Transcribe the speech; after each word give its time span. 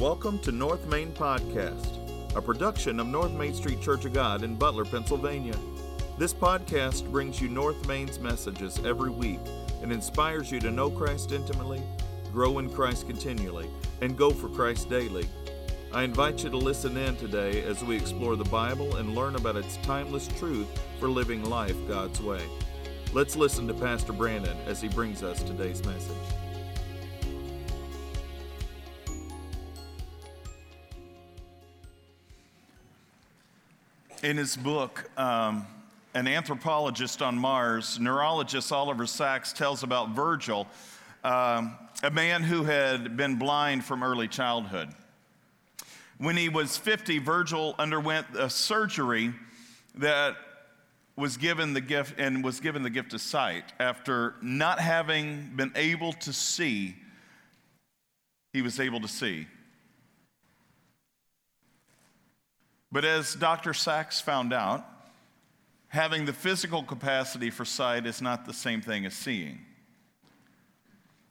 Welcome 0.00 0.38
to 0.38 0.50
North 0.50 0.86
Main 0.86 1.12
Podcast, 1.12 2.34
a 2.34 2.40
production 2.40 2.98
of 3.00 3.06
North 3.08 3.32
Main 3.32 3.52
Street 3.52 3.82
Church 3.82 4.06
of 4.06 4.14
God 4.14 4.42
in 4.42 4.54
Butler, 4.54 4.86
Pennsylvania. 4.86 5.54
This 6.16 6.32
podcast 6.32 7.10
brings 7.10 7.38
you 7.38 7.50
North 7.50 7.86
Main's 7.86 8.18
messages 8.18 8.80
every 8.82 9.10
week 9.10 9.40
and 9.82 9.92
inspires 9.92 10.50
you 10.50 10.58
to 10.60 10.70
know 10.70 10.90
Christ 10.90 11.32
intimately, 11.32 11.82
grow 12.32 12.60
in 12.60 12.70
Christ 12.70 13.08
continually, 13.08 13.68
and 14.00 14.16
go 14.16 14.30
for 14.30 14.48
Christ 14.48 14.88
daily. 14.88 15.28
I 15.92 16.04
invite 16.04 16.44
you 16.44 16.48
to 16.48 16.56
listen 16.56 16.96
in 16.96 17.16
today 17.16 17.62
as 17.64 17.84
we 17.84 17.94
explore 17.94 18.36
the 18.36 18.44
Bible 18.44 18.96
and 18.96 19.14
learn 19.14 19.36
about 19.36 19.56
its 19.56 19.76
timeless 19.82 20.28
truth 20.38 20.66
for 20.98 21.10
living 21.10 21.44
life 21.44 21.76
God's 21.86 22.22
way. 22.22 22.40
Let's 23.12 23.36
listen 23.36 23.68
to 23.68 23.74
Pastor 23.74 24.14
Brandon 24.14 24.56
as 24.66 24.80
he 24.80 24.88
brings 24.88 25.22
us 25.22 25.42
today's 25.42 25.84
message. 25.84 26.16
In 34.22 34.36
his 34.36 34.54
book, 34.54 35.08
um, 35.16 35.66
An 36.12 36.28
Anthropologist 36.28 37.22
on 37.22 37.38
Mars, 37.38 37.98
neurologist 37.98 38.70
Oliver 38.70 39.06
Sacks 39.06 39.50
tells 39.54 39.82
about 39.82 40.10
Virgil, 40.10 40.66
um, 41.24 41.74
a 42.02 42.10
man 42.10 42.42
who 42.42 42.64
had 42.64 43.16
been 43.16 43.36
blind 43.36 43.82
from 43.82 44.02
early 44.02 44.28
childhood. 44.28 44.90
When 46.18 46.36
he 46.36 46.50
was 46.50 46.76
50, 46.76 47.18
Virgil 47.20 47.74
underwent 47.78 48.26
a 48.38 48.50
surgery 48.50 49.32
that 49.94 50.36
was 51.16 51.38
given 51.38 51.72
the 51.72 51.80
gift 51.80 52.18
and 52.18 52.44
was 52.44 52.60
given 52.60 52.82
the 52.82 52.90
gift 52.90 53.14
of 53.14 53.22
sight 53.22 53.72
after 53.80 54.34
not 54.42 54.80
having 54.80 55.50
been 55.56 55.72
able 55.74 56.12
to 56.12 56.34
see 56.34 56.94
he 58.52 58.60
was 58.60 58.80
able 58.80 59.00
to 59.00 59.08
see 59.08 59.46
but 62.92 63.04
as 63.04 63.34
dr 63.34 63.72
Sacks 63.74 64.20
found 64.20 64.52
out 64.52 64.84
having 65.88 66.24
the 66.24 66.32
physical 66.32 66.82
capacity 66.82 67.50
for 67.50 67.64
sight 67.64 68.06
is 68.06 68.22
not 68.22 68.46
the 68.46 68.54
same 68.54 68.80
thing 68.80 69.06
as 69.06 69.14
seeing 69.14 69.58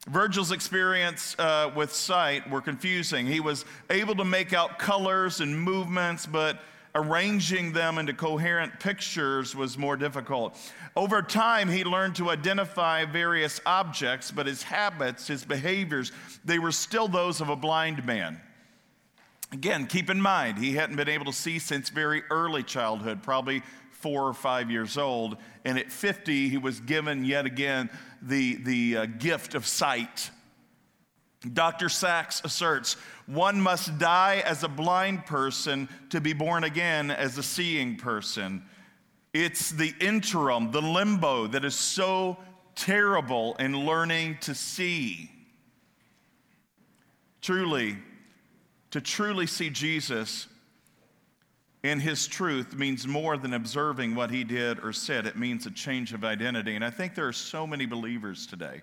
Virgil's 0.08 0.52
experience 0.52 1.36
uh, 1.38 1.72
with 1.76 1.94
sight 1.94 2.50
were 2.50 2.62
confusing. 2.62 3.28
He 3.28 3.42
was 3.42 3.66
able 3.90 4.16
to 4.16 4.24
make 4.24 4.54
out 4.54 4.80
colors 4.80 5.42
and 5.42 5.60
movements, 5.60 6.26
but 6.26 6.62
arranging 6.96 7.74
them 7.74 7.98
into 7.98 8.14
coherent 8.14 8.80
pictures 8.80 9.56
was 9.56 9.78
more 9.78 9.98
difficult. 9.98 10.58
Over 10.96 11.22
time, 11.22 11.70
he 11.70 11.84
learned 11.84 12.16
to 12.16 12.30
identify 12.30 13.06
various 13.06 13.62
objects, 13.66 14.32
but 14.32 14.48
his 14.48 14.64
habits, 14.64 15.28
his 15.28 15.46
behaviors, 15.46 16.12
they 16.44 16.60
were 16.60 16.72
still 16.72 17.08
those 17.08 17.42
of 17.42 17.50
a 17.50 17.56
blind 17.56 18.06
man. 18.06 18.42
Again, 19.52 19.88
keep 19.88 20.10
in 20.10 20.22
mind, 20.22 20.60
he 20.60 20.74
hadn't 20.74 20.96
been 20.96 21.10
able 21.10 21.26
to 21.26 21.34
see 21.34 21.58
since 21.58 21.90
very 21.90 22.24
early 22.30 22.62
childhood, 22.62 23.24
probably 23.24 23.64
four 23.92 24.28
or 24.28 24.34
five 24.34 24.70
years 24.70 24.98
old. 24.98 25.38
And 25.66 25.78
at 25.80 25.92
50, 25.92 26.50
he 26.50 26.58
was 26.58 26.80
given 26.80 27.26
yet 27.26 27.46
again 27.46 27.90
the, 28.22 28.56
the 28.56 28.98
uh, 28.98 29.06
gift 29.06 29.56
of 29.56 29.66
sight. 29.66 30.30
Dr. 31.54 31.90
Sacks 31.90 32.42
asserts 32.44 32.96
one 33.26 33.62
must 33.62 33.98
die 33.98 34.42
as 34.46 34.64
a 34.64 34.68
blind 34.68 35.26
person 35.26 35.88
to 36.10 36.20
be 36.20 36.34
born 36.34 36.64
again 36.64 37.12
as 37.12 37.38
a 37.38 37.44
seeing 37.44 37.96
person. 37.96 38.64
It's 39.34 39.70
the 39.70 39.94
interim, 40.00 40.72
the 40.72 40.82
limbo 40.82 41.48
that 41.48 41.64
is 41.64 41.76
so 41.76 42.38
terrible 42.76 43.56
in 43.58 43.86
learning 43.86 44.40
to 44.42 44.56
see. 44.56 45.32
Truly, 47.42 47.98
to 48.92 49.02
truly 49.02 49.48
see 49.48 49.70
Jesus 49.70 50.48
in 51.84 52.00
his 52.00 52.28
truth 52.28 52.76
means 52.76 53.08
more 53.08 53.38
than 53.38 53.54
observing 53.54 54.16
what 54.16 54.32
he 54.32 54.44
did 54.44 54.80
or 54.84 54.92
said. 54.92 55.26
It 55.26 55.38
means 55.38 55.66
a 55.66 55.72
change 55.72 56.14
of 56.14 56.26
identity. 56.26 56.76
And 56.76 56.84
I 56.84 56.90
think 56.90 57.16
there 57.16 57.28
are 57.28 57.34
so 57.34 57.66
many 57.66 57.86
believers 57.86 58.46
today 58.46 58.82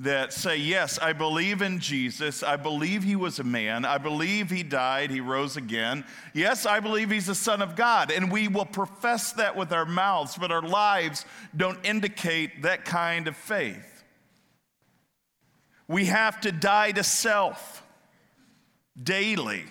that 0.00 0.32
say, 0.32 0.56
Yes, 0.56 0.98
I 0.98 1.12
believe 1.12 1.62
in 1.62 1.78
Jesus. 1.78 2.42
I 2.42 2.56
believe 2.56 3.02
he 3.02 3.16
was 3.16 3.38
a 3.38 3.44
man. 3.44 3.84
I 3.84 3.98
believe 3.98 4.50
he 4.50 4.62
died. 4.62 5.10
He 5.10 5.20
rose 5.20 5.56
again. 5.56 6.04
Yes, 6.34 6.66
I 6.66 6.80
believe 6.80 7.10
he's 7.10 7.26
the 7.26 7.34
Son 7.34 7.62
of 7.62 7.76
God. 7.76 8.10
And 8.10 8.30
we 8.30 8.48
will 8.48 8.66
profess 8.66 9.32
that 9.32 9.56
with 9.56 9.72
our 9.72 9.86
mouths, 9.86 10.36
but 10.36 10.50
our 10.50 10.62
lives 10.62 11.24
don't 11.56 11.78
indicate 11.84 12.62
that 12.62 12.84
kind 12.84 13.28
of 13.28 13.36
faith. 13.36 14.04
We 15.86 16.06
have 16.06 16.40
to 16.40 16.52
die 16.52 16.92
to 16.92 17.04
self 17.04 17.83
daily, 19.02 19.64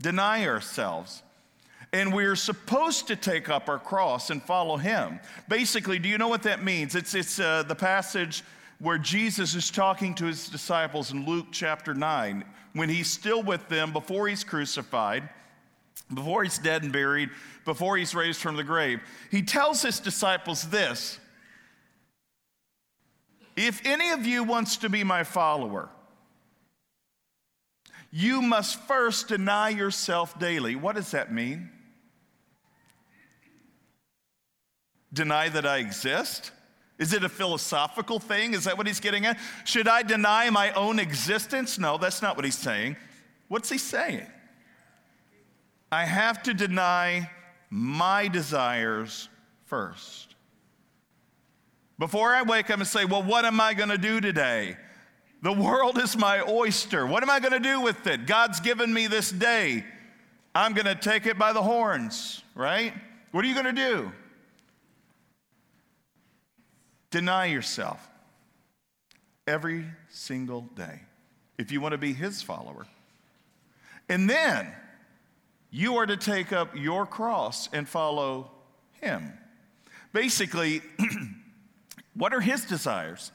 deny 0.00 0.46
ourselves. 0.46 1.22
And 1.92 2.12
we're 2.12 2.36
supposed 2.36 3.06
to 3.06 3.16
take 3.16 3.48
up 3.48 3.68
our 3.68 3.78
cross 3.78 4.28
and 4.28 4.42
follow 4.42 4.76
him. 4.76 5.20
Basically, 5.48 5.98
do 5.98 6.08
you 6.08 6.18
know 6.18 6.28
what 6.28 6.42
that 6.42 6.62
means? 6.62 6.94
It's, 6.94 7.14
it's 7.14 7.40
uh, 7.40 7.62
the 7.62 7.74
passage 7.74 8.42
where 8.78 8.98
Jesus 8.98 9.54
is 9.54 9.70
talking 9.70 10.14
to 10.16 10.26
his 10.26 10.48
disciples 10.48 11.12
in 11.12 11.26
Luke 11.26 11.46
chapter 11.50 11.94
9, 11.94 12.44
when 12.74 12.88
he's 12.88 13.10
still 13.10 13.42
with 13.42 13.68
them 13.68 13.92
before 13.92 14.28
he's 14.28 14.44
crucified, 14.44 15.28
before 16.12 16.44
he's 16.44 16.58
dead 16.58 16.82
and 16.82 16.92
buried, 16.92 17.30
before 17.64 17.96
he's 17.96 18.14
raised 18.14 18.40
from 18.40 18.56
the 18.56 18.64
grave. 18.64 19.00
He 19.30 19.42
tells 19.42 19.82
his 19.82 19.98
disciples 19.98 20.68
this 20.68 21.18
If 23.56 23.84
any 23.84 24.10
of 24.10 24.26
you 24.26 24.44
wants 24.44 24.76
to 24.78 24.88
be 24.88 25.02
my 25.04 25.24
follower, 25.24 25.88
you 28.10 28.40
must 28.40 28.80
first 28.86 29.28
deny 29.28 29.68
yourself 29.70 30.38
daily. 30.38 30.76
What 30.76 30.96
does 30.96 31.10
that 31.10 31.32
mean? 31.32 31.70
Deny 35.12 35.48
that 35.48 35.66
I 35.66 35.78
exist? 35.78 36.52
Is 36.98 37.12
it 37.12 37.22
a 37.22 37.28
philosophical 37.28 38.18
thing? 38.18 38.54
Is 38.54 38.64
that 38.64 38.76
what 38.76 38.86
he's 38.86 39.00
getting 39.00 39.24
at? 39.24 39.38
Should 39.64 39.88
I 39.88 40.02
deny 40.02 40.50
my 40.50 40.72
own 40.72 40.98
existence? 40.98 41.78
No, 41.78 41.96
that's 41.96 42.22
not 42.22 42.36
what 42.36 42.44
he's 42.44 42.58
saying. 42.58 42.96
What's 43.46 43.70
he 43.70 43.78
saying? 43.78 44.26
I 45.90 46.04
have 46.04 46.42
to 46.44 46.54
deny 46.54 47.30
my 47.70 48.28
desires 48.28 49.28
first. 49.66 50.34
Before 51.98 52.34
I 52.34 52.42
wake 52.42 52.70
up 52.70 52.78
and 52.78 52.86
say, 52.86 53.04
Well, 53.04 53.22
what 53.22 53.44
am 53.44 53.60
I 53.60 53.74
going 53.74 53.88
to 53.88 53.98
do 53.98 54.20
today? 54.20 54.76
The 55.42 55.52
world 55.52 55.98
is 55.98 56.16
my 56.16 56.42
oyster. 56.48 57.06
What 57.06 57.22
am 57.22 57.30
I 57.30 57.38
going 57.38 57.52
to 57.52 57.60
do 57.60 57.80
with 57.80 58.06
it? 58.06 58.26
God's 58.26 58.60
given 58.60 58.92
me 58.92 59.06
this 59.06 59.30
day. 59.30 59.84
I'm 60.54 60.74
going 60.74 60.86
to 60.86 60.96
take 60.96 61.26
it 61.26 61.38
by 61.38 61.52
the 61.52 61.62
horns, 61.62 62.42
right? 62.54 62.92
What 63.30 63.44
are 63.44 63.48
you 63.48 63.54
going 63.54 63.66
to 63.66 63.72
do? 63.72 64.12
Deny 67.10 67.46
yourself 67.46 68.06
every 69.46 69.86
single 70.08 70.62
day 70.74 71.02
if 71.56 71.70
you 71.70 71.80
want 71.80 71.92
to 71.92 71.98
be 71.98 72.12
his 72.12 72.42
follower. 72.42 72.86
And 74.08 74.28
then 74.28 74.72
you 75.70 75.96
are 75.96 76.06
to 76.06 76.16
take 76.16 76.52
up 76.52 76.76
your 76.76 77.06
cross 77.06 77.68
and 77.72 77.88
follow 77.88 78.50
him. 79.00 79.32
Basically, 80.12 80.82
what 82.14 82.34
are 82.34 82.40
his 82.40 82.64
desires? 82.64 83.30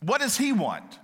What 0.00 0.20
does 0.20 0.38
he 0.38 0.52
want? 0.52 0.98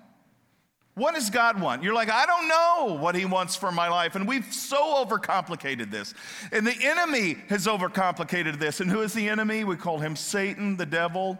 What 0.94 1.14
does 1.14 1.30
God 1.30 1.60
want? 1.60 1.82
You're 1.82 1.94
like, 1.94 2.10
I 2.10 2.26
don't 2.26 2.48
know 2.48 2.98
what 3.00 3.14
He 3.14 3.24
wants 3.24 3.56
for 3.56 3.72
my 3.72 3.88
life. 3.88 4.14
And 4.14 4.28
we've 4.28 4.52
so 4.52 5.04
overcomplicated 5.04 5.90
this. 5.90 6.12
And 6.52 6.66
the 6.66 6.76
enemy 6.82 7.38
has 7.48 7.66
overcomplicated 7.66 8.58
this. 8.58 8.80
And 8.80 8.90
who 8.90 9.00
is 9.00 9.14
the 9.14 9.28
enemy? 9.28 9.64
We 9.64 9.76
call 9.76 9.98
him 9.98 10.16
Satan, 10.16 10.76
the 10.76 10.84
devil 10.84 11.38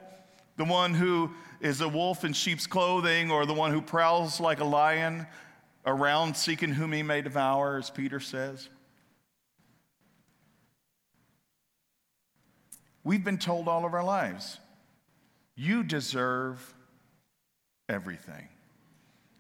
the 0.57 0.65
one 0.65 0.95
who 0.95 1.31
is 1.61 1.81
a 1.81 1.89
wolf 1.89 2.25
in 2.25 2.33
sheep's 2.33 2.67
clothing, 2.67 3.31
or 3.31 3.47
the 3.47 3.55
one 3.55 3.71
who 3.71 3.81
prowls 3.81 4.41
like 4.41 4.61
a 4.61 4.65
lion 4.65 5.27
around 5.87 6.37
seeking 6.37 6.73
whom 6.73 6.93
he 6.93 7.03
may 7.03 7.23
devour, 7.23 7.79
as 7.79 7.91
Peter 7.91 8.21
says. 8.21 8.69
We've 13.05 13.25
been 13.25 13.38
told 13.38 13.67
all 13.69 13.85
of 13.85 13.94
our 13.94 14.05
lives, 14.05 14.59
you 15.56 15.82
deserve 15.82 16.75
everything. 17.88 18.49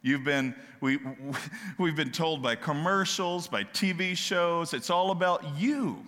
You've 0.02 0.24
been, 0.24 0.54
we, 0.80 0.98
we've 1.78 1.96
been 1.96 2.10
told 2.10 2.42
by 2.42 2.56
commercials, 2.56 3.48
by 3.48 3.64
TV 3.64 4.16
shows, 4.16 4.74
it's 4.74 4.90
all 4.90 5.10
about 5.10 5.56
you. 5.56 6.04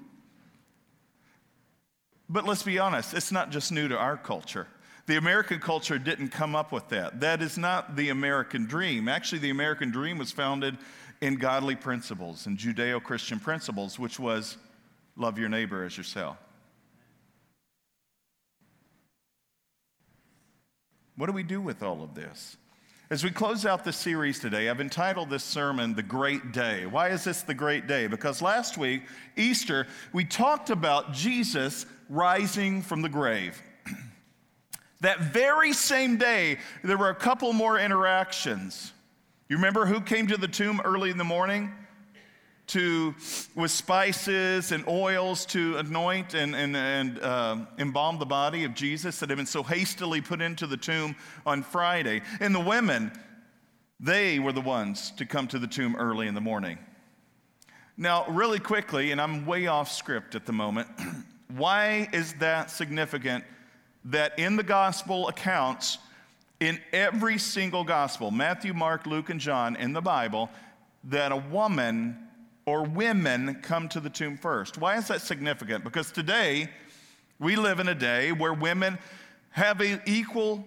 But 2.28 2.44
let's 2.44 2.62
be 2.62 2.78
honest, 2.78 3.14
it's 3.14 3.30
not 3.30 3.50
just 3.50 3.70
new 3.70 3.88
to 3.88 3.96
our 3.96 4.16
culture. 4.16 4.66
The 5.06 5.16
American 5.16 5.60
culture 5.60 5.98
didn't 5.98 6.28
come 6.28 6.56
up 6.56 6.72
with 6.72 6.88
that. 6.88 7.20
That 7.20 7.42
is 7.42 7.58
not 7.58 7.94
the 7.94 8.08
American 8.08 8.66
dream. 8.66 9.08
Actually, 9.08 9.40
the 9.40 9.50
American 9.50 9.90
dream 9.90 10.18
was 10.18 10.32
founded 10.32 10.78
in 11.20 11.36
godly 11.36 11.76
principles 11.76 12.46
and 12.46 12.58
Judeo 12.58 13.02
Christian 13.02 13.38
principles, 13.38 13.98
which 13.98 14.18
was 14.18 14.56
love 15.16 15.38
your 15.38 15.50
neighbor 15.50 15.84
as 15.84 15.96
yourself. 15.96 16.38
What 21.16 21.26
do 21.26 21.32
we 21.32 21.42
do 21.42 21.60
with 21.60 21.82
all 21.82 22.02
of 22.02 22.14
this? 22.14 22.56
As 23.10 23.22
we 23.22 23.30
close 23.30 23.66
out 23.66 23.84
this 23.84 23.98
series 23.98 24.40
today, 24.40 24.70
I've 24.70 24.80
entitled 24.80 25.28
this 25.28 25.44
sermon 25.44 25.94
The 25.94 26.02
Great 26.02 26.52
Day. 26.52 26.86
Why 26.86 27.10
is 27.10 27.22
this 27.22 27.42
the 27.42 27.52
great 27.52 27.86
day? 27.86 28.06
Because 28.06 28.40
last 28.40 28.78
week, 28.78 29.02
Easter, 29.36 29.86
we 30.14 30.24
talked 30.24 30.70
about 30.70 31.12
Jesus 31.12 31.84
rising 32.08 32.80
from 32.80 33.02
the 33.02 33.10
grave. 33.10 33.62
that 35.02 35.20
very 35.20 35.74
same 35.74 36.16
day, 36.16 36.56
there 36.82 36.96
were 36.96 37.10
a 37.10 37.14
couple 37.14 37.52
more 37.52 37.78
interactions. 37.78 38.94
You 39.50 39.56
remember 39.56 39.84
who 39.84 40.00
came 40.00 40.26
to 40.28 40.38
the 40.38 40.48
tomb 40.48 40.80
early 40.82 41.10
in 41.10 41.18
the 41.18 41.24
morning? 41.24 41.74
To 42.66 43.14
with 43.54 43.70
spices 43.70 44.72
and 44.72 44.86
oils 44.88 45.44
to 45.46 45.76
anoint 45.76 46.34
and, 46.34 46.54
and, 46.56 46.76
and 46.76 47.18
uh, 47.20 47.56
embalm 47.78 48.18
the 48.18 48.24
body 48.24 48.64
of 48.64 48.74
jesus 48.74 49.18
that 49.18 49.28
had 49.28 49.36
been 49.36 49.46
so 49.46 49.62
hastily 49.62 50.20
put 50.20 50.40
into 50.40 50.66
the 50.66 50.76
tomb 50.76 51.14
on 51.44 51.62
friday. 51.62 52.22
And 52.40 52.54
the 52.54 52.60
women 52.60 53.12
they 54.00 54.38
were 54.38 54.52
the 54.52 54.60
ones 54.60 55.12
to 55.12 55.26
come 55.26 55.46
to 55.48 55.58
the 55.58 55.66
tomb 55.66 55.94
early 55.96 56.26
in 56.26 56.34
the 56.34 56.40
morning. 56.40 56.78
Now 57.96 58.26
really 58.28 58.58
quickly 58.58 59.12
and 59.12 59.20
i'm 59.20 59.46
way 59.46 59.66
off 59.66 59.90
script 59.92 60.34
at 60.34 60.46
the 60.46 60.52
moment 60.52 60.88
why 61.48 62.08
is 62.12 62.34
that 62.34 62.70
significant 62.70 63.44
that 64.06 64.38
in 64.38 64.56
the 64.56 64.62
gospel 64.62 65.28
accounts 65.28 65.98
in 66.60 66.80
every 66.92 67.38
single 67.38 67.84
gospel 67.84 68.30
matthew 68.30 68.74
mark 68.74 69.06
luke 69.06 69.30
and 69.30 69.38
john 69.38 69.76
in 69.76 69.92
the 69.92 70.00
bible 70.00 70.50
that 71.04 71.30
a 71.30 71.36
woman 71.36 72.18
or 72.66 72.84
women 72.84 73.60
come 73.62 73.88
to 73.90 74.00
the 74.00 74.10
tomb 74.10 74.36
first. 74.36 74.78
Why 74.78 74.96
is 74.96 75.08
that 75.08 75.20
significant? 75.20 75.84
Because 75.84 76.10
today 76.10 76.70
we 77.38 77.56
live 77.56 77.80
in 77.80 77.88
a 77.88 77.94
day 77.94 78.32
where 78.32 78.54
women 78.54 78.98
have 79.50 79.80
an 79.80 80.00
equal 80.06 80.66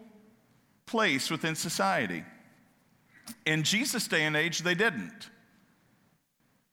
place 0.86 1.30
within 1.30 1.56
society. 1.56 2.24
In 3.46 3.64
Jesus' 3.64 4.08
day 4.08 4.24
and 4.24 4.36
age, 4.36 4.60
they 4.60 4.76
didn't. 4.76 5.30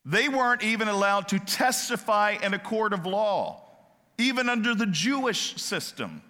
They 0.04 0.28
weren't 0.28 0.62
even 0.62 0.88
allowed 0.88 1.28
to 1.28 1.38
testify 1.38 2.36
in 2.42 2.52
a 2.52 2.58
court 2.58 2.92
of 2.92 3.06
law, 3.06 3.62
even 4.18 4.48
under 4.48 4.74
the 4.74 4.86
Jewish 4.86 5.56
system. 5.56 6.22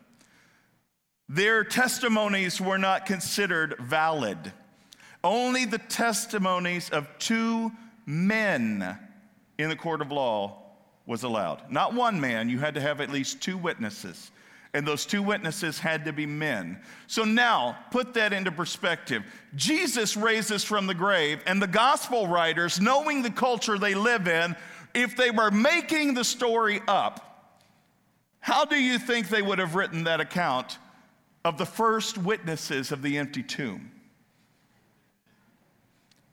Their 1.28 1.64
testimonies 1.64 2.60
were 2.60 2.78
not 2.78 3.06
considered 3.06 3.76
valid. 3.80 4.52
Only 5.24 5.64
the 5.64 5.78
testimonies 5.78 6.90
of 6.90 7.08
two 7.18 7.72
men 8.06 8.98
in 9.58 9.68
the 9.68 9.76
court 9.76 10.00
of 10.00 10.10
law 10.10 10.62
was 11.06 11.22
allowed. 11.22 11.70
Not 11.70 11.94
one 11.94 12.20
man, 12.20 12.48
you 12.48 12.58
had 12.58 12.74
to 12.74 12.80
have 12.80 13.00
at 13.00 13.10
least 13.10 13.40
two 13.40 13.58
witnesses. 13.58 14.30
And 14.72 14.86
those 14.86 15.06
two 15.06 15.22
witnesses 15.22 15.78
had 15.78 16.04
to 16.06 16.12
be 16.12 16.26
men. 16.26 16.80
So 17.06 17.22
now, 17.24 17.78
put 17.92 18.14
that 18.14 18.32
into 18.32 18.50
perspective. 18.50 19.22
Jesus 19.54 20.16
raises 20.16 20.64
from 20.64 20.88
the 20.88 20.94
grave, 20.94 21.40
and 21.46 21.62
the 21.62 21.68
gospel 21.68 22.26
writers, 22.26 22.80
knowing 22.80 23.22
the 23.22 23.30
culture 23.30 23.78
they 23.78 23.94
live 23.94 24.26
in, 24.26 24.56
if 24.92 25.16
they 25.16 25.30
were 25.30 25.50
making 25.50 26.14
the 26.14 26.24
story 26.24 26.80
up, 26.88 27.20
how 28.40 28.64
do 28.64 28.76
you 28.76 28.98
think 28.98 29.28
they 29.28 29.42
would 29.42 29.58
have 29.58 29.74
written 29.74 30.04
that 30.04 30.20
account 30.20 30.78
of 31.44 31.56
the 31.56 31.66
first 31.66 32.18
witnesses 32.18 32.90
of 32.90 33.00
the 33.00 33.16
empty 33.16 33.42
tomb? 33.42 33.90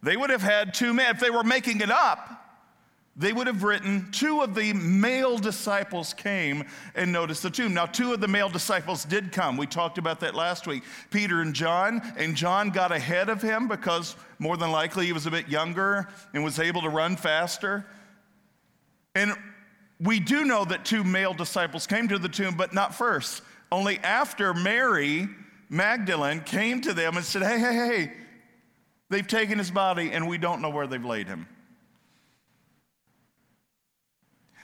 They 0.03 0.18
would 0.18 0.30
have 0.30 0.42
had 0.42 0.74
two 0.74 0.94
men. 0.94 1.13
If 1.15 1.19
they 1.19 1.30
were 1.30 1.44
making 1.44 1.81
it 1.81 1.92
up, 1.92 2.42
they 3.15 3.33
would 3.33 3.48
have 3.48 3.63
written, 3.63 4.09
two 4.12 4.42
of 4.42 4.56
the 4.56 4.71
male 4.74 5.38
disciples 5.38 6.13
came 6.13 6.63
and 6.95 7.12
noticed 7.12 7.44
the 7.44 7.50
tomb. 7.50 7.74
Now, 7.74 7.86
two 7.86 8.13
of 8.13 8.21
the 8.21 8.27
male 8.27 8.50
disciples 8.50 9.03
did 9.03 9.33
come. 9.33 9.57
We 9.57 9.68
talked 9.68 9.98
about 9.98 10.21
that 10.21 10.33
last 10.33 10.65
week. 10.65 10.83
Peter 11.09 11.42
and 11.42 11.53
John, 11.53 12.01
and 12.15 12.36
John 12.36 12.69
got 12.69 12.94
ahead 12.94 13.27
of 13.27 13.42
him 13.42 13.68
because 13.68 14.15
more 14.39 14.56
than 14.56 14.71
likely 14.71 15.07
he 15.07 15.13
was 15.13 15.25
a 15.25 15.31
bit 15.31 15.50
younger 15.50 16.07
and 16.33 16.44
was 16.44 16.57
able 16.57 16.81
to 16.81 16.89
run 16.89 17.18
faster. 17.18 17.86
And 19.13 19.33
we 20.00 20.21
do 20.21 20.45
know 20.45 20.63
that 20.65 20.86
two 20.86 21.03
male 21.03 21.33
disciples 21.33 21.86
came 21.86 22.07
to 22.07 22.18
the 22.18 22.30
tomb, 22.30 22.56
but 22.56 22.74
not 22.74 22.95
first. 22.95 23.44
Only 23.71 24.00
after 24.00 24.53
Mary 24.53 25.27
Magdalene 25.69 26.42
came 26.42 26.81
to 26.81 26.94
them 26.94 27.18
and 27.18 27.25
said, 27.25 27.44
Hey, 27.44 27.59
hey, 27.59 27.74
hey, 27.74 28.13
They've 29.12 29.28
taken 29.28 29.58
his 29.58 29.69
body 29.69 30.13
and 30.13 30.30
we 30.30 30.38
don't 30.38 30.62
know 30.62 30.69
where 30.69 30.88
they've 30.88 31.04
laid 31.04 31.28
him. 31.28 31.46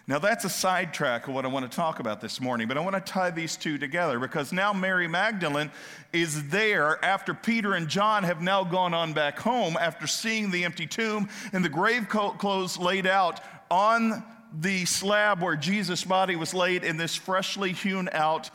Now, 0.09 0.19
that's 0.19 0.45
a 0.45 0.49
sidetrack 0.49 1.27
of 1.27 1.33
what 1.33 1.43
I 1.43 1.49
want 1.49 1.69
to 1.69 1.75
talk 1.75 1.99
about 1.99 2.21
this 2.21 2.39
morning, 2.39 2.69
but 2.69 2.77
I 2.77 2.79
want 2.79 2.95
to 2.95 3.01
tie 3.01 3.29
these 3.29 3.57
two 3.57 3.77
together 3.77 4.19
because 4.19 4.53
now 4.53 4.71
Mary 4.71 5.05
Magdalene 5.05 5.69
is 6.13 6.47
there 6.47 7.03
after 7.03 7.33
Peter 7.33 7.73
and 7.73 7.89
John 7.89 8.23
have 8.23 8.41
now 8.41 8.63
gone 8.63 8.93
on 8.93 9.11
back 9.11 9.37
home 9.37 9.75
after 9.77 10.07
seeing 10.07 10.49
the 10.49 10.63
empty 10.63 10.87
tomb 10.87 11.27
and 11.51 11.63
the 11.63 11.67
grave 11.67 12.07
clothes 12.07 12.77
laid 12.77 13.05
out 13.05 13.41
on 13.69 14.23
the 14.61 14.85
slab 14.85 15.41
where 15.41 15.57
Jesus' 15.57 16.05
body 16.05 16.37
was 16.37 16.53
laid 16.53 16.85
in 16.85 16.95
this 16.95 17.15
freshly 17.15 17.73
hewn 17.73 18.07
out 18.13 18.49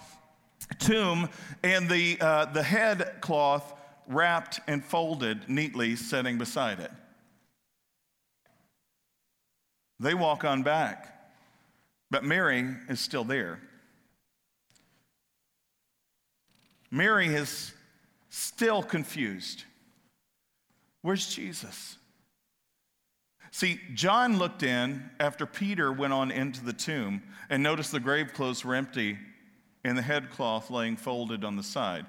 tomb 0.79 1.29
and 1.63 1.87
the, 1.91 2.17
uh, 2.19 2.47
the 2.47 2.63
head 2.63 3.17
cloth 3.21 3.75
wrapped 4.07 4.61
and 4.67 4.85
folded 4.85 5.49
neatly, 5.49 5.97
sitting 5.97 6.39
beside 6.39 6.81
it. 6.81 6.91
They 10.01 10.15
walk 10.15 10.45
on 10.45 10.63
back, 10.63 11.33
but 12.11 12.25
Mary 12.25 12.67
is 12.89 13.01
still 13.01 13.25
there. 13.25 13.61
Mary 16.91 17.29
is 17.29 17.73
still 18.29 18.83
confused. 18.83 19.65
Where's 21.03 21.35
Jesus? 21.35 21.97
See, 23.51 23.81
John 23.95 24.39
looked 24.39 24.63
in 24.63 25.11
after 25.21 25.47
Peter 25.47 25.93
went 25.93 26.13
on 26.13 26.31
into 26.31 26.65
the 26.65 26.73
tomb 26.73 27.23
and 27.51 27.63
noticed 27.63 27.93
the 27.93 28.01
grave 28.01 28.33
clothes 28.33 28.65
were 28.65 28.75
empty 28.75 29.19
and 29.85 29.97
the 29.97 30.03
headcloth 30.03 30.71
laying 30.71 30.97
folded 30.97 31.45
on 31.45 31.57
the 31.57 31.63
side. 31.63 32.07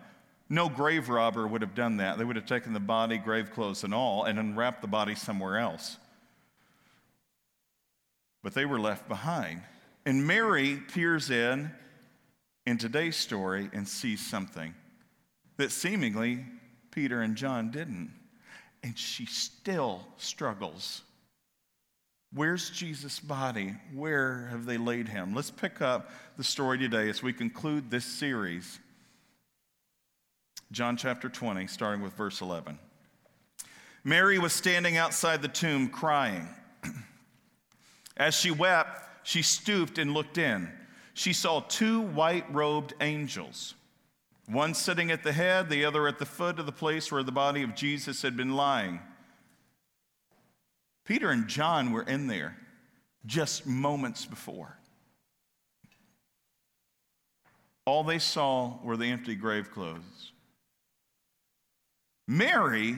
No 0.50 0.69
grave 0.69 1.10
robber 1.10 1.48
would 1.48 1.62
have 1.62 1.75
done 1.75 1.98
that. 1.98 2.18
They 2.18 2.24
would 2.24 2.36
have 2.36 2.45
taken 2.45 2.74
the 2.74 2.80
body, 2.80 3.18
grave 3.18 3.51
clothes, 3.51 3.84
and 3.84 3.94
all, 3.94 4.25
and 4.25 4.38
unwrapped 4.38 4.81
the 4.81 4.88
body 4.88 5.16
somewhere 5.16 5.57
else. 5.57 5.98
But 8.44 8.54
they 8.54 8.66
were 8.66 8.80
left 8.80 9.07
behind. 9.07 9.62
And 10.06 10.28
Mary 10.28 10.81
peers 10.94 11.30
in 11.30 11.72
in 12.66 12.78
today's 12.78 13.16
story 13.16 13.69
and 13.74 13.88
sees 13.88 14.25
something 14.25 14.74
that 15.57 15.72
seemingly 15.72 16.45
Peter 16.92 17.22
and 17.22 17.36
John 17.36 17.72
didn't. 17.72 18.12
And 18.84 18.98
she 18.98 19.25
still 19.25 20.06
struggles. 20.18 21.01
Where's 22.33 22.69
Jesus' 22.69 23.19
body? 23.19 23.76
Where 23.94 24.47
have 24.52 24.66
they 24.66 24.78
laid 24.78 25.07
him? 25.07 25.33
Let's 25.33 25.52
pick 25.52 25.81
up 25.81 26.09
the 26.35 26.44
story 26.44 26.78
today 26.80 27.07
as 27.09 27.23
we 27.23 27.31
conclude 27.31 27.90
this 27.90 28.06
series 28.06 28.80
John 30.73 30.97
chapter 30.97 31.30
20, 31.30 31.68
starting 31.68 32.01
with 32.01 32.13
verse 32.13 32.42
11. 32.42 32.80
Mary 34.03 34.39
was 34.39 34.53
standing 34.53 34.97
outside 34.97 35.44
the 35.44 35.47
tomb 35.47 35.87
crying. 35.87 36.49
As 38.18 38.33
she 38.33 38.49
wept, 38.49 38.99
she 39.21 39.44
stooped 39.44 39.99
and 39.99 40.15
looked 40.15 40.39
in. 40.39 40.71
She 41.13 41.31
saw 41.31 41.59
two 41.59 42.01
white 42.01 42.51
robed 42.51 42.95
angels, 43.01 43.75
one 44.47 44.73
sitting 44.73 45.11
at 45.11 45.21
the 45.21 45.31
head, 45.31 45.69
the 45.69 45.85
other 45.85 46.07
at 46.07 46.18
the 46.18 46.25
foot 46.25 46.57
of 46.57 46.65
the 46.65 46.71
place 46.71 47.11
where 47.11 47.21
the 47.21 47.31
body 47.31 47.61
of 47.61 47.75
Jesus 47.75 48.23
had 48.23 48.35
been 48.35 48.56
lying. 48.56 48.99
Peter 51.06 51.30
and 51.30 51.47
John 51.47 51.92
were 51.92 52.01
in 52.01 52.25
there 52.25 52.57
just 53.27 53.68
moments 53.68 54.25
before. 54.25 54.80
All 57.85 58.03
they 58.03 58.19
saw 58.19 58.80
were 58.83 58.97
the 58.97 59.11
empty 59.11 59.35
grave 59.35 59.69
clothes. 59.71 60.32
Mary 62.27 62.97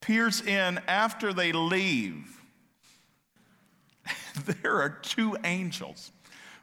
peers 0.00 0.40
in 0.42 0.80
after 0.86 1.32
they 1.32 1.52
leave. 1.52 2.40
there 4.62 4.80
are 4.80 4.90
two 4.90 5.36
angels, 5.44 6.12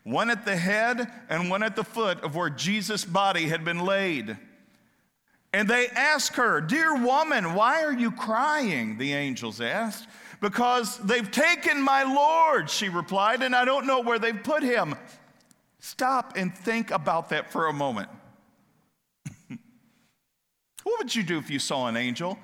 one 0.04 0.30
at 0.30 0.46
the 0.46 0.56
head 0.56 1.12
and 1.30 1.50
one 1.50 1.64
at 1.64 1.76
the 1.76 1.84
foot 1.84 2.22
of 2.22 2.36
where 2.36 2.50
Jesus' 2.50 3.06
body 3.06 3.48
had 3.48 3.64
been 3.64 3.80
laid. 3.80 4.38
And 5.54 5.68
they 5.68 5.88
ask 5.88 6.34
her, 6.36 6.62
Dear 6.62 7.04
woman, 7.04 7.56
why 7.56 7.84
are 7.84 7.94
you 7.94 8.12
crying? 8.12 8.98
The 8.98 9.14
angels 9.14 9.60
asked. 9.60 10.08
Because 10.40 10.98
they've 10.98 11.30
taken 11.30 11.80
my 11.80 12.02
Lord, 12.02 12.70
she 12.70 12.90
replied, 12.90 13.44
and 13.44 13.56
I 13.56 13.64
don't 13.64 13.86
know 13.86 14.02
where 14.02 14.18
they've 14.18 14.44
put 14.44 14.64
him. 14.64 14.96
Stop 15.80 16.34
and 16.36 16.56
think 16.56 16.90
about 16.90 17.30
that 17.30 17.52
for 17.52 17.68
a 17.68 17.74
moment. 17.74 18.10
What 20.84 21.00
would 21.00 21.16
you 21.16 21.24
do 21.24 21.38
if 21.38 21.50
you 21.50 21.60
saw 21.60 21.88
an 21.88 21.98
angel 21.98 22.38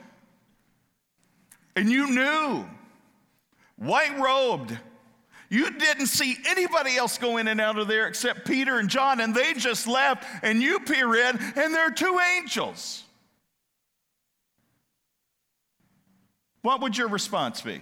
and 1.75 1.91
you 1.91 2.09
knew, 2.09 2.65
white 3.77 4.19
robed? 4.19 4.77
You 5.49 5.71
didn't 5.71 6.07
see 6.07 6.37
anybody 6.45 6.97
else 6.97 7.17
go 7.17 7.37
in 7.37 7.47
and 7.47 7.61
out 7.61 7.77
of 7.77 7.87
there 7.87 8.07
except 8.07 8.45
Peter 8.45 8.79
and 8.79 8.89
John, 8.89 9.21
and 9.21 9.33
they 9.33 9.53
just 9.53 9.87
left, 9.87 10.25
and 10.43 10.61
you 10.61 10.79
peer 10.79 11.15
in, 11.15 11.37
and 11.37 11.73
there 11.73 11.87
are 11.87 11.91
two 11.91 12.19
angels. 12.37 13.05
what 16.67 16.81
would 16.81 16.97
your 16.97 17.07
response 17.07 17.61
be? 17.61 17.81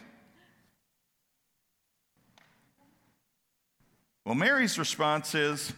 Well, 4.24 4.36
Mary's 4.36 4.78
response 4.78 5.34
is, 5.34 5.74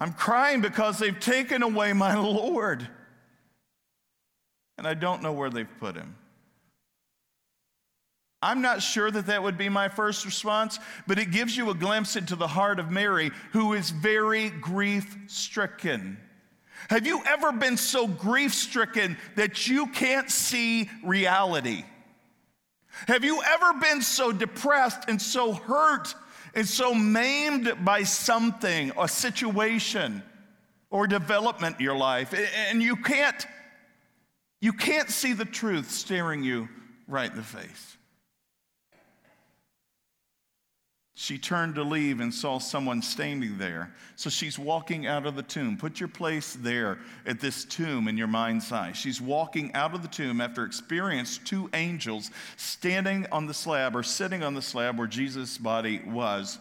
I'm 0.00 0.14
crying 0.14 0.62
because 0.62 0.98
they've 0.98 1.20
taken 1.20 1.62
away 1.62 1.92
my 1.92 2.16
Lord, 2.16 2.88
and 4.78 4.86
I 4.86 4.94
don't 4.94 5.22
know 5.22 5.32
where 5.32 5.50
they've 5.50 5.68
put 5.78 5.96
him. 5.96 6.16
I'm 8.42 8.60
not 8.60 8.82
sure 8.82 9.10
that 9.10 9.26
that 9.26 9.42
would 9.42 9.56
be 9.56 9.68
my 9.68 9.88
first 9.88 10.24
response, 10.24 10.78
but 11.06 11.18
it 11.18 11.30
gives 11.30 11.56
you 11.56 11.70
a 11.70 11.74
glimpse 11.74 12.16
into 12.16 12.36
the 12.36 12.46
heart 12.46 12.78
of 12.78 12.90
Mary, 12.90 13.30
who 13.52 13.72
is 13.72 13.90
very 13.90 14.50
grief 14.50 15.16
stricken. 15.26 16.18
Have 16.90 17.06
you 17.06 17.22
ever 17.26 17.50
been 17.50 17.76
so 17.76 18.06
grief 18.06 18.54
stricken 18.54 19.16
that 19.36 19.66
you 19.66 19.86
can't 19.88 20.30
see 20.30 20.90
reality? 21.02 21.84
Have 23.08 23.24
you 23.24 23.42
ever 23.42 23.80
been 23.80 24.02
so 24.02 24.32
depressed 24.32 25.08
and 25.08 25.20
so 25.20 25.52
hurt 25.52 26.14
and 26.54 26.66
so 26.66 26.94
maimed 26.94 27.84
by 27.84 28.02
something, 28.02 28.92
a 28.98 29.08
situation, 29.08 30.22
or 30.90 31.06
development 31.06 31.76
in 31.78 31.84
your 31.84 31.96
life, 31.96 32.32
and 32.68 32.82
you 32.82 32.96
can't, 32.96 33.46
you 34.60 34.72
can't 34.72 35.10
see 35.10 35.32
the 35.32 35.44
truth 35.44 35.90
staring 35.90 36.42
you 36.42 36.68
right 37.06 37.30
in 37.30 37.36
the 37.36 37.42
face? 37.42 37.96
She 41.18 41.38
turned 41.38 41.76
to 41.76 41.82
leave 41.82 42.20
and 42.20 42.32
saw 42.32 42.58
someone 42.58 43.00
standing 43.00 43.56
there. 43.56 43.94
So 44.16 44.28
she's 44.28 44.58
walking 44.58 45.06
out 45.06 45.24
of 45.24 45.34
the 45.34 45.42
tomb. 45.42 45.78
Put 45.78 45.98
your 45.98 46.10
place 46.10 46.58
there 46.60 46.98
at 47.24 47.40
this 47.40 47.64
tomb 47.64 48.06
in 48.06 48.18
your 48.18 48.26
mind's 48.26 48.70
eye. 48.70 48.92
She's 48.92 49.18
walking 49.18 49.72
out 49.72 49.94
of 49.94 50.02
the 50.02 50.08
tomb 50.08 50.42
after 50.42 50.62
experiencing 50.62 51.42
two 51.46 51.70
angels 51.72 52.30
standing 52.58 53.26
on 53.32 53.46
the 53.46 53.54
slab 53.54 53.96
or 53.96 54.02
sitting 54.02 54.42
on 54.42 54.52
the 54.52 54.60
slab 54.60 54.98
where 54.98 55.06
Jesus' 55.06 55.56
body 55.56 56.02
was. 56.06 56.58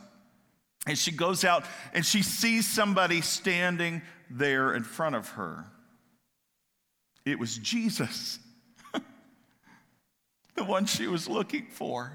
And 0.88 0.98
she 0.98 1.12
goes 1.12 1.44
out 1.44 1.66
and 1.94 2.06
she 2.06 2.24
sees 2.24 2.66
somebody 2.66 3.20
standing 3.20 4.02
there 4.30 4.74
in 4.74 4.84
front 4.84 5.16
of 5.16 5.28
her. 5.32 5.66
It 7.26 7.40
was 7.40 7.58
Jesus, 7.58 8.40
the 10.56 10.64
one 10.64 10.86
she 10.86 11.08
was 11.08 11.28
looking 11.28 11.68
for 11.72 12.14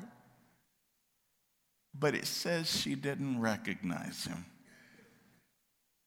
but 2.00 2.14
it 2.14 2.26
says 2.26 2.81
she 2.81 2.95
didn't 2.95 3.40
recognize 3.40 4.25
him. 4.25 4.47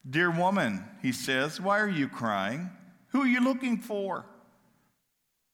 Dear 0.09 0.31
woman, 0.31 0.83
he 1.01 1.11
says, 1.11 1.61
why 1.61 1.79
are 1.79 1.89
you 1.89 2.07
crying? 2.07 2.69
Who 3.09 3.21
are 3.21 3.27
you 3.27 3.41
looking 3.41 3.77
for? 3.77 4.25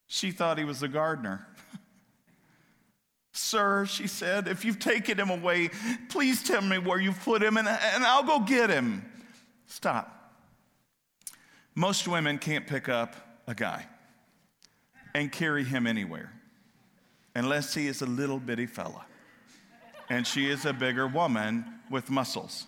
She 0.08 0.32
thought 0.32 0.58
he 0.58 0.64
was 0.64 0.80
the 0.80 0.88
gardener. 0.88 1.46
Sir, 3.34 3.86
she 3.86 4.08
said, 4.08 4.48
if 4.48 4.66
you've 4.66 4.80
taken 4.80 5.20
him 5.20 5.30
away, 5.30 5.70
please 6.08 6.42
tell 6.42 6.62
me 6.62 6.78
where 6.80 7.00
you've 7.00 7.22
put 7.24 7.44
him 7.44 7.58
and, 7.58 7.68
and 7.68 8.04
I'll 8.04 8.24
go 8.24 8.40
get 8.40 8.70
him. 8.70 9.06
Stop. 9.68 10.16
Most 11.76 12.08
women 12.08 12.40
can't 12.40 12.66
pick 12.66 12.90
up 12.90 13.16
a 13.50 13.56
guy 13.56 13.86
and 15.16 15.32
carry 15.32 15.64
him 15.64 15.88
anywhere 15.88 16.32
unless 17.36 17.74
he 17.74 17.88
is 17.88 18.02
a 18.02 18.06
little 18.06 18.40
bitty 18.40 18.68
fella 18.68 19.06
and 20.10 20.26
she 20.26 20.50
is 20.50 20.66
a 20.66 20.72
bigger 20.72 21.08
woman 21.08 21.66
with 21.90 22.10
muscles. 22.12 22.66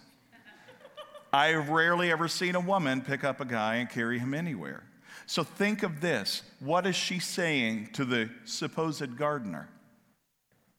I've 1.31 1.69
rarely 1.69 2.11
ever 2.11 2.27
seen 2.27 2.55
a 2.55 2.59
woman 2.59 3.01
pick 3.01 3.23
up 3.23 3.39
a 3.39 3.45
guy 3.45 3.75
and 3.75 3.89
carry 3.89 4.17
him 4.19 4.33
anywhere. 4.33 4.83
So 5.27 5.43
think 5.43 5.83
of 5.83 6.01
this. 6.01 6.41
What 6.59 6.85
is 6.87 6.95
she 6.95 7.19
saying 7.19 7.89
to 7.93 8.03
the 8.03 8.29
supposed 8.45 9.17
gardener? 9.17 9.69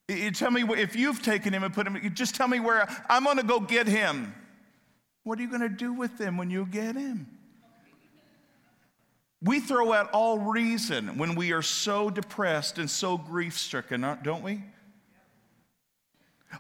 You 0.09 0.33
tell 0.33 0.51
me 0.51 0.63
if 0.79 0.97
you've 0.97 1.23
taken 1.23 1.55
him 1.55 1.63
and 1.63 1.73
put 1.73 1.87
him, 1.87 2.13
just 2.13 2.35
tell 2.35 2.49
me 2.49 2.61
where 2.61 2.87
I'm 3.09 3.25
going 3.25 3.39
to 3.39 3.45
go 3.45 3.61
get 3.61 3.87
him. 3.87 4.35
What 5.23 5.39
are 5.39 5.43
you 5.43 5.49
going 5.49 5.63
to 5.63 5.69
do 5.69 5.93
with 5.93 6.21
him 6.21 6.37
when 6.37 6.51
you 6.51 6.67
get 6.67 6.97
him? 6.97 7.27
We 9.45 9.59
throw 9.59 9.93
out 9.93 10.11
all 10.13 10.39
reason 10.39 11.19
when 11.19 11.35
we 11.35 11.53
are 11.53 11.63
so 11.63 12.11
depressed 12.11 12.79
and 12.79 12.89
so 12.89 13.19
grief 13.19 13.59
stricken, 13.59 14.03
don't 14.23 14.43
we? 14.43 14.63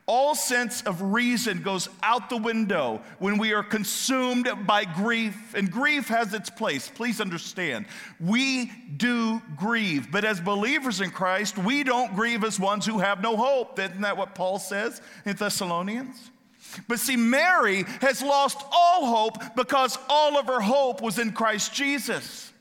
All 0.06 0.34
sense 0.34 0.82
of 0.82 1.00
reason 1.00 1.62
goes 1.62 1.88
out 2.02 2.30
the 2.30 2.38
window 2.38 3.02
when 3.18 3.36
we 3.36 3.52
are 3.52 3.62
consumed 3.62 4.48
by 4.66 4.84
grief, 4.84 5.54
and 5.54 5.70
grief 5.70 6.08
has 6.08 6.32
its 6.32 6.48
place. 6.48 6.88
Please 6.88 7.20
understand, 7.20 7.86
we 8.18 8.72
do 8.96 9.42
grieve, 9.56 10.10
but 10.10 10.24
as 10.24 10.40
believers 10.40 11.00
in 11.00 11.10
Christ, 11.10 11.58
we 11.58 11.84
don't 11.84 12.14
grieve 12.14 12.42
as 12.42 12.58
ones 12.58 12.86
who 12.86 13.00
have 13.00 13.22
no 13.22 13.36
hope. 13.36 13.78
Isn't 13.78 14.00
that 14.00 14.16
what 14.16 14.34
Paul 14.34 14.58
says 14.58 15.02
in 15.26 15.36
Thessalonians? 15.36 16.30
But 16.88 16.98
see, 16.98 17.16
Mary 17.16 17.84
has 18.00 18.22
lost 18.22 18.64
all 18.72 19.06
hope 19.06 19.56
because 19.56 19.98
all 20.08 20.38
of 20.38 20.46
her 20.46 20.60
hope 20.60 21.02
was 21.02 21.18
in 21.18 21.32
Christ 21.32 21.74
Jesus. 21.74 22.51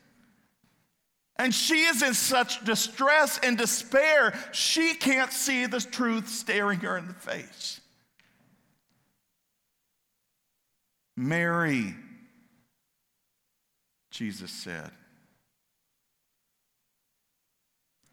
And 1.41 1.55
she 1.55 1.85
is 1.85 2.03
in 2.03 2.13
such 2.13 2.63
distress 2.65 3.39
and 3.41 3.57
despair, 3.57 4.31
she 4.51 4.93
can't 4.93 5.33
see 5.33 5.65
the 5.65 5.79
truth 5.79 6.29
staring 6.29 6.81
her 6.81 6.99
in 6.99 7.07
the 7.07 7.15
face. 7.15 7.81
Mary, 11.17 11.95
Jesus 14.11 14.51
said. 14.51 14.91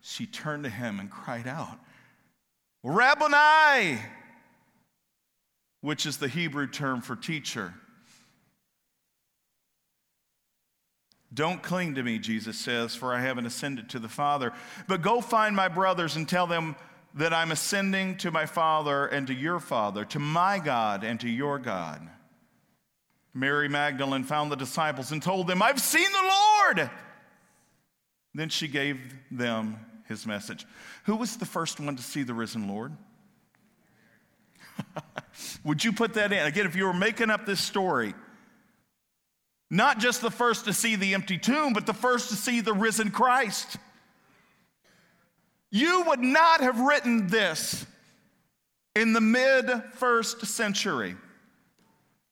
She 0.01 0.25
turned 0.25 0.65
to 0.65 0.71
him 0.71 0.99
and 0.99 1.11
cried 1.11 1.47
out, 1.47 1.79
Rabboni, 2.83 3.99
which 5.83 6.07
is 6.07 6.17
the 6.17 6.29
Hebrew 6.29 6.67
term 6.67 7.03
for 7.03 7.15
teacher. 7.15 7.75
Don't 11.33 11.63
cling 11.63 11.95
to 11.97 12.03
me, 12.03 12.19
Jesus 12.19 12.59
says, 12.59 12.95
for 12.95 13.13
I 13.13 13.21
haven't 13.21 13.47
ascended 13.47 13.91
to 13.91 13.99
the 13.99 14.09
Father. 14.09 14.53
But 14.87 15.03
go 15.03 15.21
find 15.21 15.55
my 15.55 15.69
brothers 15.69 16.17
and 16.17 16.29
tell 16.29 16.47
them 16.47 16.75
that 17.15 17.35
I'm 17.35 17.53
ascending 17.53 18.17
to 18.19 18.31
my 18.31 18.47
Father 18.47 19.07
and 19.07 19.27
to 19.27 19.35
your 19.35 19.61
Father, 19.61 20.05
to 20.07 20.19
my 20.19 20.59
God 20.59 21.05
and 21.05 21.21
to 21.21 21.29
your 21.29 21.59
God. 21.59 22.09
Mary 23.35 23.69
Magdalene 23.69 24.25
found 24.25 24.51
the 24.51 24.57
disciples 24.57 25.13
and 25.13 25.23
told 25.23 25.47
them, 25.47 25.63
I've 25.63 25.81
seen 25.81 26.11
the 26.11 26.79
Lord. 26.79 26.91
Then 28.35 28.49
she 28.49 28.69
gave 28.69 28.99
them 29.31 29.79
his 30.07 30.27
message. 30.27 30.67
Who 31.05 31.17
was 31.17 31.37
the 31.37 31.47
first 31.47 31.79
one 31.79 31.97
to 31.97 32.03
see 32.03 32.23
the 32.23 32.35
risen 32.35 32.69
Lord? 32.69 32.97
Would 35.65 35.85
you 35.85 35.93
put 35.93 36.15
that 36.15 36.33
in? 36.33 36.47
Again, 36.47 36.67
if 36.67 36.75
you 36.75 36.87
were 36.87 36.93
making 36.93 37.31
up 37.31 37.47
this 37.47 37.61
story, 37.61 38.15
not 39.71 39.99
just 39.99 40.23
the 40.23 40.31
first 40.31 40.65
to 40.65 40.73
see 40.73 40.97
the 40.97 41.15
empty 41.15 41.39
tomb, 41.39 41.73
but 41.73 41.87
the 41.87 41.95
first 41.95 42.31
to 42.31 42.37
see 42.37 42.61
the 42.61 42.73
risen 42.73 43.11
Christ. 43.11 43.77
You 45.71 46.05
would 46.07 46.21
not 46.21 46.61
have 46.61 46.81
written 46.81 47.27
this 47.27 47.85
in 48.97 49.13
the 49.13 49.21
mid 49.21 49.71
first 49.93 50.47
century 50.47 51.17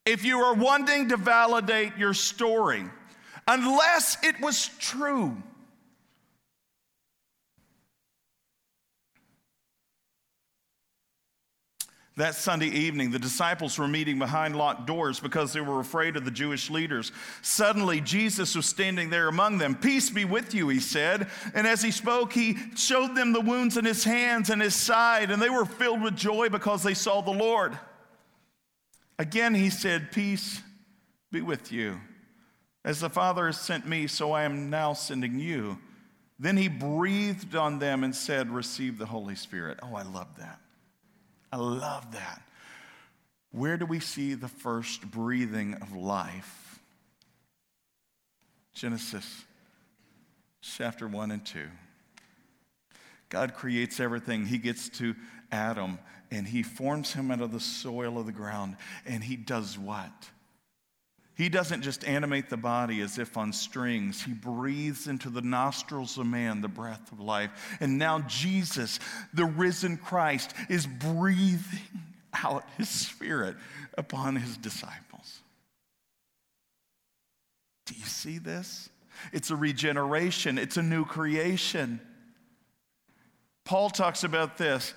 if 0.06 0.24
you 0.24 0.38
were 0.38 0.54
wanting 0.54 1.08
to 1.10 1.16
validate 1.16 1.96
your 1.98 2.14
story, 2.14 2.84
unless 3.46 4.16
it 4.22 4.40
was 4.40 4.70
true. 4.78 5.36
That 12.16 12.34
Sunday 12.34 12.68
evening, 12.68 13.10
the 13.10 13.18
disciples 13.18 13.78
were 13.78 13.86
meeting 13.86 14.18
behind 14.18 14.56
locked 14.56 14.86
doors 14.86 15.20
because 15.20 15.52
they 15.52 15.60
were 15.60 15.80
afraid 15.80 16.16
of 16.16 16.24
the 16.24 16.30
Jewish 16.30 16.70
leaders. 16.70 17.12
Suddenly, 17.42 18.00
Jesus 18.00 18.54
was 18.54 18.64
standing 18.64 19.10
there 19.10 19.28
among 19.28 19.58
them. 19.58 19.74
Peace 19.74 20.08
be 20.08 20.24
with 20.24 20.54
you, 20.54 20.70
he 20.70 20.80
said. 20.80 21.28
And 21.54 21.66
as 21.66 21.82
he 21.82 21.90
spoke, 21.90 22.32
he 22.32 22.56
showed 22.74 23.14
them 23.14 23.34
the 23.34 23.42
wounds 23.42 23.76
in 23.76 23.84
his 23.84 24.02
hands 24.02 24.48
and 24.48 24.62
his 24.62 24.74
side, 24.74 25.30
and 25.30 25.42
they 25.42 25.50
were 25.50 25.66
filled 25.66 26.00
with 26.00 26.16
joy 26.16 26.48
because 26.48 26.82
they 26.82 26.94
saw 26.94 27.20
the 27.20 27.30
Lord. 27.32 27.78
Again, 29.18 29.54
he 29.54 29.68
said, 29.68 30.10
Peace 30.10 30.62
be 31.30 31.42
with 31.42 31.70
you. 31.70 32.00
As 32.82 33.00
the 33.00 33.10
Father 33.10 33.44
has 33.44 33.60
sent 33.60 33.86
me, 33.86 34.06
so 34.06 34.32
I 34.32 34.44
am 34.44 34.70
now 34.70 34.94
sending 34.94 35.38
you. 35.38 35.76
Then 36.38 36.56
he 36.56 36.68
breathed 36.68 37.54
on 37.54 37.78
them 37.78 38.04
and 38.04 38.16
said, 38.16 38.48
Receive 38.48 38.96
the 38.96 39.06
Holy 39.06 39.34
Spirit. 39.34 39.80
Oh, 39.82 39.94
I 39.94 40.02
love 40.02 40.28
that. 40.38 40.60
I 41.52 41.56
love 41.56 42.12
that. 42.12 42.42
Where 43.52 43.76
do 43.76 43.86
we 43.86 44.00
see 44.00 44.34
the 44.34 44.48
first 44.48 45.10
breathing 45.10 45.74
of 45.74 45.94
life? 45.94 46.80
Genesis 48.74 49.44
chapter 50.60 51.08
1 51.08 51.30
and 51.30 51.44
2. 51.46 51.60
God 53.28 53.54
creates 53.54 53.98
everything. 53.98 54.46
He 54.46 54.58
gets 54.58 54.88
to 54.90 55.14
Adam 55.50 55.98
and 56.30 56.46
he 56.46 56.62
forms 56.62 57.12
him 57.12 57.30
out 57.30 57.40
of 57.40 57.52
the 57.52 57.60
soil 57.60 58.18
of 58.18 58.26
the 58.26 58.32
ground. 58.32 58.76
And 59.06 59.24
he 59.24 59.36
does 59.36 59.78
what? 59.78 60.30
He 61.36 61.50
doesn't 61.50 61.82
just 61.82 62.02
animate 62.04 62.48
the 62.48 62.56
body 62.56 63.02
as 63.02 63.18
if 63.18 63.36
on 63.36 63.52
strings. 63.52 64.22
He 64.22 64.32
breathes 64.32 65.06
into 65.06 65.28
the 65.28 65.42
nostrils 65.42 66.16
of 66.16 66.26
man 66.26 66.62
the 66.62 66.68
breath 66.68 67.12
of 67.12 67.20
life. 67.20 67.76
And 67.78 67.98
now 67.98 68.20
Jesus, 68.20 68.98
the 69.34 69.44
risen 69.44 69.98
Christ, 69.98 70.54
is 70.70 70.86
breathing 70.86 72.02
out 72.42 72.64
his 72.78 72.88
spirit 72.88 73.56
upon 73.98 74.36
his 74.36 74.56
disciples. 74.56 75.40
Do 77.84 77.94
you 77.94 78.06
see 78.06 78.38
this? 78.38 78.88
It's 79.32 79.50
a 79.50 79.56
regeneration, 79.56 80.56
it's 80.56 80.78
a 80.78 80.82
new 80.82 81.04
creation. 81.04 82.00
Paul 83.64 83.90
talks 83.90 84.24
about 84.24 84.56
this. 84.56 84.94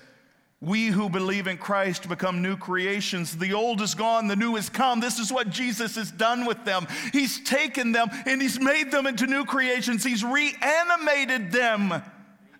We 0.62 0.88
who 0.88 1.08
believe 1.08 1.46
in 1.46 1.56
Christ 1.56 2.06
become 2.06 2.42
new 2.42 2.56
creations. 2.56 3.36
The 3.36 3.54
old 3.54 3.80
is 3.80 3.94
gone, 3.94 4.28
the 4.28 4.36
new 4.36 4.56
is 4.56 4.68
come. 4.68 5.00
This 5.00 5.18
is 5.18 5.32
what 5.32 5.48
Jesus 5.48 5.96
has 5.96 6.10
done 6.10 6.44
with 6.44 6.64
them. 6.66 6.86
He's 7.12 7.40
taken 7.40 7.92
them 7.92 8.08
and 8.26 8.42
He's 8.42 8.60
made 8.60 8.90
them 8.90 9.06
into 9.06 9.26
new 9.26 9.46
creations. 9.46 10.04
He's 10.04 10.22
reanimated 10.22 11.50
them 11.50 12.02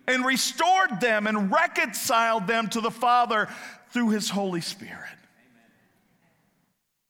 and 0.07 0.25
restored 0.25 0.99
them 0.99 1.27
and 1.27 1.51
reconciled 1.51 2.47
them 2.47 2.69
to 2.69 2.81
the 2.81 2.89
Father 2.89 3.47
through 3.91 4.09
His 4.09 4.31
Holy 4.31 4.61
Spirit. 4.61 4.97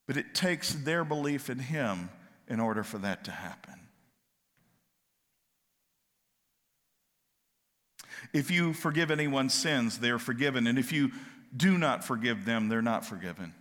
But 0.07 0.17
it 0.17 0.35
takes 0.35 0.73
their 0.73 1.05
belief 1.05 1.49
in 1.49 1.59
Him 1.59 2.09
in 2.49 2.59
order 2.59 2.83
for 2.83 2.97
that 2.97 3.23
to 3.25 3.31
happen. 3.31 3.80
If 8.33 8.49
you 8.49 8.73
forgive 8.73 9.11
anyone's 9.11 9.53
sins, 9.53 9.99
they 9.99 10.09
are 10.09 10.19
forgiven. 10.19 10.67
And 10.67 10.79
if 10.79 10.91
you 10.91 11.11
do 11.55 11.77
not 11.77 12.03
forgive 12.03 12.45
them, 12.45 12.69
they're 12.69 12.81
not 12.81 13.05
forgiven. 13.05 13.53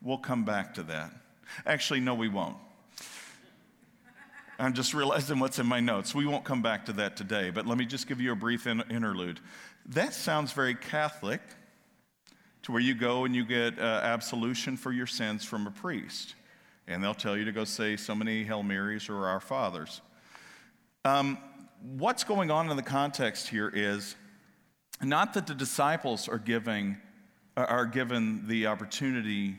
We'll 0.00 0.18
come 0.18 0.44
back 0.44 0.74
to 0.74 0.84
that. 0.84 1.10
Actually, 1.66 2.00
no, 2.00 2.14
we 2.14 2.28
won't. 2.28 2.56
I'm 4.60 4.72
just 4.72 4.92
realizing 4.92 5.38
what's 5.38 5.58
in 5.58 5.66
my 5.66 5.80
notes. 5.80 6.14
We 6.14 6.26
won't 6.26 6.44
come 6.44 6.62
back 6.62 6.86
to 6.86 6.92
that 6.94 7.16
today, 7.16 7.50
but 7.50 7.66
let 7.66 7.78
me 7.78 7.84
just 7.84 8.08
give 8.08 8.20
you 8.20 8.32
a 8.32 8.36
brief 8.36 8.66
in- 8.66 8.82
interlude. 8.90 9.40
That 9.86 10.12
sounds 10.14 10.52
very 10.52 10.74
Catholic 10.74 11.40
to 12.62 12.72
where 12.72 12.80
you 12.80 12.94
go 12.94 13.24
and 13.24 13.34
you 13.34 13.44
get 13.44 13.78
uh, 13.78 13.82
absolution 13.82 14.76
for 14.76 14.92
your 14.92 15.06
sins 15.06 15.44
from 15.44 15.66
a 15.66 15.70
priest. 15.70 16.34
And 16.88 17.02
they'll 17.02 17.14
tell 17.14 17.36
you 17.36 17.44
to 17.44 17.52
go 17.52 17.64
say 17.64 17.96
so 17.96 18.14
many 18.14 18.44
Hail 18.44 18.62
Marys 18.62 19.08
or 19.08 19.26
Our 19.26 19.40
Fathers. 19.40 20.00
Um, 21.04 21.38
what's 21.82 22.24
going 22.24 22.50
on 22.50 22.70
in 22.70 22.76
the 22.76 22.82
context 22.82 23.48
here 23.48 23.70
is 23.72 24.16
not 25.02 25.34
that 25.34 25.46
the 25.46 25.54
disciples 25.54 26.28
are 26.28 26.38
giving 26.38 26.98
are 27.56 27.86
given 27.86 28.46
the 28.46 28.68
opportunity 28.68 29.56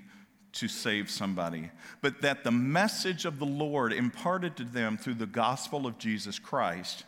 to 0.53 0.67
save 0.67 1.09
somebody, 1.09 1.69
but 2.01 2.21
that 2.21 2.43
the 2.43 2.51
message 2.51 3.25
of 3.25 3.39
the 3.39 3.45
Lord 3.45 3.91
imparted 3.93 4.55
to 4.57 4.63
them 4.63 4.97
through 4.97 5.15
the 5.15 5.25
gospel 5.25 5.85
of 5.85 5.97
Jesus 5.97 6.39
Christ 6.39 7.03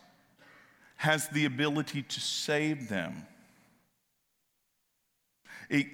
has 0.96 1.28
the 1.28 1.46
ability 1.46 2.02
to 2.02 2.20
save 2.20 2.88
them. 2.88 3.26
It, 5.68 5.86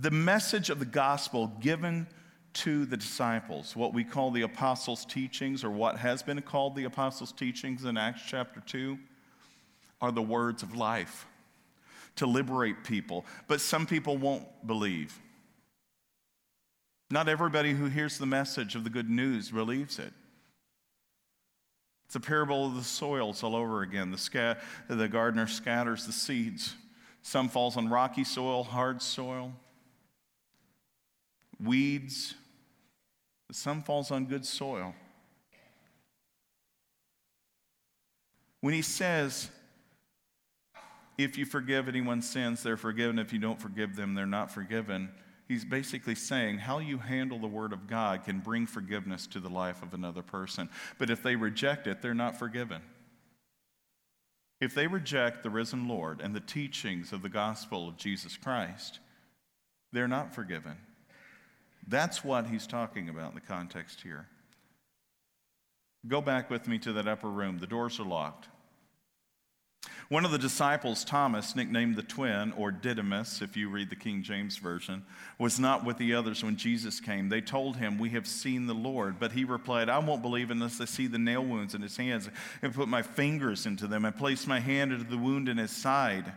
the 0.00 0.10
message 0.10 0.68
of 0.68 0.78
the 0.78 0.84
gospel 0.84 1.46
given 1.60 2.06
to 2.54 2.84
the 2.84 2.96
disciples, 2.96 3.74
what 3.74 3.94
we 3.94 4.04
call 4.04 4.30
the 4.30 4.42
apostles' 4.42 5.04
teachings, 5.04 5.64
or 5.64 5.70
what 5.70 5.98
has 5.98 6.22
been 6.22 6.40
called 6.42 6.76
the 6.76 6.84
apostles' 6.84 7.32
teachings 7.32 7.84
in 7.84 7.96
Acts 7.96 8.22
chapter 8.26 8.60
2, 8.60 8.98
are 10.00 10.12
the 10.12 10.22
words 10.22 10.62
of 10.62 10.76
life 10.76 11.26
to 12.16 12.26
liberate 12.26 12.84
people. 12.84 13.24
But 13.46 13.60
some 13.60 13.86
people 13.86 14.16
won't 14.16 14.44
believe. 14.66 15.18
Not 17.10 17.28
everybody 17.28 17.72
who 17.72 17.86
hears 17.86 18.18
the 18.18 18.26
message 18.26 18.74
of 18.74 18.84
the 18.84 18.90
good 18.90 19.08
news 19.08 19.50
believes 19.50 19.98
it. 19.98 20.12
It's 22.06 22.16
a 22.16 22.20
parable 22.20 22.66
of 22.66 22.74
the 22.74 22.84
soils 22.84 23.42
all 23.42 23.56
over 23.56 23.80
again. 23.80 24.10
The, 24.10 24.18
sca- 24.18 24.58
the 24.88 25.08
gardener 25.08 25.46
scatters 25.46 26.04
the 26.04 26.12
seeds. 26.12 26.74
Some 27.22 27.48
falls 27.48 27.76
on 27.76 27.88
rocky 27.88 28.24
soil, 28.24 28.64
hard 28.64 29.00
soil, 29.00 29.52
weeds, 31.62 32.34
but 33.52 33.56
some 33.58 33.82
falls 33.82 34.10
on 34.10 34.24
good 34.24 34.46
soil. 34.46 34.94
When 38.62 38.72
he 38.72 38.80
says, 38.80 39.50
if 41.18 41.36
you 41.36 41.44
forgive 41.44 41.86
anyone's 41.86 42.26
sins, 42.26 42.62
they're 42.62 42.78
forgiven. 42.78 43.18
If 43.18 43.30
you 43.30 43.38
don't 43.38 43.60
forgive 43.60 43.94
them, 43.94 44.14
they're 44.14 44.24
not 44.24 44.50
forgiven. 44.50 45.10
He's 45.48 45.66
basically 45.66 46.14
saying 46.14 46.60
how 46.60 46.78
you 46.78 46.96
handle 46.96 47.38
the 47.38 47.46
Word 47.46 47.74
of 47.74 47.86
God 47.86 48.24
can 48.24 48.40
bring 48.40 48.64
forgiveness 48.64 49.26
to 49.26 49.38
the 49.38 49.50
life 49.50 49.82
of 49.82 49.92
another 49.92 50.22
person. 50.22 50.70
But 50.96 51.10
if 51.10 51.22
they 51.22 51.36
reject 51.36 51.86
it, 51.86 52.00
they're 52.00 52.14
not 52.14 52.38
forgiven. 52.38 52.80
If 54.62 54.74
they 54.74 54.86
reject 54.86 55.42
the 55.42 55.50
risen 55.50 55.88
Lord 55.88 56.22
and 56.22 56.34
the 56.34 56.40
teachings 56.40 57.12
of 57.12 57.20
the 57.20 57.28
gospel 57.28 57.86
of 57.86 57.98
Jesus 57.98 58.34
Christ, 58.38 59.00
they're 59.92 60.08
not 60.08 60.34
forgiven. 60.34 60.78
That's 61.86 62.24
what 62.24 62.46
he's 62.46 62.66
talking 62.66 63.08
about 63.08 63.30
in 63.30 63.34
the 63.34 63.40
context 63.40 64.00
here. 64.02 64.26
Go 66.06 66.20
back 66.20 66.50
with 66.50 66.66
me 66.66 66.78
to 66.80 66.92
that 66.94 67.06
upper 67.06 67.30
room. 67.30 67.58
The 67.58 67.66
doors 67.66 68.00
are 68.00 68.04
locked. 68.04 68.48
One 70.08 70.24
of 70.24 70.30
the 70.30 70.38
disciples, 70.38 71.04
Thomas, 71.04 71.56
nicknamed 71.56 71.96
the 71.96 72.02
twin, 72.02 72.52
or 72.52 72.70
Didymus, 72.70 73.40
if 73.40 73.56
you 73.56 73.68
read 73.68 73.88
the 73.88 73.96
King 73.96 74.22
James 74.22 74.58
Version, 74.58 75.04
was 75.38 75.58
not 75.58 75.84
with 75.84 75.96
the 75.96 76.14
others 76.14 76.44
when 76.44 76.56
Jesus 76.56 77.00
came. 77.00 77.28
They 77.28 77.40
told 77.40 77.76
him, 77.76 77.98
We 77.98 78.10
have 78.10 78.26
seen 78.26 78.66
the 78.66 78.74
Lord. 78.74 79.18
But 79.18 79.32
he 79.32 79.44
replied, 79.44 79.88
I 79.88 79.98
won't 79.98 80.22
believe 80.22 80.50
unless 80.50 80.80
I 80.80 80.84
see 80.84 81.06
the 81.06 81.18
nail 81.18 81.44
wounds 81.44 81.74
in 81.74 81.82
his 81.82 81.96
hands 81.96 82.28
and 82.60 82.74
put 82.74 82.88
my 82.88 83.02
fingers 83.02 83.64
into 83.64 83.86
them 83.86 84.04
and 84.04 84.14
place 84.14 84.46
my 84.46 84.60
hand 84.60 84.92
into 84.92 85.04
the 85.04 85.18
wound 85.18 85.48
in 85.48 85.56
his 85.56 85.70
side. 85.70 86.30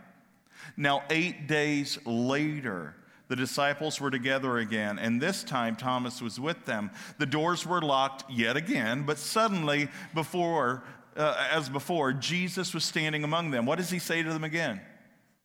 Now, 0.76 1.02
eight 1.10 1.46
days 1.46 1.98
later, 2.06 2.94
the 3.28 3.36
disciples 3.36 4.00
were 4.00 4.10
together 4.10 4.58
again, 4.58 4.98
and 4.98 5.20
this 5.20 5.42
time 5.42 5.74
Thomas 5.74 6.22
was 6.22 6.38
with 6.38 6.64
them. 6.64 6.90
The 7.18 7.26
doors 7.26 7.66
were 7.66 7.82
locked 7.82 8.30
yet 8.30 8.56
again, 8.56 9.02
but 9.04 9.18
suddenly, 9.18 9.88
before, 10.14 10.84
uh, 11.16 11.48
as 11.50 11.68
before, 11.68 12.12
Jesus 12.12 12.72
was 12.72 12.84
standing 12.84 13.24
among 13.24 13.50
them. 13.50 13.66
What 13.66 13.78
does 13.78 13.90
he 13.90 13.98
say 13.98 14.22
to 14.22 14.32
them 14.32 14.44
again? 14.44 14.80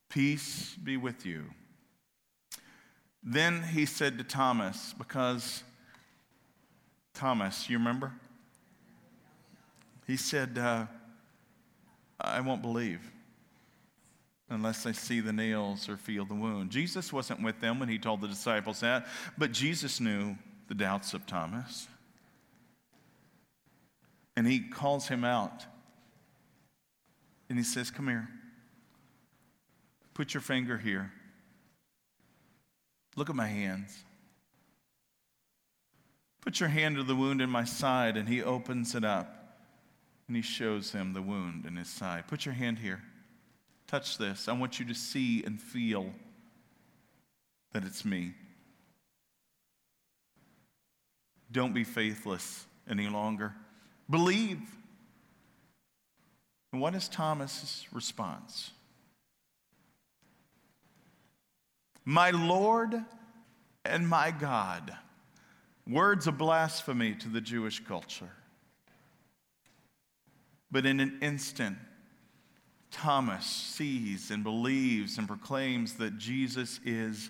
Peace 0.09 0.75
be 0.83 0.97
with 0.97 1.25
you. 1.25 1.45
Then 3.23 3.63
he 3.63 3.85
said 3.85 4.17
to 4.17 4.23
Thomas, 4.23 4.93
because 4.97 5.63
Thomas, 7.13 7.69
you 7.69 7.77
remember? 7.77 8.13
He 10.07 10.17
said, 10.17 10.57
uh, 10.57 10.85
I 12.19 12.41
won't 12.41 12.61
believe 12.61 13.11
unless 14.51 14.83
they 14.83 14.93
see 14.93 15.21
the 15.21 15.33
nails 15.33 15.87
or 15.87 15.95
feel 15.97 16.25
the 16.25 16.35
wound. 16.35 16.69
Jesus 16.69 17.11
wasn't 17.11 17.41
with 17.41 17.59
them 17.61 17.79
when 17.79 17.89
he 17.89 17.97
told 17.97 18.21
the 18.21 18.27
disciples 18.27 18.81
that, 18.81 19.07
but 19.37 19.51
Jesus 19.53 19.99
knew 19.99 20.35
the 20.67 20.75
doubts 20.75 21.13
of 21.13 21.25
Thomas. 21.25 21.87
And 24.35 24.45
he 24.45 24.59
calls 24.59 25.07
him 25.07 25.23
out. 25.23 25.65
And 27.49 27.57
he 27.57 27.63
says, 27.63 27.91
Come 27.91 28.07
here. 28.07 28.29
Put 30.13 30.33
your 30.33 30.41
finger 30.41 30.77
here. 30.77 31.11
Look 33.15 33.29
at 33.29 33.35
my 33.35 33.47
hands. 33.47 33.97
Put 36.41 36.59
your 36.59 36.69
hand 36.69 36.95
to 36.95 37.03
the 37.03 37.15
wound 37.15 37.41
in 37.41 37.49
my 37.49 37.65
side. 37.65 38.17
And 38.17 38.27
he 38.27 38.41
opens 38.41 38.95
it 38.95 39.03
up. 39.03 39.57
And 40.27 40.35
he 40.35 40.41
shows 40.41 40.91
him 40.91 41.13
the 41.13 41.21
wound 41.21 41.65
in 41.65 41.75
his 41.75 41.89
side. 41.89 42.27
Put 42.27 42.45
your 42.45 42.55
hand 42.55 42.79
here. 42.79 43.01
Touch 43.91 44.17
this. 44.17 44.47
I 44.47 44.53
want 44.53 44.79
you 44.79 44.85
to 44.85 44.93
see 44.93 45.43
and 45.43 45.61
feel 45.61 46.11
that 47.73 47.83
it's 47.83 48.05
me. 48.05 48.31
Don't 51.51 51.73
be 51.73 51.83
faithless 51.83 52.65
any 52.89 53.09
longer. 53.09 53.53
Believe. 54.09 54.61
And 56.71 56.81
what 56.81 56.95
is 56.95 57.09
Thomas's 57.09 57.85
response? 57.91 58.71
My 62.05 62.31
Lord 62.31 62.95
and 63.83 64.07
my 64.07 64.31
God. 64.31 64.95
Words 65.85 66.27
of 66.27 66.37
blasphemy 66.37 67.15
to 67.15 67.27
the 67.27 67.41
Jewish 67.41 67.83
culture. 67.83 68.31
But 70.71 70.85
in 70.85 71.01
an 71.01 71.19
instant, 71.21 71.77
Thomas 72.91 73.45
sees 73.45 74.31
and 74.31 74.43
believes 74.43 75.17
and 75.17 75.27
proclaims 75.27 75.93
that 75.95 76.17
Jesus 76.17 76.79
is 76.85 77.29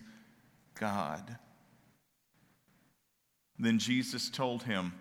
God. 0.80 1.38
Then 3.60 3.78
Jesus 3.78 4.30
told 4.30 4.64
him, 4.64 4.94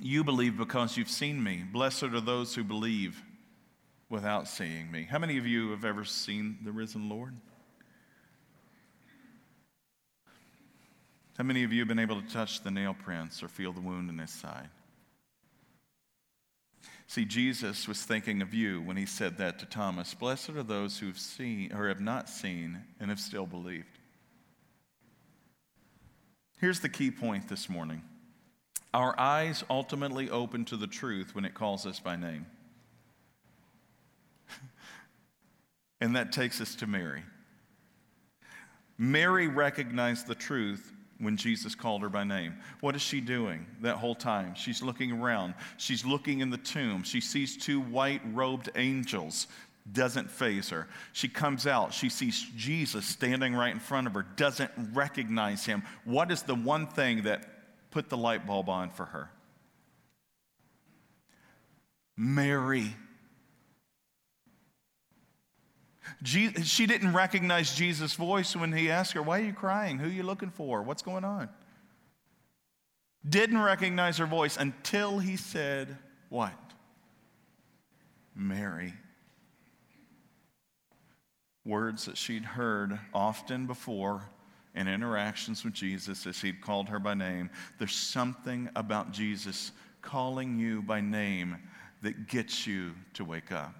You 0.00 0.24
believe 0.24 0.56
because 0.56 0.96
you've 0.96 1.10
seen 1.10 1.42
me. 1.42 1.62
Blessed 1.70 2.04
are 2.04 2.20
those 2.20 2.54
who 2.54 2.64
believe 2.64 3.22
without 4.08 4.48
seeing 4.48 4.90
me. 4.90 5.06
How 5.08 5.18
many 5.18 5.36
of 5.36 5.46
you 5.46 5.70
have 5.70 5.84
ever 5.84 6.04
seen 6.04 6.58
the 6.64 6.72
risen 6.72 7.08
Lord? 7.08 7.34
How 11.36 11.44
many 11.44 11.64
of 11.64 11.72
you 11.72 11.80
have 11.80 11.88
been 11.88 11.98
able 11.98 12.22
to 12.22 12.28
touch 12.28 12.62
the 12.62 12.70
nail 12.70 12.94
prints 12.94 13.42
or 13.42 13.48
feel 13.48 13.72
the 13.72 13.80
wound 13.80 14.08
in 14.08 14.18
his 14.18 14.30
side? 14.30 14.70
See, 17.08 17.24
Jesus 17.24 17.86
was 17.86 18.02
thinking 18.02 18.42
of 18.42 18.52
you 18.52 18.82
when 18.82 18.96
he 18.96 19.06
said 19.06 19.38
that 19.38 19.58
to 19.60 19.66
Thomas. 19.66 20.12
Blessed 20.14 20.50
are 20.50 20.62
those 20.62 20.98
who 20.98 21.06
have 21.06 21.18
seen 21.18 21.72
or 21.72 21.88
have 21.88 22.00
not 22.00 22.28
seen 22.28 22.82
and 22.98 23.10
have 23.10 23.20
still 23.20 23.46
believed. 23.46 23.98
Here's 26.58 26.80
the 26.80 26.88
key 26.88 27.10
point 27.10 27.48
this 27.48 27.68
morning 27.68 28.02
our 28.94 29.18
eyes 29.20 29.62
ultimately 29.68 30.30
open 30.30 30.64
to 30.64 30.76
the 30.76 30.86
truth 30.86 31.34
when 31.34 31.44
it 31.44 31.54
calls 31.54 31.84
us 31.84 32.00
by 32.00 32.16
name. 32.16 32.46
and 36.00 36.16
that 36.16 36.32
takes 36.32 36.60
us 36.62 36.74
to 36.76 36.86
Mary. 36.86 37.22
Mary 38.96 39.48
recognized 39.48 40.26
the 40.26 40.34
truth 40.34 40.95
when 41.18 41.36
Jesus 41.36 41.74
called 41.74 42.02
her 42.02 42.08
by 42.08 42.24
name. 42.24 42.54
What 42.80 42.94
is 42.94 43.02
she 43.02 43.20
doing 43.20 43.66
that 43.80 43.96
whole 43.96 44.14
time? 44.14 44.54
She's 44.54 44.82
looking 44.82 45.12
around. 45.12 45.54
She's 45.76 46.04
looking 46.04 46.40
in 46.40 46.50
the 46.50 46.58
tomb. 46.58 47.02
She 47.02 47.20
sees 47.20 47.56
two 47.56 47.80
white 47.80 48.20
robed 48.32 48.70
angels. 48.76 49.46
Doesn't 49.90 50.30
faze 50.30 50.70
her. 50.70 50.88
She 51.12 51.28
comes 51.28 51.66
out. 51.66 51.94
She 51.94 52.08
sees 52.08 52.44
Jesus 52.56 53.06
standing 53.06 53.54
right 53.54 53.72
in 53.72 53.78
front 53.78 54.06
of 54.06 54.14
her. 54.14 54.26
Doesn't 54.36 54.70
recognize 54.92 55.64
him. 55.64 55.84
What 56.04 56.30
is 56.30 56.42
the 56.42 56.56
one 56.56 56.86
thing 56.86 57.22
that 57.22 57.46
put 57.90 58.08
the 58.08 58.16
light 58.16 58.46
bulb 58.46 58.68
on 58.68 58.90
for 58.90 59.06
her? 59.06 59.30
Mary. 62.16 62.94
She 66.22 66.86
didn't 66.86 67.12
recognize 67.12 67.74
Jesus' 67.74 68.14
voice 68.14 68.54
when 68.54 68.72
he 68.72 68.90
asked 68.90 69.12
her, 69.12 69.22
Why 69.22 69.40
are 69.40 69.44
you 69.44 69.52
crying? 69.52 69.98
Who 69.98 70.06
are 70.06 70.12
you 70.12 70.22
looking 70.22 70.50
for? 70.50 70.82
What's 70.82 71.02
going 71.02 71.24
on? 71.24 71.48
Didn't 73.28 73.58
recognize 73.58 74.18
her 74.18 74.26
voice 74.26 74.56
until 74.56 75.18
he 75.18 75.36
said, 75.36 75.96
What? 76.28 76.52
Mary. 78.34 78.94
Words 81.64 82.04
that 82.04 82.16
she'd 82.16 82.44
heard 82.44 82.98
often 83.12 83.66
before 83.66 84.22
in 84.76 84.86
interactions 84.86 85.64
with 85.64 85.72
Jesus 85.72 86.26
as 86.26 86.40
he'd 86.40 86.60
called 86.60 86.88
her 86.90 87.00
by 87.00 87.14
name. 87.14 87.50
There's 87.78 87.94
something 87.94 88.68
about 88.76 89.10
Jesus 89.10 89.72
calling 90.02 90.58
you 90.58 90.82
by 90.82 91.00
name 91.00 91.56
that 92.02 92.28
gets 92.28 92.66
you 92.66 92.92
to 93.14 93.24
wake 93.24 93.50
up. 93.50 93.74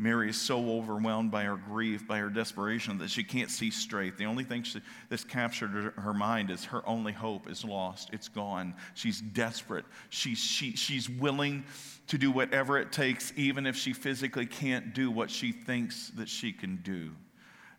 Mary 0.00 0.30
is 0.30 0.40
so 0.40 0.78
overwhelmed 0.78 1.32
by 1.32 1.42
her 1.42 1.56
grief, 1.56 2.06
by 2.06 2.18
her 2.18 2.28
desperation, 2.30 2.98
that 2.98 3.10
she 3.10 3.24
can't 3.24 3.50
see 3.50 3.68
straight. 3.68 4.16
The 4.16 4.26
only 4.26 4.44
thing 4.44 4.62
she, 4.62 4.80
that's 5.08 5.24
captured 5.24 5.92
her 5.96 6.14
mind 6.14 6.50
is 6.50 6.64
her 6.66 6.88
only 6.88 7.12
hope 7.12 7.50
is 7.50 7.64
lost. 7.64 8.10
It's 8.12 8.28
gone. 8.28 8.74
She's 8.94 9.20
desperate. 9.20 9.84
She's, 10.08 10.38
she, 10.38 10.76
she's 10.76 11.10
willing 11.10 11.64
to 12.06 12.16
do 12.16 12.30
whatever 12.30 12.78
it 12.78 12.92
takes, 12.92 13.32
even 13.36 13.66
if 13.66 13.74
she 13.74 13.92
physically 13.92 14.46
can't 14.46 14.94
do 14.94 15.10
what 15.10 15.32
she 15.32 15.50
thinks 15.50 16.10
that 16.10 16.28
she 16.28 16.52
can 16.52 16.76
do. 16.84 17.10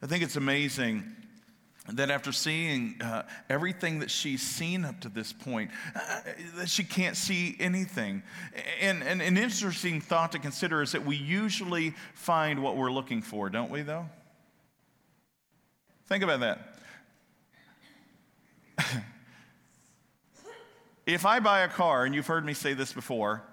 I 0.01 0.08
think 0.08 0.21
it's 0.21 0.36
amazing 0.36 1.15
that 1.93 2.10
after 2.10 2.32
seeing 2.32 3.02
uh, 3.02 3.23
everything 3.49 3.99
that 3.99 4.12
she's 4.12 4.41
seen 4.41 4.86
up 4.86 4.99
to 5.02 5.10
this 5.10 5.34
point, 5.34 5.71
uh, 5.95 6.21
that 6.58 6.69
she 6.69 6.84
can't 6.84 7.17
see 7.17 7.56
anything. 7.60 8.23
And, 8.82 9.04
and 9.04 9.21
an 9.21 9.38
interesting 9.38 10.02
thought 10.02 10.32
to 10.34 10.39
consider 10.39 10.82
is 10.82 10.91
that 10.93 11.06
we 11.06 11.15
usually 11.15 11.93
find 12.13 12.63
what 12.63 12.75
we're 12.78 12.91
looking 12.91 13.21
for, 13.21 13.49
don't 13.49 13.71
we, 13.71 13.82
though? 13.82 14.08
Think 16.08 16.23
about 16.23 16.39
that. 16.39 16.75
if 21.06 21.25
I 21.25 21.39
buy 21.39 21.62
a 21.62 21.67
car, 21.67 22.06
and 22.06 22.15
you've 22.15 22.28
heard 22.28 22.45
me 22.45 22.54
say 22.54 22.73
this 22.73 22.93
before, 22.93 23.43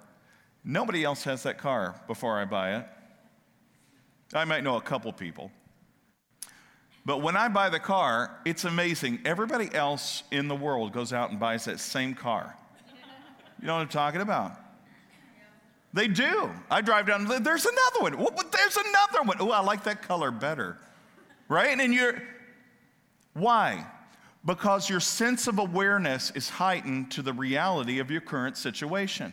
nobody 0.64 1.04
else 1.04 1.24
has 1.24 1.42
that 1.42 1.58
car 1.58 2.00
before 2.06 2.38
I 2.38 2.44
buy 2.44 2.76
it. 2.76 2.86
I 4.34 4.44
might 4.44 4.64
know 4.64 4.76
a 4.76 4.80
couple 4.80 5.12
people. 5.12 5.50
But 7.06 7.22
when 7.22 7.36
I 7.36 7.46
buy 7.46 7.70
the 7.70 7.78
car, 7.78 8.36
it's 8.44 8.64
amazing. 8.64 9.20
Everybody 9.24 9.72
else 9.72 10.24
in 10.32 10.48
the 10.48 10.56
world 10.56 10.92
goes 10.92 11.12
out 11.12 11.30
and 11.30 11.38
buys 11.38 11.64
that 11.66 11.78
same 11.78 12.14
car. 12.14 12.56
You 13.60 13.68
know 13.68 13.76
what 13.76 13.82
I'm 13.82 13.88
talking 13.88 14.20
about? 14.20 14.58
They 15.92 16.08
do. 16.08 16.50
I 16.68 16.80
drive 16.80 17.06
down, 17.06 17.24
there's 17.24 17.64
another 17.64 18.00
one. 18.00 18.18
Well, 18.18 18.44
there's 18.50 18.76
another 18.76 19.22
one. 19.22 19.36
Oh, 19.38 19.52
I 19.52 19.60
like 19.60 19.84
that 19.84 20.02
color 20.02 20.32
better. 20.32 20.78
Right? 21.48 21.78
And 21.78 21.94
you're, 21.94 22.20
why? 23.34 23.86
Because 24.44 24.90
your 24.90 25.00
sense 25.00 25.46
of 25.46 25.60
awareness 25.60 26.32
is 26.32 26.48
heightened 26.48 27.12
to 27.12 27.22
the 27.22 27.32
reality 27.32 28.00
of 28.00 28.10
your 28.10 28.20
current 28.20 28.56
situation. 28.56 29.32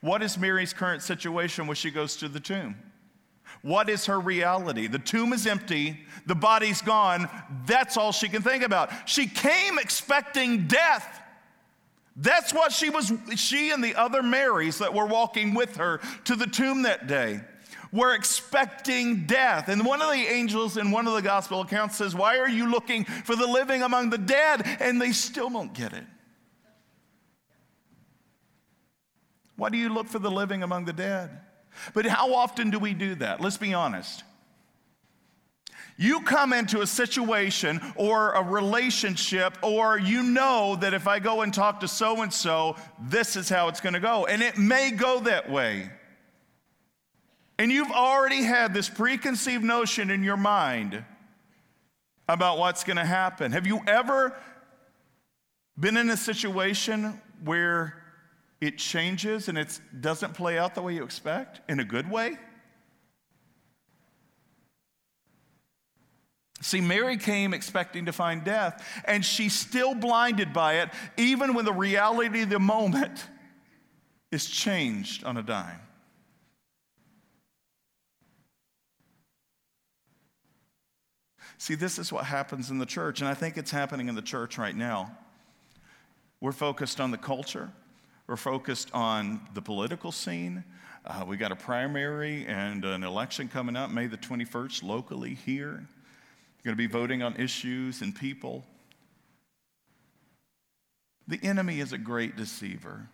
What 0.00 0.20
is 0.20 0.36
Mary's 0.36 0.72
current 0.72 1.02
situation 1.02 1.68
when 1.68 1.76
she 1.76 1.92
goes 1.92 2.16
to 2.16 2.28
the 2.28 2.40
tomb? 2.40 2.74
What 3.62 3.88
is 3.88 4.06
her 4.06 4.18
reality? 4.18 4.86
The 4.86 4.98
tomb 4.98 5.32
is 5.32 5.46
empty, 5.46 5.98
the 6.26 6.34
body's 6.34 6.80
gone. 6.82 7.28
That's 7.66 7.96
all 7.96 8.12
she 8.12 8.28
can 8.28 8.42
think 8.42 8.62
about. 8.62 8.90
She 9.08 9.26
came 9.26 9.78
expecting 9.78 10.66
death. 10.66 11.22
That's 12.16 12.52
what 12.52 12.72
she 12.72 12.90
was, 12.90 13.12
she 13.36 13.70
and 13.70 13.82
the 13.82 13.94
other 13.94 14.22
Marys 14.22 14.78
that 14.78 14.92
were 14.92 15.06
walking 15.06 15.54
with 15.54 15.76
her 15.76 16.00
to 16.24 16.34
the 16.34 16.46
tomb 16.46 16.82
that 16.82 17.06
day 17.06 17.40
were 17.92 18.14
expecting 18.14 19.26
death. 19.26 19.68
And 19.68 19.84
one 19.84 20.02
of 20.02 20.10
the 20.10 20.16
angels 20.16 20.76
in 20.76 20.90
one 20.90 21.06
of 21.06 21.14
the 21.14 21.22
gospel 21.22 21.60
accounts 21.60 21.96
says, 21.96 22.14
Why 22.14 22.38
are 22.38 22.48
you 22.48 22.70
looking 22.70 23.04
for 23.04 23.36
the 23.36 23.46
living 23.46 23.82
among 23.82 24.10
the 24.10 24.18
dead? 24.18 24.62
And 24.80 25.00
they 25.00 25.12
still 25.12 25.48
don't 25.48 25.72
get 25.72 25.92
it. 25.92 26.04
Why 29.56 29.70
do 29.70 29.78
you 29.78 29.88
look 29.88 30.06
for 30.06 30.18
the 30.18 30.30
living 30.30 30.62
among 30.62 30.84
the 30.84 30.92
dead? 30.92 31.30
But 31.94 32.06
how 32.06 32.34
often 32.34 32.70
do 32.70 32.78
we 32.78 32.94
do 32.94 33.14
that? 33.16 33.40
Let's 33.40 33.56
be 33.56 33.74
honest. 33.74 34.24
You 35.96 36.20
come 36.20 36.52
into 36.52 36.80
a 36.80 36.86
situation 36.86 37.80
or 37.96 38.32
a 38.32 38.42
relationship, 38.42 39.58
or 39.62 39.98
you 39.98 40.22
know 40.22 40.76
that 40.76 40.94
if 40.94 41.08
I 41.08 41.18
go 41.18 41.42
and 41.42 41.52
talk 41.52 41.80
to 41.80 41.88
so 41.88 42.22
and 42.22 42.32
so, 42.32 42.76
this 43.00 43.34
is 43.34 43.48
how 43.48 43.66
it's 43.66 43.80
going 43.80 43.94
to 43.94 44.00
go. 44.00 44.24
And 44.24 44.40
it 44.40 44.56
may 44.56 44.92
go 44.92 45.18
that 45.20 45.50
way. 45.50 45.90
And 47.58 47.72
you've 47.72 47.90
already 47.90 48.44
had 48.44 48.72
this 48.72 48.88
preconceived 48.88 49.64
notion 49.64 50.10
in 50.10 50.22
your 50.22 50.36
mind 50.36 51.04
about 52.28 52.58
what's 52.58 52.84
going 52.84 52.98
to 52.98 53.04
happen. 53.04 53.50
Have 53.50 53.66
you 53.66 53.80
ever 53.88 54.36
been 55.78 55.96
in 55.96 56.10
a 56.10 56.16
situation 56.16 57.20
where 57.42 57.97
it 58.60 58.78
changes 58.78 59.48
and 59.48 59.56
it 59.56 59.80
doesn't 60.00 60.34
play 60.34 60.58
out 60.58 60.74
the 60.74 60.82
way 60.82 60.94
you 60.94 61.04
expect 61.04 61.60
in 61.70 61.80
a 61.80 61.84
good 61.84 62.10
way? 62.10 62.36
See, 66.60 66.80
Mary 66.80 67.16
came 67.16 67.54
expecting 67.54 68.06
to 68.06 68.12
find 68.12 68.42
death, 68.42 68.84
and 69.04 69.24
she's 69.24 69.56
still 69.56 69.94
blinded 69.94 70.52
by 70.52 70.80
it, 70.80 70.90
even 71.16 71.54
when 71.54 71.64
the 71.64 71.72
reality 71.72 72.42
of 72.42 72.50
the 72.50 72.58
moment 72.58 73.26
is 74.32 74.46
changed 74.46 75.22
on 75.24 75.36
a 75.36 75.42
dime. 75.42 75.80
See, 81.58 81.74
this 81.74 81.98
is 81.98 82.12
what 82.12 82.24
happens 82.24 82.70
in 82.70 82.78
the 82.78 82.86
church, 82.86 83.20
and 83.20 83.28
I 83.28 83.34
think 83.34 83.56
it's 83.56 83.70
happening 83.70 84.08
in 84.08 84.14
the 84.14 84.22
church 84.22 84.58
right 84.58 84.76
now. 84.76 85.16
We're 86.40 86.52
focused 86.52 87.00
on 87.00 87.10
the 87.10 87.18
culture, 87.18 87.72
we're 88.28 88.36
focused 88.36 88.90
on 88.92 89.40
the 89.54 89.62
political 89.62 90.12
scene. 90.12 90.62
Uh, 91.04 91.24
we 91.26 91.38
got 91.38 91.50
a 91.50 91.56
primary 91.56 92.44
and 92.46 92.84
an 92.84 93.02
election 93.02 93.48
coming 93.48 93.74
up 93.74 93.90
May 93.90 94.06
the 94.06 94.18
21st 94.18 94.82
locally 94.82 95.34
here. 95.34 95.86
You're 96.62 96.74
going 96.74 96.76
to 96.76 96.76
be 96.76 96.86
voting 96.86 97.22
on 97.22 97.36
issues 97.36 98.02
and 98.02 98.14
people. 98.14 98.64
The 101.26 101.40
enemy 101.42 101.80
is 101.80 101.94
a 101.94 101.98
great 101.98 102.36
deceiver. 102.36 103.08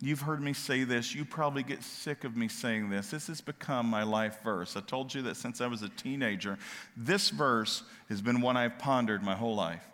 You've 0.00 0.20
heard 0.20 0.40
me 0.40 0.54
say 0.54 0.84
this. 0.84 1.14
You 1.14 1.26
probably 1.26 1.62
get 1.62 1.82
sick 1.82 2.24
of 2.24 2.34
me 2.34 2.48
saying 2.48 2.88
this. 2.88 3.10
This 3.10 3.26
has 3.26 3.42
become 3.42 3.86
my 3.86 4.04
life 4.04 4.38
verse. 4.42 4.74
I 4.74 4.80
told 4.80 5.12
you 5.12 5.20
that 5.22 5.36
since 5.36 5.60
I 5.60 5.66
was 5.66 5.82
a 5.82 5.88
teenager. 5.90 6.56
This 6.96 7.28
verse 7.28 7.82
has 8.08 8.22
been 8.22 8.40
one 8.40 8.56
I've 8.56 8.78
pondered 8.78 9.22
my 9.22 9.34
whole 9.34 9.56
life. 9.56 9.84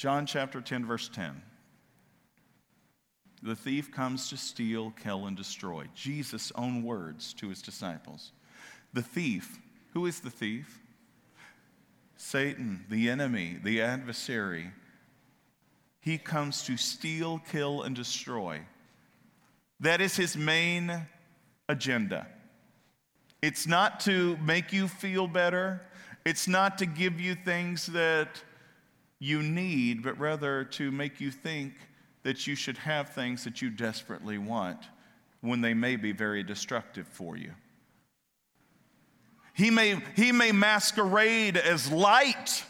John 0.00 0.24
chapter 0.24 0.62
10, 0.62 0.86
verse 0.86 1.10
10. 1.10 1.42
The 3.42 3.54
thief 3.54 3.92
comes 3.92 4.30
to 4.30 4.38
steal, 4.38 4.92
kill, 4.92 5.26
and 5.26 5.36
destroy. 5.36 5.88
Jesus' 5.94 6.50
own 6.54 6.82
words 6.82 7.34
to 7.34 7.50
his 7.50 7.60
disciples. 7.60 8.32
The 8.94 9.02
thief, 9.02 9.58
who 9.92 10.06
is 10.06 10.20
the 10.20 10.30
thief? 10.30 10.80
Satan, 12.16 12.86
the 12.88 13.10
enemy, 13.10 13.58
the 13.62 13.82
adversary. 13.82 14.70
He 16.00 16.16
comes 16.16 16.62
to 16.62 16.78
steal, 16.78 17.42
kill, 17.52 17.82
and 17.82 17.94
destroy. 17.94 18.62
That 19.80 20.00
is 20.00 20.16
his 20.16 20.34
main 20.34 21.08
agenda. 21.68 22.26
It's 23.42 23.66
not 23.66 24.00
to 24.00 24.38
make 24.38 24.72
you 24.72 24.88
feel 24.88 25.26
better. 25.26 25.82
It's 26.24 26.48
not 26.48 26.78
to 26.78 26.86
give 26.86 27.20
you 27.20 27.34
things 27.34 27.84
that 27.88 28.42
you 29.20 29.42
need, 29.42 30.02
but 30.02 30.18
rather 30.18 30.64
to 30.64 30.90
make 30.90 31.20
you 31.20 31.30
think 31.30 31.74
that 32.22 32.46
you 32.46 32.54
should 32.54 32.78
have 32.78 33.10
things 33.10 33.44
that 33.44 33.62
you 33.62 33.70
desperately 33.70 34.38
want 34.38 34.78
when 35.42 35.60
they 35.60 35.74
may 35.74 35.96
be 35.96 36.12
very 36.12 36.42
destructive 36.42 37.06
for 37.06 37.36
you. 37.36 37.52
He 39.52 39.70
may, 39.70 40.02
he 40.16 40.32
may 40.32 40.52
masquerade 40.52 41.56
as 41.56 41.90
light. 41.90 42.64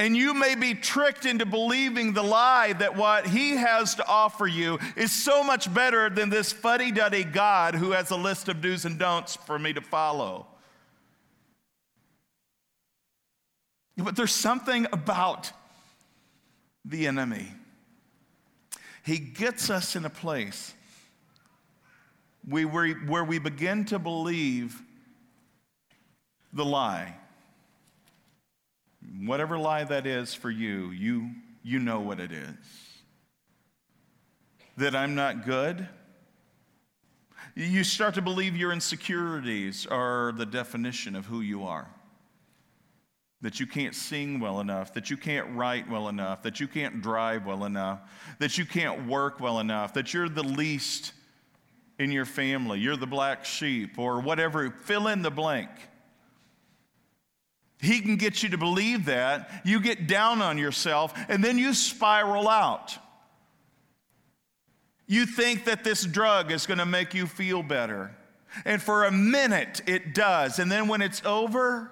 And 0.00 0.16
you 0.16 0.32
may 0.32 0.54
be 0.54 0.74
tricked 0.74 1.24
into 1.24 1.44
believing 1.44 2.12
the 2.12 2.22
lie 2.22 2.72
that 2.74 2.94
what 2.94 3.26
he 3.26 3.56
has 3.56 3.96
to 3.96 4.06
offer 4.06 4.46
you 4.46 4.78
is 4.96 5.10
so 5.10 5.42
much 5.42 5.72
better 5.72 6.08
than 6.08 6.30
this 6.30 6.52
fuddy 6.52 6.92
duddy 6.92 7.24
God 7.24 7.74
who 7.74 7.92
has 7.92 8.10
a 8.10 8.16
list 8.16 8.48
of 8.48 8.60
do's 8.60 8.84
and 8.84 8.98
don'ts 8.98 9.34
for 9.34 9.58
me 9.58 9.72
to 9.72 9.80
follow. 9.80 10.46
But 13.98 14.14
there's 14.14 14.32
something 14.32 14.86
about 14.92 15.52
the 16.84 17.08
enemy. 17.08 17.48
He 19.04 19.18
gets 19.18 19.70
us 19.70 19.96
in 19.96 20.04
a 20.04 20.10
place 20.10 20.72
where 22.48 23.24
we 23.24 23.38
begin 23.38 23.84
to 23.86 23.98
believe 23.98 24.80
the 26.52 26.64
lie. 26.64 27.16
Whatever 29.20 29.58
lie 29.58 29.84
that 29.84 30.06
is 30.06 30.32
for 30.32 30.50
you, 30.50 30.90
you, 30.90 31.30
you 31.64 31.80
know 31.80 32.00
what 32.00 32.20
it 32.20 32.30
is. 32.30 32.54
That 34.76 34.94
I'm 34.94 35.16
not 35.16 35.44
good. 35.44 35.88
You 37.56 37.82
start 37.82 38.14
to 38.14 38.22
believe 38.22 38.56
your 38.56 38.72
insecurities 38.72 39.86
are 39.86 40.32
the 40.32 40.46
definition 40.46 41.16
of 41.16 41.26
who 41.26 41.40
you 41.40 41.64
are 41.64 41.88
that 43.40 43.60
you 43.60 43.66
can't 43.66 43.94
sing 43.94 44.40
well 44.40 44.60
enough, 44.60 44.94
that 44.94 45.10
you 45.10 45.16
can't 45.16 45.56
write 45.56 45.88
well 45.88 46.08
enough, 46.08 46.42
that 46.42 46.58
you 46.58 46.66
can't 46.66 47.00
drive 47.00 47.46
well 47.46 47.64
enough, 47.64 48.00
that 48.40 48.58
you 48.58 48.64
can't 48.64 49.06
work 49.06 49.38
well 49.38 49.60
enough, 49.60 49.94
that 49.94 50.12
you're 50.12 50.28
the 50.28 50.42
least 50.42 51.12
in 51.98 52.10
your 52.10 52.24
family, 52.24 52.80
you're 52.80 52.96
the 52.96 53.06
black 53.06 53.44
sheep, 53.44 53.98
or 53.98 54.20
whatever, 54.20 54.70
fill 54.70 55.06
in 55.08 55.22
the 55.22 55.30
blank. 55.30 55.70
He 57.80 58.00
can 58.00 58.16
get 58.16 58.42
you 58.42 58.48
to 58.50 58.58
believe 58.58 59.04
that. 59.04 59.62
You 59.64 59.80
get 59.80 60.08
down 60.08 60.42
on 60.42 60.58
yourself, 60.58 61.14
and 61.28 61.42
then 61.44 61.58
you 61.58 61.74
spiral 61.74 62.48
out. 62.48 62.96
You 65.06 65.26
think 65.26 65.64
that 65.66 65.84
this 65.84 66.04
drug 66.04 66.50
is 66.50 66.66
going 66.66 66.78
to 66.78 66.86
make 66.86 67.14
you 67.14 67.26
feel 67.26 67.62
better. 67.62 68.14
And 68.64 68.82
for 68.82 69.04
a 69.04 69.12
minute, 69.12 69.80
it 69.86 70.12
does. 70.12 70.58
And 70.58 70.70
then 70.70 70.88
when 70.88 71.02
it's 71.02 71.22
over, 71.24 71.90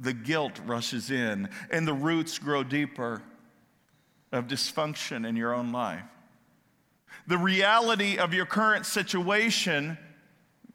the 0.00 0.12
guilt 0.12 0.60
rushes 0.64 1.10
in 1.10 1.48
and 1.70 1.86
the 1.86 1.92
roots 1.92 2.38
grow 2.38 2.62
deeper 2.62 3.22
of 4.30 4.46
dysfunction 4.46 5.26
in 5.26 5.36
your 5.36 5.54
own 5.54 5.72
life. 5.72 6.04
The 7.26 7.38
reality 7.38 8.18
of 8.18 8.32
your 8.32 8.46
current 8.46 8.86
situation 8.86 9.98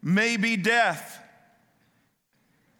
may 0.02 0.36
be 0.36 0.56
death. 0.56 1.23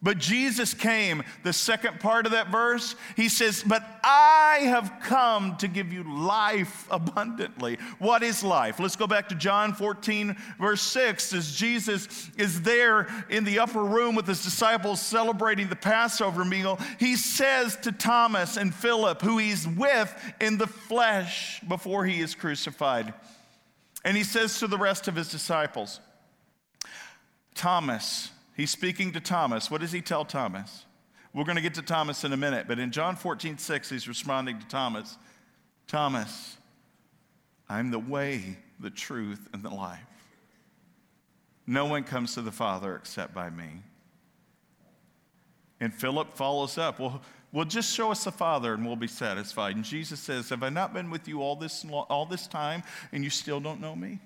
But 0.05 0.19
Jesus 0.19 0.75
came, 0.75 1.23
the 1.45 1.53
second 1.55 1.99
part 1.99 2.27
of 2.27 2.33
that 2.33 2.51
verse, 2.51 2.95
he 3.17 3.31
says, 3.31 3.65
But 3.67 3.83
I 4.05 4.59
have 4.65 4.99
come 5.03 5.57
to 5.57 5.67
give 5.67 5.95
you 5.95 6.03
life 6.03 6.87
abundantly. 6.91 7.79
What 7.99 8.23
is 8.23 8.45
life? 8.45 8.79
Let's 8.79 8.97
go 8.97 9.07
back 9.07 9.31
to 9.31 9.35
John 9.35 9.73
14, 9.73 10.37
verse 10.61 10.83
6, 10.83 11.33
as 11.33 11.57
Jesus 11.57 12.31
is 12.37 12.61
there 12.61 13.09
in 13.31 13.45
the 13.45 13.59
upper 13.61 13.83
room 13.83 14.15
with 14.15 14.27
his 14.27 14.45
disciples 14.45 15.01
celebrating 15.01 15.69
the 15.69 15.77
Passover 15.77 16.45
meal. 16.45 16.79
He 17.01 17.17
says 17.17 17.75
to 17.77 17.91
Thomas 17.91 18.59
and 18.59 18.75
Philip, 18.75 19.23
who 19.23 19.39
he's 19.39 19.67
with 19.67 20.15
in 20.39 20.59
the 20.59 20.67
flesh 20.67 21.63
before 21.67 22.05
he 22.05 22.21
is 22.21 22.35
crucified, 22.35 23.15
and 24.05 24.19
he 24.19 24.25
says 24.25 24.59
to 24.59 24.67
the 24.67 24.77
rest 24.77 25.09
of 25.09 25.17
his 25.17 25.31
disciples, 25.31 25.99
Thomas, 27.55 28.31
He's 28.57 28.71
speaking 28.71 29.13
to 29.13 29.21
Thomas. 29.21 29.71
What 29.71 29.81
does 29.81 29.93
he 29.93 30.01
tell 30.01 30.25
Thomas? 30.25 30.87
We're 31.33 31.45
going 31.45 31.57
to 31.57 31.63
get 31.63 31.75
to 31.75 31.83
Thomas 31.83 32.23
in 32.23 32.33
a 32.33 32.37
minute, 32.37 32.67
but 32.69 32.79
in 32.79 32.93
John 32.93 33.17
14, 33.17 33.59
6, 33.59 33.91
he's 33.91 34.09
responding 34.09 34.59
to 34.61 34.67
Thomas 34.69 35.19
Thomas, 35.87 36.57
I'm 37.69 37.91
the 37.91 37.99
way, 37.99 38.57
the 38.81 38.91
truth, 38.91 39.49
and 39.53 39.63
the 39.63 39.71
life. 39.71 40.01
No 41.67 41.87
one 41.87 42.05
comes 42.05 42.35
to 42.35 42.43
the 42.43 42.53
Father 42.53 42.97
except 42.97 43.35
by 43.35 43.51
me. 43.51 43.83
And 45.81 45.93
Philip 45.93 46.37
follows 46.37 46.79
up. 46.79 46.99
Well, 46.99 47.21
well, 47.53 47.65
just 47.65 47.95
show 47.95 48.11
us 48.11 48.25
the 48.25 48.33
Father 48.33 48.75
and 48.75 48.85
we'll 48.85 48.97
be 48.97 49.07
satisfied. 49.07 49.77
And 49.77 49.85
Jesus 49.85 50.21
says, 50.21 50.49
Have 50.49 50.63
I 50.63 50.71
not 50.71 50.93
been 50.93 51.11
with 51.11 51.29
you 51.29 51.43
all 51.43 51.55
this, 51.55 51.85
all 51.91 52.27
this 52.27 52.47
time 52.47 52.83
and 53.13 53.23
you 53.23 53.31
still 53.31 53.61
don't 53.61 53.81
know 53.81 53.95
me? 53.95 54.19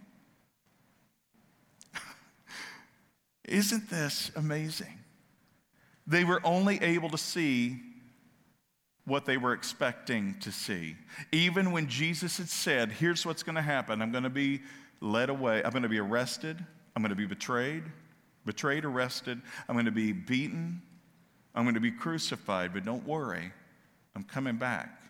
Isn't 3.49 3.91
this 3.91 4.31
amazing? 4.37 4.99
They 6.07 6.25
were 6.25 6.41
only 6.45 6.83
able 6.83 7.11
to 7.11 7.19
see 7.19 7.81
what 9.05 9.25
they 9.25 9.37
were 9.37 9.53
expecting 9.53 10.39
to 10.41 10.53
see. 10.53 10.97
Even 11.33 11.73
when 11.73 11.89
Jesus 11.89 12.39
had 12.39 12.49
said, 12.49 12.93
Here's 12.93 13.25
what's 13.25 13.43
going 13.43 13.57
to 13.57 13.63
happen 13.63 14.03
I'm 14.03 14.13
going 14.13 14.25
to 14.25 14.31
be 14.31 14.61
led 15.01 15.31
away, 15.31 15.63
I'm 15.65 15.71
going 15.71 15.83
to 15.83 15.89
be 15.89 15.99
arrested, 15.99 16.65
I'm 16.95 17.03
going 17.03 17.11
to 17.11 17.17
be 17.17 17.27
betrayed, 17.27 17.85
betrayed, 18.45 18.85
arrested, 18.85 19.41
I'm 19.69 19.75
going 19.75 19.87
to 19.87 19.93
be 19.93 20.13
beaten, 20.13 20.83
I'm 21.55 21.65
going 21.65 21.75
to 21.75 21.81
be 21.81 21.91
crucified, 21.91 22.73
but 22.75 22.85
don't 22.85 23.07
worry, 23.07 23.53
I'm 24.15 24.25
coming 24.25 24.57
back. 24.57 25.03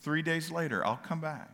Three 0.00 0.22
days 0.22 0.50
later, 0.50 0.84
I'll 0.84 0.96
come 0.96 1.20
back. 1.20 1.50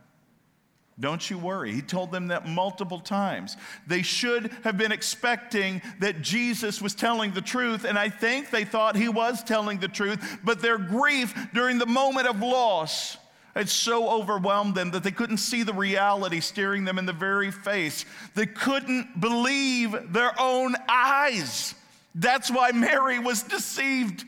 Don't 0.99 1.29
you 1.29 1.37
worry. 1.37 1.73
He 1.73 1.81
told 1.83 2.11
them 2.11 2.29
that 2.29 2.47
multiple 2.47 2.99
times. 2.99 3.55
They 3.85 4.01
should 4.01 4.51
have 4.63 4.77
been 4.77 4.91
expecting 4.91 5.81
that 5.99 6.23
Jesus 6.23 6.81
was 6.81 6.95
telling 6.95 7.33
the 7.33 7.41
truth, 7.41 7.85
and 7.85 7.99
I 7.99 8.09
think 8.09 8.49
they 8.49 8.65
thought 8.65 8.95
he 8.95 9.07
was 9.07 9.43
telling 9.43 9.77
the 9.77 9.87
truth, 9.87 10.39
but 10.43 10.59
their 10.59 10.79
grief 10.79 11.35
during 11.53 11.77
the 11.77 11.85
moment 11.85 12.27
of 12.27 12.41
loss 12.41 13.17
had 13.55 13.69
so 13.69 14.09
overwhelmed 14.09 14.73
them 14.73 14.91
that 14.91 15.03
they 15.03 15.11
couldn't 15.11 15.37
see 15.37 15.63
the 15.63 15.73
reality 15.73 16.39
staring 16.39 16.83
them 16.83 16.97
in 16.97 17.05
the 17.05 17.13
very 17.13 17.51
face. 17.51 18.05
They 18.33 18.45
couldn't 18.47 19.19
believe 19.19 20.13
their 20.13 20.31
own 20.39 20.75
eyes. 20.89 21.75
That's 22.15 22.49
why 22.49 22.71
Mary 22.71 23.19
was 23.19 23.43
deceived 23.43 24.25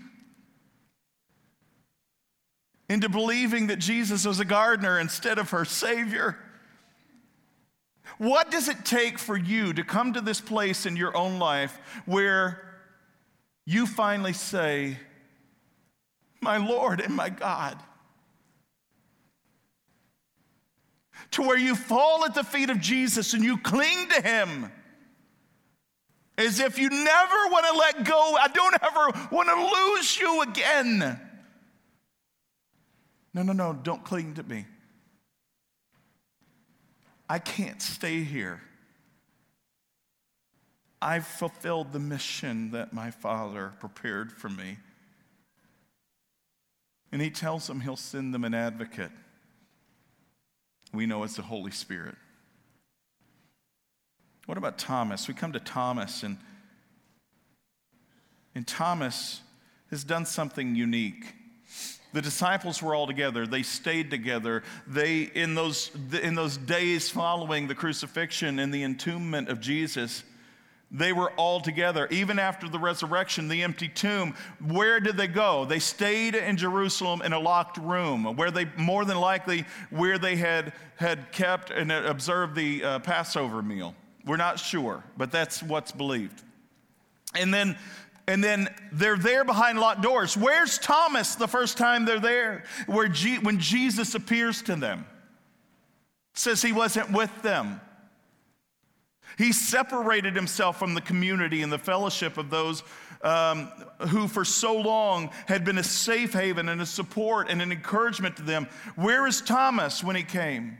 into 2.89 3.09
believing 3.09 3.67
that 3.67 3.77
Jesus 3.77 4.25
was 4.25 4.39
a 4.39 4.45
gardener 4.45 4.99
instead 4.99 5.37
of 5.37 5.51
her 5.51 5.65
Savior. 5.65 6.37
What 8.19 8.51
does 8.51 8.67
it 8.67 8.83
take 8.83 9.17
for 9.17 9.37
you 9.37 9.71
to 9.73 9.83
come 9.83 10.11
to 10.13 10.21
this 10.21 10.41
place 10.41 10.85
in 10.85 10.97
your 10.97 11.15
own 11.15 11.39
life 11.39 11.79
where 12.05 12.61
you 13.65 13.87
finally 13.87 14.33
say, 14.33 14.99
My 16.41 16.57
Lord 16.57 16.99
and 16.99 17.15
my 17.15 17.29
God? 17.29 17.77
To 21.31 21.43
where 21.43 21.57
you 21.57 21.75
fall 21.75 22.25
at 22.25 22.35
the 22.35 22.43
feet 22.43 22.69
of 22.69 22.81
Jesus 22.81 23.33
and 23.33 23.41
you 23.41 23.57
cling 23.57 24.09
to 24.09 24.21
Him 24.21 24.69
as 26.37 26.59
if 26.59 26.77
you 26.77 26.89
never 26.89 27.47
want 27.49 27.67
to 27.67 27.77
let 27.77 28.03
go. 28.03 28.37
I 28.37 28.49
don't 28.49 28.75
ever 28.83 29.29
want 29.31 29.47
to 29.47 29.95
lose 29.95 30.19
you 30.19 30.41
again. 30.41 31.21
No, 33.33 33.43
no, 33.43 33.53
no, 33.53 33.71
don't 33.71 34.03
cling 34.03 34.33
to 34.33 34.43
me. 34.43 34.65
I 37.29 37.37
can't 37.37 37.81
stay 37.81 38.23
here. 38.23 38.61
I've 41.01 41.27
fulfilled 41.27 41.93
the 41.93 41.99
mission 41.99 42.71
that 42.71 42.91
my 42.91 43.11
Father 43.11 43.73
prepared 43.79 44.31
for 44.31 44.49
me. 44.49 44.77
And 47.11 47.21
he 47.21 47.29
tells 47.29 47.67
them 47.67 47.81
he'll 47.81 47.95
send 47.95 48.33
them 48.33 48.43
an 48.43 48.53
advocate. 48.53 49.11
We 50.91 51.05
know 51.05 51.23
it's 51.23 51.35
the 51.35 51.43
Holy 51.43 51.71
Spirit. 51.71 52.15
What 54.47 54.57
about 54.57 54.79
Thomas? 54.79 55.27
We 55.27 55.35
come 55.35 55.53
to 55.53 55.59
Thomas, 55.59 56.23
and, 56.23 56.37
and 58.55 58.65
Thomas 58.65 59.41
has 59.91 60.03
done 60.03 60.25
something 60.25 60.75
unique. 60.75 61.35
The 62.11 62.21
disciples 62.21 62.81
were 62.81 62.95
all 62.95 63.05
together. 63.05 63.45
They 63.45 63.63
stayed 63.63 64.09
together. 64.09 64.63
They, 64.87 65.21
in 65.21 65.53
those, 65.55 65.91
in 66.21 66.35
those 66.35 66.57
days 66.57 67.09
following 67.09 67.67
the 67.67 67.75
crucifixion 67.75 68.59
and 68.59 68.73
the 68.73 68.83
entombment 68.83 69.49
of 69.49 69.59
Jesus, 69.59 70.23
they 70.91 71.13
were 71.13 71.29
all 71.31 71.61
together. 71.61 72.07
Even 72.09 72.39
after 72.39 72.67
the 72.67 72.79
resurrection, 72.79 73.47
the 73.47 73.61
empty 73.61 73.87
tomb, 73.87 74.35
where 74.65 74.99
did 74.99 75.17
they 75.17 75.27
go? 75.27 75.65
They 75.65 75.77
stayed 75.77 76.33
in 76.33 76.57
Jerusalem 76.57 77.21
in 77.21 77.31
a 77.31 77.39
locked 77.39 77.77
room, 77.77 78.23
where 78.35 78.49
they, 78.49 78.65
more 78.75 79.05
than 79.05 79.19
likely, 79.19 79.65
where 79.91 80.17
they 80.17 80.35
had, 80.35 80.73
had 80.95 81.31
kept 81.31 81.69
and 81.69 81.91
observed 81.91 82.55
the 82.55 82.83
uh, 82.83 82.99
Passover 82.99 83.61
meal. 83.61 83.93
We're 84.25 84.37
not 84.37 84.57
sure, 84.57 85.03
but 85.15 85.31
that's 85.31 85.61
what's 85.61 85.91
believed. 85.91 86.41
And 87.35 87.53
then 87.53 87.77
and 88.29 88.43
then 88.43 88.69
they're 88.91 89.17
there 89.17 89.43
behind 89.43 89.79
locked 89.79 90.03
doors. 90.03 90.37
Where's 90.37 90.77
Thomas 90.77 91.33
the 91.33 91.47
first 91.47 91.79
time 91.79 92.05
they're 92.05 92.19
there? 92.19 92.63
Where 92.85 93.09
when 93.41 93.57
Jesus 93.57 94.13
appears 94.13 94.61
to 94.63 94.75
them. 94.75 95.07
Says 96.35 96.61
he 96.61 96.71
wasn't 96.71 97.11
with 97.11 97.41
them. 97.41 97.81
He 99.39 99.51
separated 99.51 100.35
himself 100.35 100.77
from 100.77 100.93
the 100.93 101.01
community 101.01 101.63
and 101.63 101.73
the 101.73 101.79
fellowship 101.79 102.37
of 102.37 102.51
those 102.51 102.83
um, 103.23 103.71
who 104.09 104.27
for 104.27 104.45
so 104.45 104.77
long 104.77 105.31
had 105.47 105.65
been 105.65 105.79
a 105.79 105.83
safe 105.83 106.31
haven 106.31 106.69
and 106.69 106.81
a 106.81 106.85
support 106.85 107.49
and 107.49 107.63
an 107.63 107.71
encouragement 107.71 108.35
to 108.35 108.43
them. 108.43 108.67
Where 108.95 109.25
is 109.25 109.41
Thomas 109.41 110.03
when 110.03 110.15
he 110.15 110.23
came? 110.23 110.77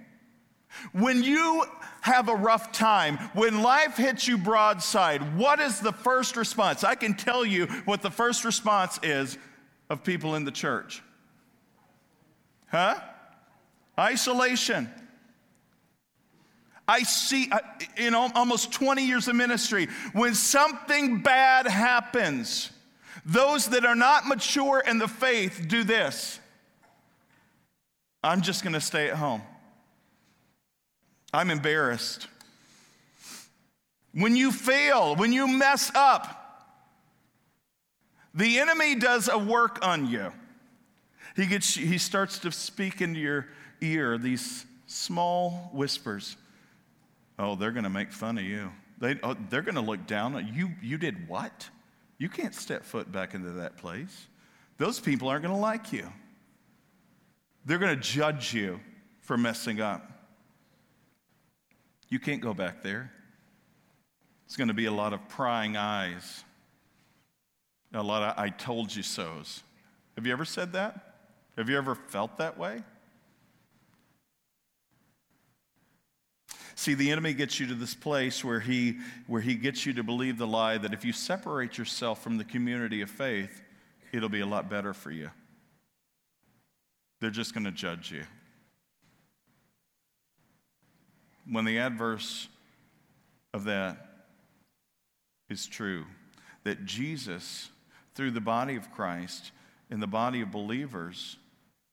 When 0.92 1.24
you 1.24 1.64
have 2.02 2.30
a 2.30 2.36
rough 2.36 2.72
time, 2.72 3.18
when 3.34 3.62
life 3.62 3.98
hits 3.98 4.28
you 4.28 4.38
broadside, 4.38 5.38
what 5.38 5.60
is 5.60 5.80
the 5.80 5.92
first 5.92 6.36
response? 6.38 6.84
I 6.84 6.96
can 6.96 7.14
tell 7.14 7.46
you 7.46 7.66
what 7.86 8.02
the 8.02 8.12
first 8.12 8.46
response 8.46 9.00
is 9.04 9.38
of 9.90 10.04
people 10.04 10.36
in 10.36 10.46
the 10.46 10.52
church. 10.52 11.02
Huh? 12.68 13.00
Isolation. 13.98 14.90
I 16.88 17.04
see 17.04 17.50
uh, 17.52 17.60
in 17.98 18.16
almost 18.16 18.72
20 18.72 19.06
years 19.06 19.28
of 19.28 19.36
ministry, 19.36 19.88
when 20.14 20.34
something 20.34 21.22
bad 21.22 21.68
happens, 21.68 22.72
those 23.26 23.68
that 23.68 23.86
are 23.86 23.96
not 23.96 24.26
mature 24.26 24.84
in 24.86 24.98
the 24.98 25.08
faith 25.08 25.66
do 25.68 25.84
this 25.84 26.40
I'm 28.24 28.42
just 28.42 28.64
going 28.64 28.74
to 28.74 28.82
stay 28.82 29.10
at 29.10 29.16
home. 29.16 29.42
I'm 31.34 31.50
embarrassed. 31.52 32.28
When 34.14 34.36
you 34.36 34.52
fail, 34.52 35.16
when 35.16 35.32
you 35.32 35.48
mess 35.48 35.92
up, 35.94 36.36
the 38.34 38.60
enemy 38.60 38.96
does 38.96 39.28
a 39.28 39.38
work 39.38 39.86
on 39.86 40.08
you. 40.08 40.32
He, 41.36 41.46
gets, 41.46 41.74
he 41.76 41.98
starts 41.98 42.40
to 42.40 42.52
speak 42.52 43.02
into 43.02 43.20
your 43.20 43.48
ear 43.82 44.18
these 44.18 44.66
small 44.88 45.70
whispers. 45.74 46.36
Oh, 47.38 47.56
they're 47.56 47.72
going 47.72 47.84
to 47.84 47.90
make 47.90 48.12
fun 48.12 48.38
of 48.38 48.44
you. 48.44 48.72
They, 49.00 49.18
oh, 49.24 49.36
they're 49.50 49.62
going 49.62 49.76
to 49.76 49.82
look 49.82 50.06
down 50.08 50.36
on 50.36 50.54
you. 50.54 50.72
You 50.82 50.98
did 50.98 51.30
what? 51.30 51.70
You 52.18 52.28
can't 52.28 52.54
step 52.54 52.84
foot 52.84 53.12
back 53.12 53.34
into 53.34 53.52
that 53.52 53.78
place. 53.78 54.28
Those 54.78 55.00
people 55.00 55.30
aren't 55.30 55.44
going 55.44 55.56
to 55.56 55.62
like 55.62 55.94
you. 55.94 56.12
They're 57.66 57.78
going 57.78 57.96
to 57.96 58.02
judge 58.02 58.54
you 58.54 58.80
for 59.22 59.38
messing 59.38 59.80
up. 59.80 60.19
You 62.10 62.20
can't 62.20 62.42
go 62.42 62.54
back 62.54 62.82
there. 62.82 63.12
It's 64.46 64.58
going 64.58 64.68
to 64.70 64.74
be 64.74 64.86
a 64.86 64.92
lot 64.92 65.14
of 65.14 65.28
prying 65.30 65.78
eyes, 65.78 66.44
a 67.94 68.02
lot 68.02 68.24
of 68.24 68.40
I 68.44 68.50
told 68.50 68.94
you 68.96 69.04
so's. 69.04 69.64
Have 70.16 70.26
you 70.26 70.34
ever 70.34 70.46
said 70.46 70.74
that? 70.74 71.16
Have 71.56 71.70
you 71.70 71.78
ever 71.78 71.94
felt 71.94 72.38
that 72.38 72.58
way? 72.58 72.82
See, 76.74 76.94
the 76.94 77.12
enemy 77.12 77.34
gets 77.34 77.60
you 77.60 77.68
to 77.68 77.76
this 77.76 77.94
place 77.94 78.44
where 78.44 78.60
he, 78.60 78.98
where 79.28 79.42
he 79.42 79.54
gets 79.54 79.86
you 79.86 79.94
to 79.94 80.04
believe 80.04 80.38
the 80.38 80.48
lie 80.48 80.78
that 80.78 80.94
if 80.94 81.04
you 81.04 81.12
separate 81.12 81.78
yourself 81.78 82.24
from 82.24 82.38
the 82.38 82.46
community 82.46 83.02
of 83.02 83.10
faith, 83.10 83.62
it'll 84.14 84.30
be 84.30 84.40
a 84.40 84.46
lot 84.46 84.70
better 84.70 84.94
for 84.94 85.12
you. 85.12 85.30
They're 87.20 87.30
just 87.30 87.54
going 87.54 87.66
to 87.66 87.72
judge 87.72 88.12
you 88.12 88.24
when 91.50 91.66
the 91.66 91.80
adverse 91.80 92.48
of 93.54 93.66
that 93.66 94.26
is 95.50 95.66
true, 95.66 96.06
that 96.64 96.86
Jesus, 96.86 97.70
through 98.16 98.32
the 98.32 98.42
body 98.42 98.76
of 98.76 98.92
Christ 98.92 99.52
and 99.90 100.02
the 100.02 100.08
body 100.08 100.42
of 100.42 100.52
believers, 100.52 101.38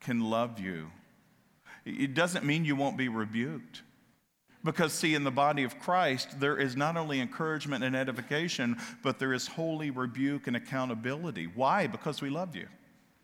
can 0.00 0.20
love 0.20 0.60
you. 0.60 0.90
It 1.84 2.14
doesn't 2.14 2.44
mean 2.44 2.64
you 2.64 2.76
won't 2.76 2.96
be 2.96 3.08
rebuked. 3.08 3.82
Because, 4.64 4.92
see, 4.92 5.14
in 5.14 5.22
the 5.22 5.30
body 5.30 5.62
of 5.62 5.78
Christ, 5.78 6.40
there 6.40 6.58
is 6.58 6.74
not 6.74 6.96
only 6.96 7.20
encouragement 7.20 7.84
and 7.84 7.94
edification, 7.94 8.76
but 9.02 9.20
there 9.20 9.32
is 9.32 9.46
holy 9.46 9.90
rebuke 9.90 10.48
and 10.48 10.56
accountability. 10.56 11.46
Why? 11.46 11.86
Because 11.86 12.20
we 12.20 12.30
love 12.30 12.56
you, 12.56 12.66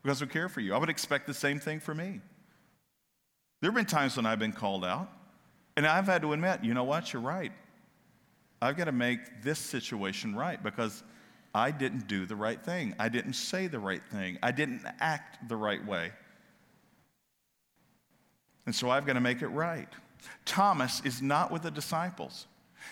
because 0.02 0.20
we 0.20 0.28
care 0.28 0.48
for 0.48 0.60
you. 0.60 0.72
I 0.72 0.78
would 0.78 0.88
expect 0.88 1.26
the 1.26 1.34
same 1.34 1.58
thing 1.58 1.80
for 1.80 1.94
me. 1.94 2.20
There 3.60 3.70
have 3.70 3.76
been 3.76 3.86
times 3.86 4.16
when 4.16 4.24
I've 4.24 4.38
been 4.38 4.52
called 4.52 4.84
out. 4.84 5.10
And 5.76 5.86
I've 5.86 6.06
had 6.06 6.22
to 6.22 6.32
admit, 6.32 6.62
you 6.62 6.74
know 6.74 6.84
what? 6.84 7.12
You're 7.12 7.22
right. 7.22 7.52
I've 8.60 8.76
got 8.76 8.84
to 8.84 8.92
make 8.92 9.42
this 9.42 9.58
situation 9.58 10.34
right 10.34 10.62
because 10.62 11.02
I 11.54 11.70
didn't 11.70 12.06
do 12.06 12.26
the 12.26 12.36
right 12.36 12.62
thing. 12.62 12.94
I 12.98 13.08
didn't 13.08 13.34
say 13.34 13.66
the 13.66 13.78
right 13.78 14.02
thing. 14.12 14.38
I 14.42 14.52
didn't 14.52 14.82
act 15.00 15.48
the 15.48 15.56
right 15.56 15.84
way. 15.84 16.12
And 18.66 18.74
so 18.74 18.90
I've 18.90 19.06
got 19.06 19.14
to 19.14 19.20
make 19.20 19.42
it 19.42 19.48
right. 19.48 19.88
Thomas 20.44 21.02
is 21.04 21.20
not 21.20 21.50
with 21.50 21.62
the 21.62 21.70
disciples, 21.70 22.46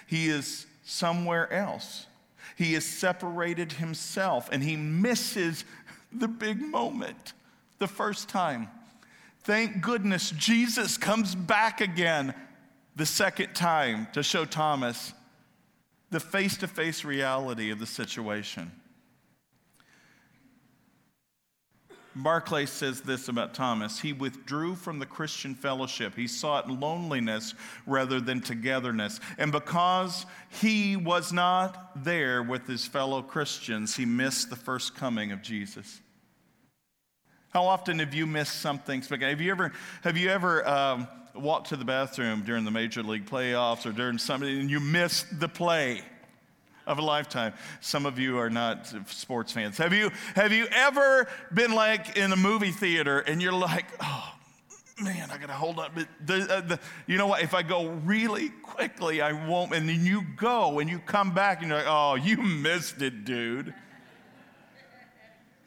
he 0.07 0.29
is 0.29 0.67
somewhere 0.85 1.53
else. 1.53 2.07
He 2.57 2.75
has 2.75 2.85
separated 2.85 3.73
himself 3.73 4.49
and 4.51 4.63
he 4.63 4.77
misses 4.77 5.65
the 6.13 6.27
big 6.27 6.61
moment 6.61 7.33
the 7.79 7.87
first 7.87 8.29
time. 8.29 8.69
Thank 9.45 9.81
goodness 9.81 10.31
Jesus 10.33 10.99
comes 10.99 11.35
back 11.35 11.81
again 11.81 12.35
the 12.97 13.07
second 13.07 13.55
time 13.55 14.09
to 14.13 14.23
show 14.23 14.45
Thomas 14.45 15.13
the 16.11 16.21
face 16.21 16.57
to 16.59 16.69
face 16.69 17.05
reality 17.05 17.71
of 17.71 17.79
the 17.79 17.87
situation. 17.87 18.73
Barclay 22.17 22.67
says 22.67 23.01
this 23.03 23.29
about 23.29 23.55
Thomas. 23.55 24.01
He 24.01 24.13
withdrew 24.13 24.75
from 24.75 24.99
the 24.99 25.07
Christian 25.07 25.55
fellowship. 25.55 26.17
He 26.17 26.27
sought 26.27 26.69
loneliness 26.69 27.55
rather 27.87 28.21
than 28.21 28.41
togetherness. 28.41 29.21
And 29.39 29.53
because 29.53 30.27
he 30.49 30.97
was 30.97 31.33
not 31.33 32.05
there 32.05 32.43
with 32.43 32.67
his 32.67 32.85
fellow 32.85 33.23
Christians, 33.23 33.95
he 33.95 34.05
missed 34.05 34.51
the 34.51 34.57
first 34.57 34.97
coming 34.97 35.31
of 35.31 35.41
Jesus. 35.41 36.01
How 37.51 37.65
often 37.65 37.99
have 37.99 38.15
you 38.15 38.27
missed 38.27 38.61
something? 38.61 39.03
Have 39.03 39.41
you 39.41 39.51
ever, 39.51 39.73
have 40.03 40.17
you 40.17 40.31
ever 40.31 40.67
um, 40.67 41.09
walk 41.35 41.65
to 41.65 41.77
the 41.77 41.85
bathroom 41.85 42.43
during 42.45 42.65
the 42.65 42.71
major 42.71 43.03
league 43.03 43.27
playoffs 43.27 43.87
or 43.87 43.93
during 43.93 44.19
something 44.19 44.49
and 44.49 44.71
you 44.71 44.81
missed 44.81 45.41
the 45.41 45.49
play 45.49 46.03
of 46.87 46.99
a 46.99 47.03
lifetime. 47.03 47.53
Some 47.81 48.07
of 48.07 48.19
you 48.19 48.39
are 48.39 48.51
not 48.51 48.93
sports 49.07 49.53
fans. 49.53 49.79
Have 49.79 49.93
you, 49.93 50.11
have 50.35 50.53
you 50.53 50.67
ever 50.73 51.29
been 51.53 51.73
like 51.73 52.17
in 52.17 52.33
a 52.33 52.37
movie 52.37 52.73
theater 52.73 53.21
and 53.21 53.41
you're 53.41 53.53
like, 53.53 53.87
oh, 54.01 54.33
man, 55.01 55.31
I 55.31 55.39
gotta 55.39 55.53
hold 55.53 55.79
up. 55.79 55.93
The, 56.25 56.35
uh, 56.35 56.61
the, 56.61 56.81
you 57.07 57.17
know 57.17 57.27
what? 57.27 57.43
If 57.43 57.55
I 57.55 57.63
go 57.63 57.89
really 57.89 58.51
quickly, 58.63 59.21
I 59.21 59.33
won't. 59.33 59.75
And 59.75 59.89
then 59.89 60.05
you 60.05 60.23
go 60.37 60.79
and 60.79 60.91
you 60.91 60.99
come 60.99 61.33
back 61.33 61.61
and 61.61 61.69
you're 61.69 61.79
like, 61.79 61.89
oh, 61.89 62.15
you 62.17 62.37
missed 62.39 63.03
it, 63.03 63.25
dude. 63.25 63.75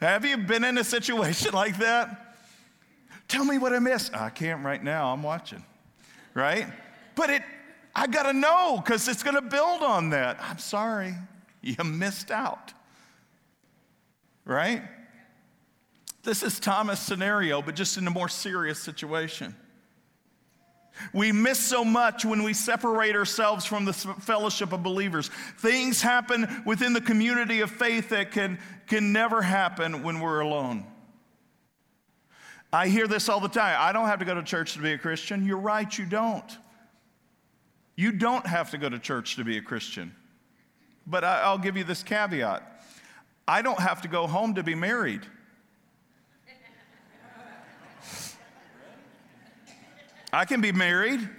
Have 0.03 0.25
you 0.25 0.35
been 0.35 0.65
in 0.65 0.77
a 0.77 0.83
situation 0.83 1.51
like 1.53 1.77
that? 1.77 2.35
Tell 3.29 3.45
me 3.45 3.57
what 3.57 3.73
I 3.73 3.79
missed. 3.79 4.13
I 4.13 4.29
can't 4.29 4.63
right 4.65 4.83
now. 4.83 5.13
I'm 5.13 5.23
watching. 5.23 5.63
Right? 6.33 6.67
But 7.15 7.29
it 7.29 7.41
I 7.95 8.07
got 8.07 8.23
to 8.23 8.33
know 8.33 8.81
cuz 8.85 9.07
it's 9.07 9.23
going 9.23 9.35
to 9.35 9.41
build 9.41 9.81
on 9.81 10.09
that. 10.09 10.37
I'm 10.41 10.57
sorry. 10.57 11.15
You 11.61 11.81
missed 11.85 12.31
out. 12.31 12.73
Right? 14.43 14.83
This 16.23 16.43
is 16.43 16.59
Thomas' 16.59 16.99
scenario, 16.99 17.61
but 17.61 17.75
just 17.75 17.97
in 17.97 18.05
a 18.05 18.09
more 18.09 18.27
serious 18.27 18.79
situation. 18.79 19.55
We 21.11 21.31
miss 21.31 21.59
so 21.59 21.83
much 21.83 22.23
when 22.23 22.43
we 22.43 22.53
separate 22.53 23.15
ourselves 23.15 23.65
from 23.65 23.85
the 23.85 23.93
fellowship 23.93 24.73
of 24.73 24.83
believers. 24.83 25.29
Things 25.57 26.01
happen 26.01 26.63
within 26.65 26.93
the 26.93 27.01
community 27.01 27.61
of 27.61 27.71
faith 27.71 28.09
that 28.09 28.31
can, 28.31 28.59
can 28.87 29.13
never 29.13 29.41
happen 29.41 30.03
when 30.03 30.19
we're 30.19 30.39
alone. 30.39 30.85
I 32.71 32.87
hear 32.87 33.07
this 33.07 33.29
all 33.29 33.39
the 33.39 33.47
time. 33.47 33.77
I 33.79 33.91
don't 33.93 34.07
have 34.07 34.19
to 34.19 34.25
go 34.25 34.33
to 34.33 34.43
church 34.43 34.73
to 34.73 34.79
be 34.79 34.93
a 34.93 34.97
Christian. 34.97 35.45
You're 35.45 35.57
right, 35.57 35.95
you 35.97 36.05
don't. 36.05 36.57
You 37.95 38.11
don't 38.11 38.45
have 38.47 38.71
to 38.71 38.77
go 38.77 38.89
to 38.89 38.97
church 38.97 39.35
to 39.35 39.43
be 39.43 39.57
a 39.57 39.61
Christian. 39.61 40.15
But 41.05 41.23
I, 41.23 41.51
will 41.51 41.59
give 41.59 41.77
you 41.77 41.83
this 41.83 42.01
caveat 42.01 42.69
I 43.47 43.61
don't 43.61 43.79
have 43.79 44.01
to 44.03 44.07
go 44.07 44.25
home 44.25 44.55
to 44.55 44.63
be 44.63 44.73
married. 44.73 45.21
I 50.31 50.45
can 50.45 50.61
be 50.61 50.71
married 50.71 51.29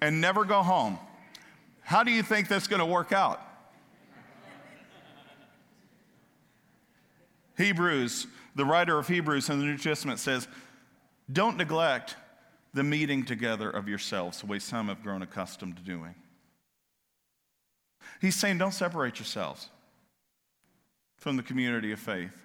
and 0.00 0.20
never 0.20 0.44
go 0.44 0.62
home. 0.62 0.98
How 1.80 2.04
do 2.04 2.12
you 2.12 2.22
think 2.22 2.46
that's 2.46 2.68
going 2.68 2.80
to 2.80 2.86
work 2.86 3.12
out? 3.12 3.40
Hebrews, 7.56 8.26
the 8.54 8.64
writer 8.64 8.98
of 8.98 9.08
Hebrews 9.08 9.48
in 9.48 9.58
the 9.58 9.64
New 9.64 9.78
Testament 9.78 10.18
says, 10.18 10.48
don't 11.32 11.56
neglect 11.56 12.16
the 12.74 12.82
meeting 12.82 13.24
together 13.24 13.70
of 13.70 13.88
yourselves, 13.88 14.40
the 14.40 14.46
way 14.46 14.58
some 14.58 14.88
have 14.88 15.02
grown 15.02 15.22
accustomed 15.22 15.76
to 15.76 15.82
doing. 15.82 16.14
He's 18.20 18.36
saying, 18.36 18.58
don't 18.58 18.74
separate 18.74 19.18
yourselves. 19.18 19.68
from 21.24 21.38
the 21.38 21.42
community 21.42 21.90
of 21.90 21.98
faith. 21.98 22.36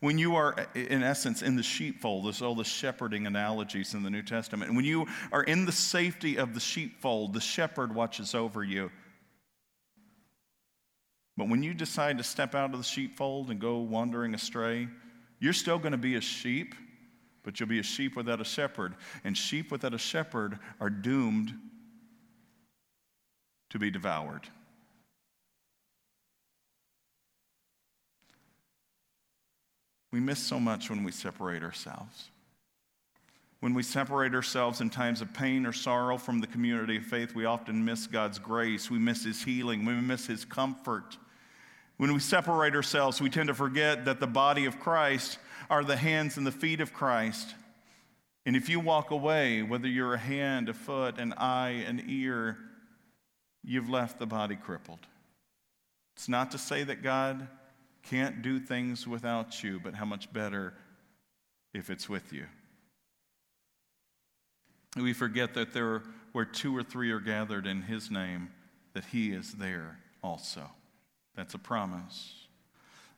When 0.00 0.18
you 0.18 0.34
are, 0.34 0.56
in 0.74 1.04
essence, 1.04 1.42
in 1.42 1.54
the 1.54 1.62
sheepfold, 1.62 2.24
there's 2.24 2.42
all 2.42 2.56
the 2.56 2.64
shepherding 2.64 3.24
analogies 3.24 3.94
in 3.94 4.02
the 4.02 4.10
New 4.10 4.22
Testament. 4.22 4.74
When 4.74 4.84
you 4.84 5.06
are 5.30 5.44
in 5.44 5.64
the 5.64 5.72
safety 5.72 6.38
of 6.38 6.54
the 6.54 6.58
sheepfold, 6.58 7.34
the 7.34 7.40
shepherd 7.40 7.94
watches 7.94 8.34
over 8.34 8.64
you. 8.64 8.90
But 11.36 11.48
when 11.48 11.62
you 11.62 11.74
decide 11.74 12.18
to 12.18 12.24
step 12.24 12.54
out 12.54 12.72
of 12.72 12.78
the 12.78 12.84
sheepfold 12.84 13.50
and 13.50 13.60
go 13.60 13.78
wandering 13.78 14.34
astray, 14.34 14.88
you're 15.38 15.52
still 15.52 15.78
going 15.78 15.92
to 15.92 15.98
be 15.98 16.16
a 16.16 16.20
sheep, 16.20 16.74
but 17.42 17.58
you'll 17.58 17.68
be 17.68 17.78
a 17.78 17.84
sheep 17.84 18.14
without 18.16 18.40
a 18.40 18.44
shepherd. 18.44 18.94
And 19.24 19.36
sheep 19.36 19.70
without 19.70 19.94
a 19.94 19.98
shepherd 19.98 20.58
are 20.80 20.90
doomed 20.90 21.54
to 23.70 23.78
be 23.78 23.90
devoured. 23.90 24.48
We 30.12 30.20
miss 30.20 30.40
so 30.40 30.58
much 30.58 30.90
when 30.90 31.04
we 31.04 31.12
separate 31.12 31.62
ourselves. 31.62 32.30
When 33.60 33.74
we 33.74 33.82
separate 33.82 34.34
ourselves 34.34 34.80
in 34.80 34.88
times 34.88 35.20
of 35.20 35.34
pain 35.34 35.66
or 35.66 35.72
sorrow 35.72 36.16
from 36.16 36.40
the 36.40 36.46
community 36.46 36.96
of 36.96 37.04
faith, 37.04 37.34
we 37.34 37.44
often 37.44 37.84
miss 37.84 38.06
God's 38.06 38.38
grace. 38.38 38.90
We 38.90 38.98
miss 38.98 39.24
His 39.24 39.42
healing. 39.42 39.84
We 39.84 39.92
miss 39.94 40.26
His 40.26 40.46
comfort. 40.46 41.18
When 41.98 42.14
we 42.14 42.20
separate 42.20 42.74
ourselves, 42.74 43.20
we 43.20 43.28
tend 43.28 43.48
to 43.48 43.54
forget 43.54 44.06
that 44.06 44.18
the 44.18 44.26
body 44.26 44.64
of 44.64 44.80
Christ 44.80 45.38
are 45.68 45.84
the 45.84 45.96
hands 45.96 46.38
and 46.38 46.46
the 46.46 46.52
feet 46.52 46.80
of 46.80 46.94
Christ. 46.94 47.54
And 48.46 48.56
if 48.56 48.70
you 48.70 48.80
walk 48.80 49.10
away, 49.10 49.62
whether 49.62 49.86
you're 49.86 50.14
a 50.14 50.18
hand, 50.18 50.70
a 50.70 50.74
foot, 50.74 51.18
an 51.18 51.34
eye, 51.34 51.84
an 51.86 52.02
ear, 52.08 52.56
you've 53.62 53.90
left 53.90 54.18
the 54.18 54.26
body 54.26 54.56
crippled. 54.56 55.06
It's 56.16 56.30
not 56.30 56.50
to 56.52 56.58
say 56.58 56.82
that 56.84 57.02
God 57.02 57.46
can't 58.02 58.40
do 58.40 58.58
things 58.58 59.06
without 59.06 59.62
you, 59.62 59.78
but 59.78 59.94
how 59.94 60.06
much 60.06 60.32
better 60.32 60.72
if 61.74 61.90
it's 61.90 62.08
with 62.08 62.32
you. 62.32 62.46
We 64.96 65.12
forget 65.12 65.54
that 65.54 65.72
there, 65.72 66.02
where 66.32 66.44
two 66.44 66.76
or 66.76 66.82
three 66.82 67.10
are 67.10 67.20
gathered 67.20 67.66
in 67.66 67.82
His 67.82 68.10
name, 68.10 68.50
that 68.94 69.04
He 69.06 69.30
is 69.30 69.52
there 69.52 69.98
also. 70.22 70.70
That's 71.36 71.54
a 71.54 71.58
promise. 71.58 72.34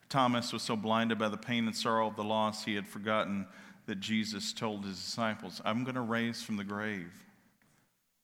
Thomas 0.08 0.52
was 0.52 0.62
so 0.62 0.76
blinded 0.76 1.18
by 1.18 1.30
the 1.30 1.38
pain 1.38 1.66
and 1.66 1.74
sorrow 1.74 2.08
of 2.08 2.16
the 2.16 2.24
loss, 2.24 2.64
he 2.64 2.74
had 2.74 2.86
forgotten 2.86 3.46
that 3.86 3.98
Jesus 3.98 4.52
told 4.52 4.84
his 4.84 4.96
disciples, 4.96 5.62
I'm 5.64 5.84
going 5.84 5.94
to 5.94 6.02
raise 6.02 6.42
from 6.42 6.58
the 6.58 6.64
grave. 6.64 7.10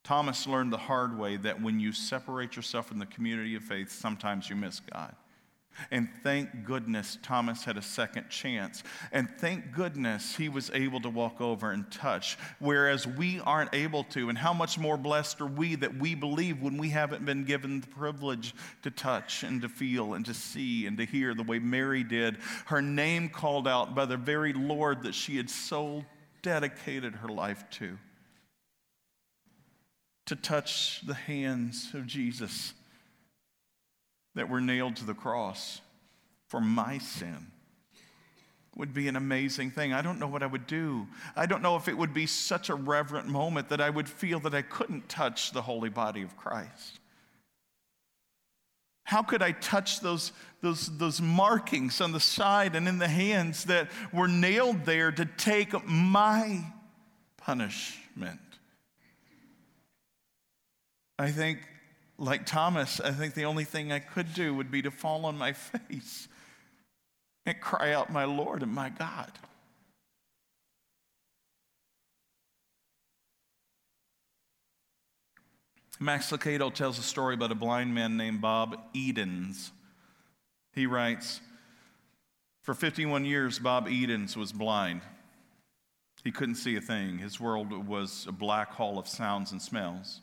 Thomas 0.05 0.47
learned 0.47 0.73
the 0.73 0.77
hard 0.77 1.19
way 1.19 1.39
that 1.39 1.63
when 1.63 1.81
you 1.81 1.93
separate 1.93 2.57
yourself 2.57 2.89
from 2.89 2.99
the 2.99 3.07
community 3.07 3.55
of 3.55 3.63
faith, 3.63 3.91
sometimes 3.91 4.51
you 4.51 4.57
miss 4.57 4.81
God. 4.81 5.15
And 5.91 6.09
thank 6.23 6.65
goodness 6.65 7.19
Thomas 7.23 7.65
had 7.65 7.77
a 7.77 7.83
second 7.83 8.29
chance. 8.29 8.83
And 9.13 9.29
thank 9.39 9.73
goodness 9.73 10.37
he 10.37 10.49
was 10.49 10.71
able 10.73 11.01
to 11.01 11.09
walk 11.09 11.41
over 11.41 11.71
and 11.71 11.91
touch, 11.91 12.39
whereas 12.59 13.07
we 13.07 13.41
aren't 13.41 13.75
able 13.75 14.05
to. 14.05 14.29
And 14.29 14.39
how 14.39 14.53
much 14.53 14.79
more 14.79 14.97
blessed 14.97 15.41
are 15.41 15.47
we 15.47 15.75
that 15.77 15.97
we 15.97 16.15
believe 16.15 16.63
when 16.63 16.77
we 16.79 16.91
haven't 16.91 17.25
been 17.25 17.45
given 17.45 17.81
the 17.81 17.87
privilege 17.87 18.55
to 18.83 18.91
touch 18.91 19.43
and 19.43 19.63
to 19.63 19.69
feel 19.69 20.15
and 20.15 20.25
to 20.27 20.35
see 20.35 20.87
and 20.87 20.99
to 20.99 21.05
hear 21.05 21.35
the 21.35 21.43
way 21.43 21.59
Mary 21.59 22.05
did, 22.05 22.39
her 22.67 22.83
name 22.83 23.29
called 23.29 23.67
out 23.69 23.95
by 23.95 24.05
the 24.05 24.17
very 24.17 24.53
Lord 24.53 25.03
that 25.03 25.15
she 25.15 25.37
had 25.37 25.51
so 25.51 26.05
dedicated 26.43 27.17
her 27.17 27.29
life 27.29 27.65
to. 27.71 27.99
To 30.27 30.37
touch 30.37 31.01
the 31.07 31.15
hands 31.15 31.91
of 31.95 32.07
Jesus 32.07 32.75
that 34.39 34.49
were 34.49 34.61
nailed 34.61 34.95
to 34.95 35.05
the 35.05 35.15
cross 35.15 35.81
for 36.47 36.61
my 36.61 36.99
sin 36.99 37.49
would 38.77 38.95
be 38.95 39.09
an 39.09 39.17
amazing 39.17 39.73
thing. 39.73 39.93
I 39.93 40.01
don't 40.01 40.21
know 40.21 40.29
what 40.29 40.45
I 40.45 40.47
would 40.47 40.69
do. 40.69 41.09
I 41.35 41.47
don't 41.47 41.61
know 41.61 41.75
if 41.75 41.89
it 41.89 41.99
would 41.99 42.15
be 42.15 42.27
such 42.27 42.69
a 42.69 42.77
reverent 42.77 43.27
moment 43.27 43.69
that 43.71 43.81
I 43.81 43.91
would 43.91 44.09
feel 44.09 44.39
that 44.41 44.55
I 44.55 44.63
couldn't 44.63 45.09
touch 45.09 45.51
the 45.51 45.63
holy 45.63 45.89
body 45.89 46.23
of 46.23 46.37
Christ. 46.37 47.01
How 49.03 49.25
could 49.25 49.43
I 49.43 49.51
touch 49.51 49.99
those, 49.99 50.31
those, 50.61 50.87
those 50.99 51.21
markings 51.21 52.01
on 52.01 52.13
the 52.13 52.21
side 52.21 52.77
and 52.77 52.87
in 52.87 52.99
the 52.99 53.09
hands 53.09 53.65
that 53.65 53.91
were 54.13 54.29
nailed 54.29 54.85
there 54.85 55.11
to 55.11 55.25
take 55.25 55.85
my 55.85 56.65
punishment? 57.39 58.39
I 61.19 61.33
think 61.33 61.59
like 62.19 62.47
Thomas, 62.47 63.01
I 63.01 63.13
think 63.13 63.35
the 63.35 63.45
only 63.45 63.65
thing 63.65 63.93
I 63.93 64.01
could 64.01 64.35
do 64.35 64.55
would 64.55 64.71
be 64.71 64.83
to 64.83 64.91
fall 64.91 65.25
on 65.25 65.39
my 65.39 65.53
face 65.53 66.29
and 67.47 67.61
cry 67.61 67.93
out, 67.93 68.13
My 68.13 68.25
Lord 68.25 68.63
and 68.63 68.73
my 68.73 68.91
God. 68.91 69.31
Max 76.01 76.31
Lucado 76.31 76.73
tells 76.73 76.99
a 76.99 77.03
story 77.03 77.35
about 77.35 77.51
a 77.51 77.57
blind 77.57 77.93
man 77.93 78.17
named 78.17 78.41
Bob 78.41 78.79
Edens. 78.95 79.73
He 80.73 80.87
writes, 80.87 81.41
For 82.63 82.73
51 82.73 83.25
years, 83.25 83.59
Bob 83.59 83.89
Edens 83.89 84.37
was 84.37 84.53
blind. 84.53 85.01
He 86.23 86.31
couldn't 86.31 86.55
see 86.57 86.77
a 86.77 86.81
thing. 86.81 87.19
His 87.19 87.41
world 87.41 87.73
was 87.87 88.27
a 88.29 88.33
black 88.33 88.73
hole 88.73 88.99
of 88.99 89.09
sounds 89.09 89.51
and 89.51 89.61
smells. 89.61 90.21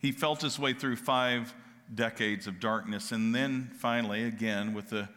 He 0.00 0.12
felt 0.12 0.42
his 0.42 0.58
way 0.58 0.72
through 0.72 0.96
five 0.96 1.54
decades 1.94 2.46
of 2.46 2.58
darkness, 2.58 3.12
and 3.12 3.34
then 3.34 3.70
finally, 3.78 4.24
again, 4.24 4.74
with 4.74 4.90
the 4.90 5.08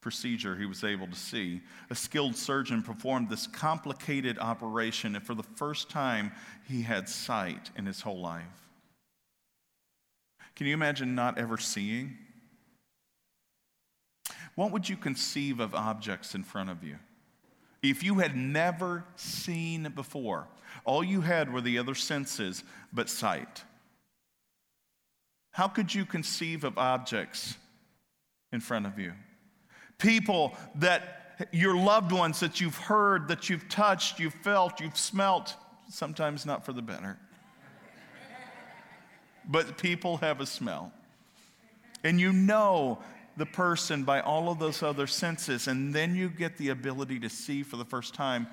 procedure 0.00 0.56
he 0.56 0.66
was 0.66 0.84
able 0.84 1.06
to 1.06 1.16
see. 1.16 1.60
A 1.90 1.94
skilled 1.94 2.36
surgeon 2.36 2.82
performed 2.82 3.28
this 3.28 3.46
complicated 3.46 4.38
operation, 4.38 5.16
and 5.16 5.24
for 5.24 5.34
the 5.34 5.42
first 5.42 5.90
time, 5.90 6.32
he 6.66 6.82
had 6.82 7.08
sight 7.08 7.70
in 7.76 7.86
his 7.86 8.00
whole 8.00 8.20
life. 8.20 8.44
Can 10.54 10.66
you 10.66 10.74
imagine 10.74 11.14
not 11.14 11.38
ever 11.38 11.56
seeing? 11.56 12.18
What 14.54 14.72
would 14.72 14.88
you 14.88 14.96
conceive 14.96 15.60
of 15.60 15.74
objects 15.74 16.34
in 16.34 16.42
front 16.42 16.68
of 16.68 16.82
you? 16.82 16.98
If 17.82 18.02
you 18.02 18.16
had 18.16 18.36
never 18.36 19.04
seen 19.14 19.92
before, 19.94 20.48
all 20.84 21.04
you 21.04 21.20
had 21.20 21.52
were 21.52 21.60
the 21.60 21.78
other 21.78 21.94
senses 21.94 22.64
but 22.92 23.08
sight. 23.08 23.62
How 25.58 25.66
could 25.66 25.92
you 25.92 26.06
conceive 26.06 26.62
of 26.62 26.78
objects 26.78 27.56
in 28.52 28.60
front 28.60 28.86
of 28.86 28.96
you? 28.96 29.12
People 29.98 30.54
that 30.76 31.48
your 31.50 31.74
loved 31.74 32.12
ones 32.12 32.38
that 32.38 32.60
you've 32.60 32.76
heard, 32.76 33.26
that 33.26 33.50
you've 33.50 33.68
touched, 33.68 34.20
you've 34.20 34.34
felt, 34.34 34.80
you've 34.80 34.96
smelt, 34.96 35.56
sometimes 35.90 36.46
not 36.46 36.64
for 36.64 36.72
the 36.72 36.80
better. 36.80 37.18
but 39.48 39.78
people 39.78 40.18
have 40.18 40.40
a 40.40 40.46
smell. 40.46 40.92
And 42.04 42.20
you 42.20 42.32
know 42.32 43.00
the 43.36 43.46
person 43.46 44.04
by 44.04 44.20
all 44.20 44.52
of 44.52 44.60
those 44.60 44.84
other 44.84 45.08
senses, 45.08 45.66
and 45.66 45.92
then 45.92 46.14
you 46.14 46.28
get 46.28 46.56
the 46.56 46.68
ability 46.68 47.18
to 47.18 47.28
see 47.28 47.64
for 47.64 47.76
the 47.76 47.84
first 47.84 48.14
time. 48.14 48.46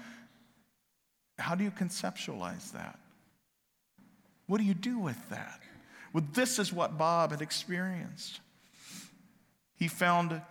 How 1.37 1.53
do 1.53 1.63
you 1.63 1.69
conceptualize 1.69 2.71
that? 2.71 2.97
What 4.47 4.57
do 4.57 4.63
you 4.63 4.73
do 4.73 4.97
with 4.97 5.29
that? 5.29 5.61
Well, 6.15 6.23
this 6.31 6.59
is 6.59 6.71
what 6.71 6.97
Bob 6.97 7.31
had 7.31 7.41
experienced. 7.41 8.39
He 9.75 9.89
found 9.89 10.41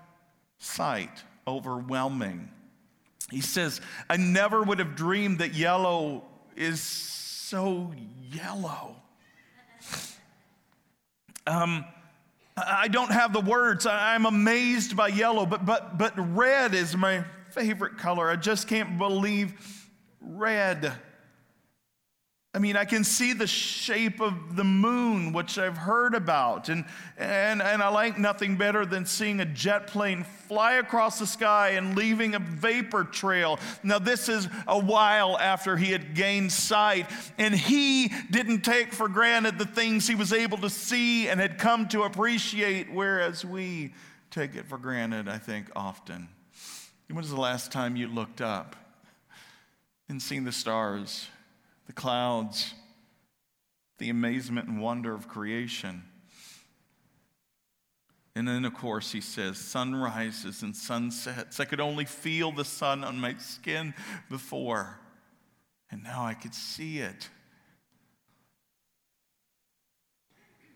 sight 0.59 1.23
overwhelming. 1.49 2.51
He 3.31 3.41
says, 3.41 3.81
I 4.11 4.19
never 4.19 4.63
would 4.63 4.79
have 4.79 4.95
dreamed 4.95 5.39
that 5.39 5.55
yellow 5.55 6.25
is 6.55 6.83
so 6.83 7.95
yellow. 8.31 8.97
Um, 11.47 11.87
I 12.59 12.89
don't 12.89 13.11
have 13.11 13.33
the 13.33 13.41
words. 13.41 13.87
I'm 13.87 14.27
amazed 14.27 14.95
by 14.99 15.09
yellow, 15.09 15.47
but, 15.47 15.65
but, 15.65 15.97
but 15.97 16.13
red 16.37 16.75
is 16.75 16.95
my 16.95 17.25
favorite 17.53 17.97
color. 17.97 18.29
I 18.29 18.37
just 18.37 18.69
can't 18.69 18.99
believe 18.99 19.55
red. 20.21 20.93
I 22.55 22.61
mean, 22.61 22.77
I 22.77 22.85
can 22.85 23.03
see 23.03 23.33
the 23.33 23.49
shape 23.49 24.21
of 24.21 24.55
the 24.55 24.63
moon, 24.63 25.33
which 25.33 25.59
I've 25.59 25.77
heard 25.77 26.15
about. 26.15 26.69
And, 26.69 26.85
and, 27.19 27.61
and 27.61 27.83
I 27.83 27.89
like 27.89 28.17
nothing 28.17 28.57
better 28.57 28.87
than 28.87 29.07
seeing 29.07 29.41
a 29.41 29.45
jet 29.45 29.89
plane 29.89 30.23
fly 30.23 30.75
across 30.75 31.19
the 31.19 31.27
sky 31.27 31.71
and 31.71 31.97
leaving 31.97 32.37
a 32.37 32.39
vapor 32.39 33.03
trail. 33.03 33.59
Now, 33.83 33.99
this 33.99 34.29
is 34.29 34.47
a 34.69 34.79
while 34.79 35.37
after 35.37 35.77
he 35.77 35.91
had 35.91 36.15
gained 36.15 36.53
sight, 36.53 37.11
and 37.39 37.53
he 37.53 38.13
didn't 38.31 38.61
take 38.61 38.93
for 38.93 39.09
granted 39.09 39.59
the 39.59 39.67
things 39.67 40.07
he 40.07 40.15
was 40.15 40.33
able 40.33 40.59
to 40.59 40.71
see 40.71 41.27
and 41.27 41.41
had 41.41 41.59
come 41.59 41.89
to 41.89 42.05
appreciate, 42.05 42.89
whereas 42.89 43.45
we 43.45 43.95
take 44.31 44.55
it 44.55 44.67
for 44.67 44.79
granted, 44.79 45.29
I 45.29 45.39
think, 45.39 45.71
often. 45.75 46.29
When 47.09 47.17
was 47.17 47.31
the 47.31 47.41
last 47.41 47.73
time 47.73 47.97
you 47.97 48.07
looked 48.07 48.41
up 48.41 48.77
and 50.09 50.23
seen 50.23 50.45
the 50.45 50.53
stars? 50.53 51.29
The 51.87 51.93
clouds, 51.93 52.75
the 53.99 54.11
amazement 54.11 54.69
and 54.69 54.81
wonder 54.81 55.15
of 55.15 55.29
creation. 55.29 56.03
And 58.37 58.49
then, 58.49 58.65
of 58.65 58.75
course, 58.75 59.13
he 59.13 59.21
says, 59.21 59.59
sunrises 59.59 60.63
and 60.63 60.75
sunsets. 60.75 61.61
I 61.61 61.65
could 61.65 61.81
only 61.81 62.05
feel 62.05 62.51
the 62.51 62.65
sun 62.65 63.05
on 63.05 63.21
my 63.21 63.37
skin 63.39 63.95
before, 64.29 64.99
and 65.91 66.03
now 66.03 66.25
I 66.25 66.35
could 66.35 66.55
see 66.55 66.99
it. 66.99 67.29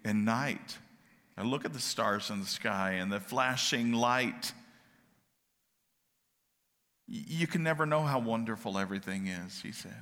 And 0.04 0.24
night, 0.24 0.78
I 1.36 1.42
look 1.42 1.64
at 1.64 1.72
the 1.72 1.80
stars 1.80 2.30
in 2.30 2.40
the 2.40 2.46
sky 2.46 2.92
and 2.92 3.10
the 3.10 3.18
flashing 3.18 3.92
light. 3.92 4.52
You 7.08 7.48
can 7.48 7.64
never 7.64 7.86
know 7.86 8.02
how 8.02 8.20
wonderful 8.20 8.78
everything 8.78 9.26
is, 9.26 9.60
he 9.62 9.72
says. 9.72 9.92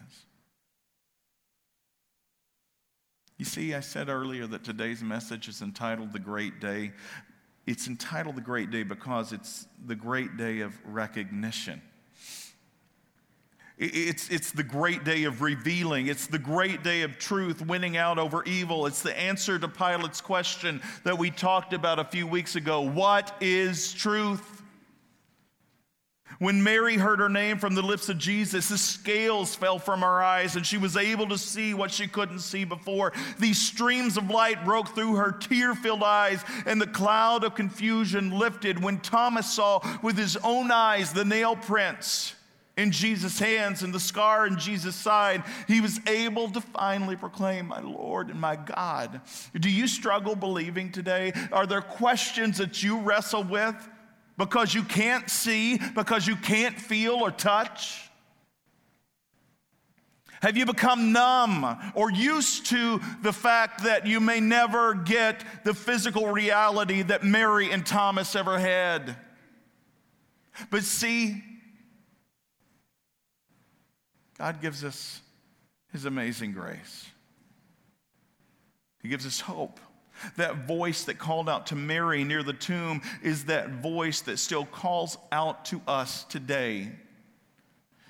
You 3.39 3.45
see, 3.45 3.75
I 3.75 3.81
said 3.81 4.09
earlier 4.09 4.47
that 4.47 4.65
today's 4.65 5.03
message 5.03 5.49
is 5.49 5.61
entitled 5.61 6.13
The 6.13 6.19
Great 6.19 6.59
Day. 6.59 6.93
It's 7.67 7.87
entitled 7.87 8.37
The 8.37 8.41
Great 8.41 8.71
Day 8.71 8.83
because 8.83 9.33
it's 9.33 9.67
the 9.87 9.95
great 9.95 10.39
day 10.39 10.61
of 10.61 10.75
recognition. 10.87 11.83
It's, 13.79 14.31
it's 14.31 14.53
the 14.53 14.63
great 14.63 15.05
day 15.05 15.25
of 15.25 15.43
revealing. 15.43 16.07
It's 16.07 16.27
the 16.27 16.39
great 16.39 16.83
day 16.83 17.03
of 17.03 17.19
truth 17.19 17.61
winning 17.61 17.99
out 17.99 18.19
over 18.19 18.43
evil. 18.45 18.87
It's 18.87 19.03
the 19.03 19.19
answer 19.19 19.59
to 19.59 19.69
Pilate's 19.69 20.23
question 20.23 20.81
that 21.05 21.19
we 21.19 21.31
talked 21.31 21.75
about 21.75 21.99
a 21.99 22.05
few 22.05 22.27
weeks 22.27 22.57
ago 22.57 22.81
What 22.81 23.37
is 23.43 23.93
truth? 23.93 24.56
When 26.39 26.63
Mary 26.63 26.97
heard 26.97 27.19
her 27.19 27.31
name 27.31 27.57
from 27.59 27.75
the 27.75 27.83
lips 27.83 28.11
of 28.11 28.19
Jesus, 28.19 28.69
the 28.69 28.77
scales 28.77 29.55
fell 29.55 29.79
from 29.79 30.01
her 30.01 30.23
eyes 30.23 30.55
and 30.55 30.67
she 30.67 30.77
was 30.77 30.97
able 30.97 31.29
to 31.29 31.39
see 31.39 31.73
what 31.73 31.91
she 31.91 32.07
couldn't 32.07 32.41
see 32.41 32.65
before. 32.65 33.13
These 33.39 33.61
streams 33.61 34.19
of 34.19 34.29
light 34.29 34.65
broke 34.65 34.89
through 34.89 35.17
her 35.17 35.33
tear 35.33 35.75
filled 35.75 36.03
eyes, 36.03 36.45
and 36.67 36.81
the 36.81 36.87
cloud 36.87 37.43
of 37.43 37.55
confusion 37.55 38.39
lifted 38.39 38.83
when 38.83 39.01
Thomas 39.01 39.51
saw 39.51 39.81
with 40.03 40.19
his 40.19 40.37
own 40.39 40.71
eyes 40.71 41.13
the 41.13 41.25
nail 41.25 41.57
prints 41.57 42.35
in 42.77 42.91
Jesus' 42.91 43.39
hands 43.39 43.83
and 43.83 43.95
the 43.95 44.01
scar 44.01 44.47
in 44.47 44.59
Jesus' 44.59 44.95
side. 44.95 45.43
He 45.67 45.81
was 45.81 45.99
able 46.07 46.51
to 46.51 46.61
finally 46.61 47.17
proclaim, 47.17 47.67
My 47.69 47.81
Lord 47.81 48.29
and 48.29 48.41
my 48.41 48.57
God. 48.57 49.23
Do 49.59 49.71
you 49.71 49.89
struggle 49.89 50.37
believing 50.37 50.93
today? 50.93 51.33
Are 51.53 51.67
there 51.67 51.81
questions 51.81 52.59
that 52.59 52.83
you 52.83 53.01
wrestle 53.01 53.45
with? 53.45 53.75
Because 54.37 54.75
you 54.75 54.83
can't 54.83 55.31
see, 55.31 55.79
because 55.95 56.27
you 56.27 56.37
can't 56.37 56.79
feel 56.79 57.15
or 57.15 57.31
touch? 57.31 58.03
Have 60.43 60.57
you 60.57 60.67
become 60.67 61.13
numb 61.13 61.93
or 61.95 62.11
used 62.11 62.67
to 62.67 63.01
the 63.23 63.33
fact 63.33 63.85
that 63.85 64.07
you 64.07 64.21
may 64.21 64.39
never 64.39 64.95
get 64.95 65.43
the 65.65 65.73
physical 65.73 66.29
reality 66.29 67.03
that 67.03 67.25
Mary 67.25 67.73
and 67.73 67.85
Thomas 67.85 68.37
ever 68.37 68.59
had? 68.59 69.17
But 70.71 70.85
see, 70.85 71.43
God 74.39 74.61
gives 74.61 74.85
us 74.85 75.21
His 75.93 76.05
amazing 76.05 76.53
grace. 76.53 77.07
He 79.03 79.09
gives 79.09 79.27
us 79.27 79.41
hope. 79.41 79.81
That 80.37 80.67
voice 80.67 81.05
that 81.05 81.19
called 81.19 81.49
out 81.49 81.67
to 81.69 81.75
Mary 81.75 82.25
near 82.25 82.43
the 82.43 82.53
tomb 82.53 83.03
is 83.23 83.47
that 83.47 83.71
voice 83.71 84.21
that 84.23 84.39
still 84.39 84.65
calls 84.65 85.19
out 85.33 85.65
to 85.67 85.81
us 85.87 86.25
today. 86.25 86.93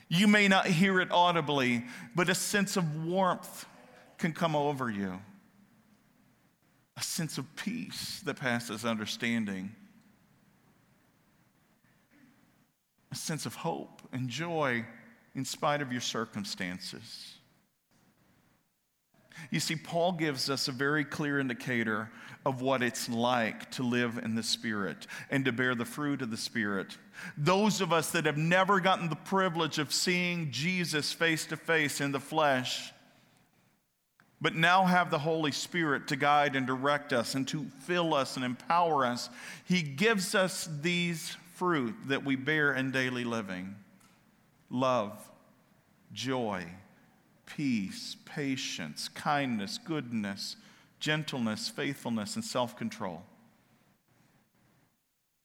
You 0.09 0.29
may 0.29 0.49
not 0.49 0.67
hear 0.67 1.01
it 1.01 1.11
audibly, 1.11 1.85
but 2.15 2.29
a 2.29 2.35
sense 2.35 2.77
of 2.77 3.05
warmth 3.05 3.67
can 4.19 4.33
come 4.33 4.55
over 4.55 4.89
you, 4.89 5.21
a 6.97 7.03
sense 7.03 7.39
of 7.39 7.57
peace 7.57 8.21
that 8.25 8.37
passes 8.37 8.85
understanding, 8.85 9.75
a 13.11 13.15
sense 13.15 13.47
of 13.47 13.55
hope 13.57 14.03
and 14.13 14.29
joy 14.29 14.85
in 15.35 15.45
spite 15.45 15.83
of 15.83 15.93
your 15.93 16.01
circumstances. 16.01 17.36
You 19.51 19.61
see, 19.61 19.77
Paul 19.77 20.13
gives 20.13 20.51
us 20.51 20.69
a 20.69 20.73
very 20.73 21.05
clear 21.05 21.39
indicator 21.39 22.11
of 22.45 22.63
what 22.63 22.83
it's 22.83 23.09
like 23.09 23.71
to 23.73 23.83
live 23.83 24.19
in 24.19 24.35
the 24.35 24.43
Spirit 24.43 25.07
and 25.31 25.45
to 25.45 25.53
bear 25.53 25.75
the 25.75 25.85
fruit 25.85 26.23
of 26.23 26.31
the 26.31 26.37
Spirit. 26.37 26.97
Those 27.37 27.81
of 27.81 27.93
us 27.93 28.11
that 28.13 28.27
have 28.27 28.37
never 28.37 28.81
gotten 28.81 29.09
the 29.09 29.17
privilege 29.17 29.79
of 29.79 29.93
seeing 29.93 30.51
Jesus 30.51 31.13
face 31.13 31.47
to 31.47 31.57
face 31.57 32.01
in 32.01 32.13
the 32.13 32.21
flesh, 32.21 32.93
but 34.41 34.55
now 34.55 34.85
have 34.85 35.11
the 35.11 35.19
Holy 35.19 35.53
Spirit 35.53 36.09
to 36.09 36.17
guide 36.17 36.57
and 36.57 36.67
direct 36.67 37.13
us 37.13 37.35
and 37.35 37.49
to 37.49 37.67
fill 37.85 38.15
us 38.15 38.37
and 38.37 38.45
empower 38.45 39.07
us, 39.07 39.31
He 39.65 39.83
gives 39.83 40.35
us 40.35 40.69
these 40.83 41.37
fruit 41.55 41.97
that 42.07 42.25
we 42.25 42.37
bear 42.37 42.73
in 42.75 42.91
daily 42.91 43.25
living 43.25 43.75
love, 44.71 45.19
joy 46.13 46.67
peace, 47.47 48.17
patience, 48.25 49.09
kindness, 49.09 49.79
goodness, 49.79 50.57
gentleness, 51.01 51.69
faithfulness, 51.69 52.35
and 52.35 52.45
self 52.45 52.77
control. 52.77 53.23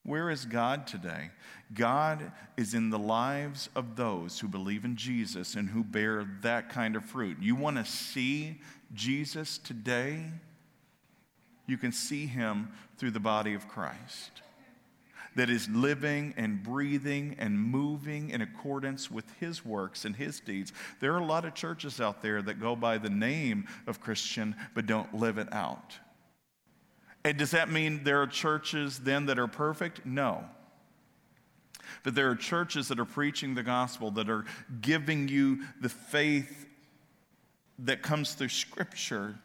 Where 0.04 0.32
is 0.32 0.46
God 0.46 0.88
today? 0.88 1.30
God 1.74 2.32
is 2.58 2.74
in 2.74 2.90
the 2.90 3.00
lives 3.00 3.70
of 3.76 3.96
those 3.96 4.40
who 4.40 4.48
believe 4.48 4.84
in 4.84 4.96
Jesus 4.96 5.56
and 5.56 5.70
who 5.70 5.84
bear 5.84 6.26
that 6.42 6.70
kind 6.70 6.96
of 6.96 7.06
fruit. 7.06 7.38
You 7.40 7.56
want 7.56 7.78
to 7.78 7.86
see 7.86 8.60
Jesus 8.94 9.60
today? 9.60 10.24
You 11.68 11.78
can 11.78 11.92
see 11.92 12.26
him 12.26 12.70
through 12.98 13.12
the 13.12 13.20
body 13.20 13.54
of 13.54 13.68
Christ 13.68 14.42
that 15.36 15.50
is 15.50 15.70
living 15.70 16.34
and 16.38 16.62
breathing 16.62 17.36
and 17.40 17.60
moving 17.60 18.30
in 18.30 18.42
accordance 18.42 19.10
with 19.10 19.26
his 19.40 19.66
works 19.66 20.06
and 20.06 20.16
his 20.16 20.40
deeds. 20.40 20.74
There 21.00 21.14
are 21.14 21.20
a 21.20 21.26
lot 21.26 21.46
of 21.46 21.54
churches 21.54 22.02
out 22.02 22.22
there 22.22 22.42
that 22.42 22.60
go 22.60 22.76
by 22.76 22.98
the 22.98 23.10
name 23.10 23.68
of 23.88 24.02
Christian 24.02 24.56
but 24.74 24.86
don't 24.86 25.14
live 25.16 25.38
it 25.38 25.52
out. 25.54 25.98
And 27.24 27.38
does 27.38 27.52
that 27.52 27.70
mean 27.70 28.04
there 28.04 28.22
are 28.22 28.28
churches 28.28 29.00
then 29.00 29.28
that 29.28 29.38
are 29.40 29.48
perfect? 29.48 30.06
No. 30.06 30.44
But 32.04 32.16
there 32.16 32.30
are 32.30 32.36
churches 32.36 32.88
that 32.88 33.00
are 33.00 33.06
preaching 33.06 33.54
the 33.54 33.64
gospel, 33.64 34.12
that 34.12 34.30
are 34.30 34.46
giving 34.82 35.28
you 35.28 35.60
the 35.80 35.90
faith 35.90 36.66
that 37.80 38.02
comes 38.02 38.34
through 38.34 38.50
Scripture 38.50 39.36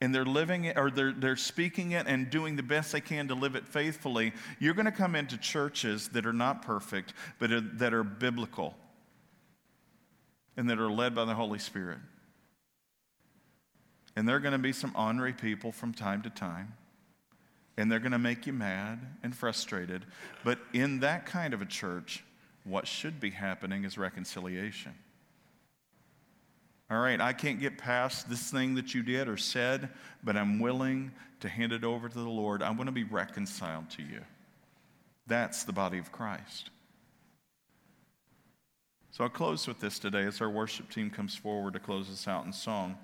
and 0.00 0.14
they're 0.14 0.24
living 0.24 0.64
it 0.64 0.76
or 0.76 0.90
they're, 0.90 1.12
they're 1.12 1.36
speaking 1.36 1.92
it 1.92 2.06
and 2.06 2.30
doing 2.30 2.56
the 2.56 2.62
best 2.62 2.92
they 2.92 3.00
can 3.00 3.28
to 3.28 3.34
live 3.34 3.54
it 3.54 3.66
faithfully, 3.66 4.32
you're 4.58 4.74
going 4.74 4.86
to 4.86 4.92
come 4.92 5.14
into 5.14 5.36
churches 5.38 6.08
that 6.10 6.26
are 6.26 6.32
not 6.32 6.62
perfect, 6.62 7.14
but 7.38 7.50
are, 7.52 7.60
that 7.60 7.94
are 7.94 8.04
biblical 8.04 8.74
and 10.56 10.68
that 10.70 10.78
are 10.78 10.90
led 10.90 11.14
by 11.14 11.24
the 11.24 11.34
Holy 11.34 11.58
Spirit. 11.58 11.98
And 14.16 14.28
there 14.28 14.36
are 14.36 14.40
going 14.40 14.52
to 14.52 14.58
be 14.58 14.72
some 14.72 14.92
ornery 14.94 15.32
people 15.32 15.72
from 15.72 15.92
time 15.92 16.22
to 16.22 16.30
time, 16.30 16.74
and 17.76 17.90
they're 17.90 17.98
going 17.98 18.12
to 18.12 18.18
make 18.18 18.46
you 18.46 18.52
mad 18.52 19.00
and 19.22 19.34
frustrated. 19.34 20.04
But 20.44 20.58
in 20.72 21.00
that 21.00 21.26
kind 21.26 21.52
of 21.52 21.60
a 21.60 21.66
church, 21.66 22.22
what 22.62 22.86
should 22.86 23.18
be 23.18 23.30
happening 23.30 23.84
is 23.84 23.98
reconciliation. 23.98 24.94
All 26.90 26.98
right, 26.98 27.20
I 27.20 27.32
can't 27.32 27.60
get 27.60 27.78
past 27.78 28.28
this 28.28 28.50
thing 28.50 28.74
that 28.74 28.94
you 28.94 29.02
did 29.02 29.28
or 29.28 29.36
said, 29.36 29.88
but 30.22 30.36
I'm 30.36 30.58
willing 30.60 31.12
to 31.40 31.48
hand 31.48 31.72
it 31.72 31.82
over 31.82 32.08
to 32.08 32.14
the 32.14 32.28
Lord. 32.28 32.62
I 32.62 32.70
want 32.70 32.86
to 32.86 32.92
be 32.92 33.04
reconciled 33.04 33.90
to 33.90 34.02
you. 34.02 34.20
That's 35.26 35.64
the 35.64 35.72
body 35.72 35.98
of 35.98 36.12
Christ. 36.12 36.70
So 39.10 39.24
I'll 39.24 39.30
close 39.30 39.66
with 39.66 39.80
this 39.80 39.98
today 39.98 40.24
as 40.24 40.40
our 40.40 40.50
worship 40.50 40.90
team 40.90 41.08
comes 41.08 41.34
forward 41.34 41.72
to 41.74 41.78
close 41.78 42.10
us 42.10 42.28
out 42.28 42.44
in 42.44 42.52
song. 42.52 42.98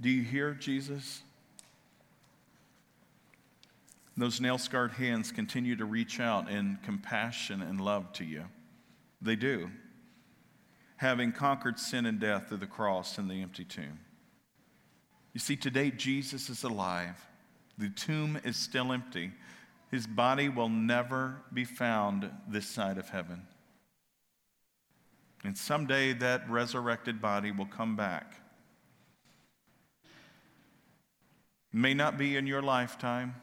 Do 0.00 0.08
you 0.08 0.22
hear 0.22 0.52
Jesus? 0.52 1.22
Those 4.16 4.40
nail 4.40 4.58
scarred 4.58 4.92
hands 4.92 5.32
continue 5.32 5.76
to 5.76 5.84
reach 5.84 6.20
out 6.20 6.50
in 6.50 6.78
compassion 6.84 7.62
and 7.62 7.80
love 7.80 8.12
to 8.14 8.24
you. 8.24 8.44
They 9.20 9.36
do, 9.36 9.70
having 10.96 11.32
conquered 11.32 11.78
sin 11.78 12.06
and 12.06 12.20
death 12.20 12.48
through 12.48 12.58
the 12.58 12.66
cross 12.66 13.18
and 13.18 13.28
the 13.30 13.42
empty 13.42 13.64
tomb. 13.64 14.00
You 15.32 15.40
see, 15.40 15.56
today 15.56 15.90
Jesus 15.90 16.48
is 16.48 16.62
alive. 16.62 17.26
The 17.76 17.90
tomb 17.90 18.40
is 18.44 18.56
still 18.56 18.92
empty. 18.92 19.32
His 19.90 20.06
body 20.06 20.48
will 20.48 20.68
never 20.68 21.42
be 21.52 21.64
found 21.64 22.30
this 22.48 22.66
side 22.66 22.98
of 22.98 23.08
heaven. 23.08 23.42
And 25.44 25.56
someday 25.56 26.12
that 26.14 26.48
resurrected 26.50 27.22
body 27.22 27.50
will 27.52 27.66
come 27.66 27.96
back. 27.96 28.34
May 31.72 31.94
not 31.94 32.18
be 32.18 32.36
in 32.36 32.46
your 32.46 32.62
lifetime, 32.62 33.34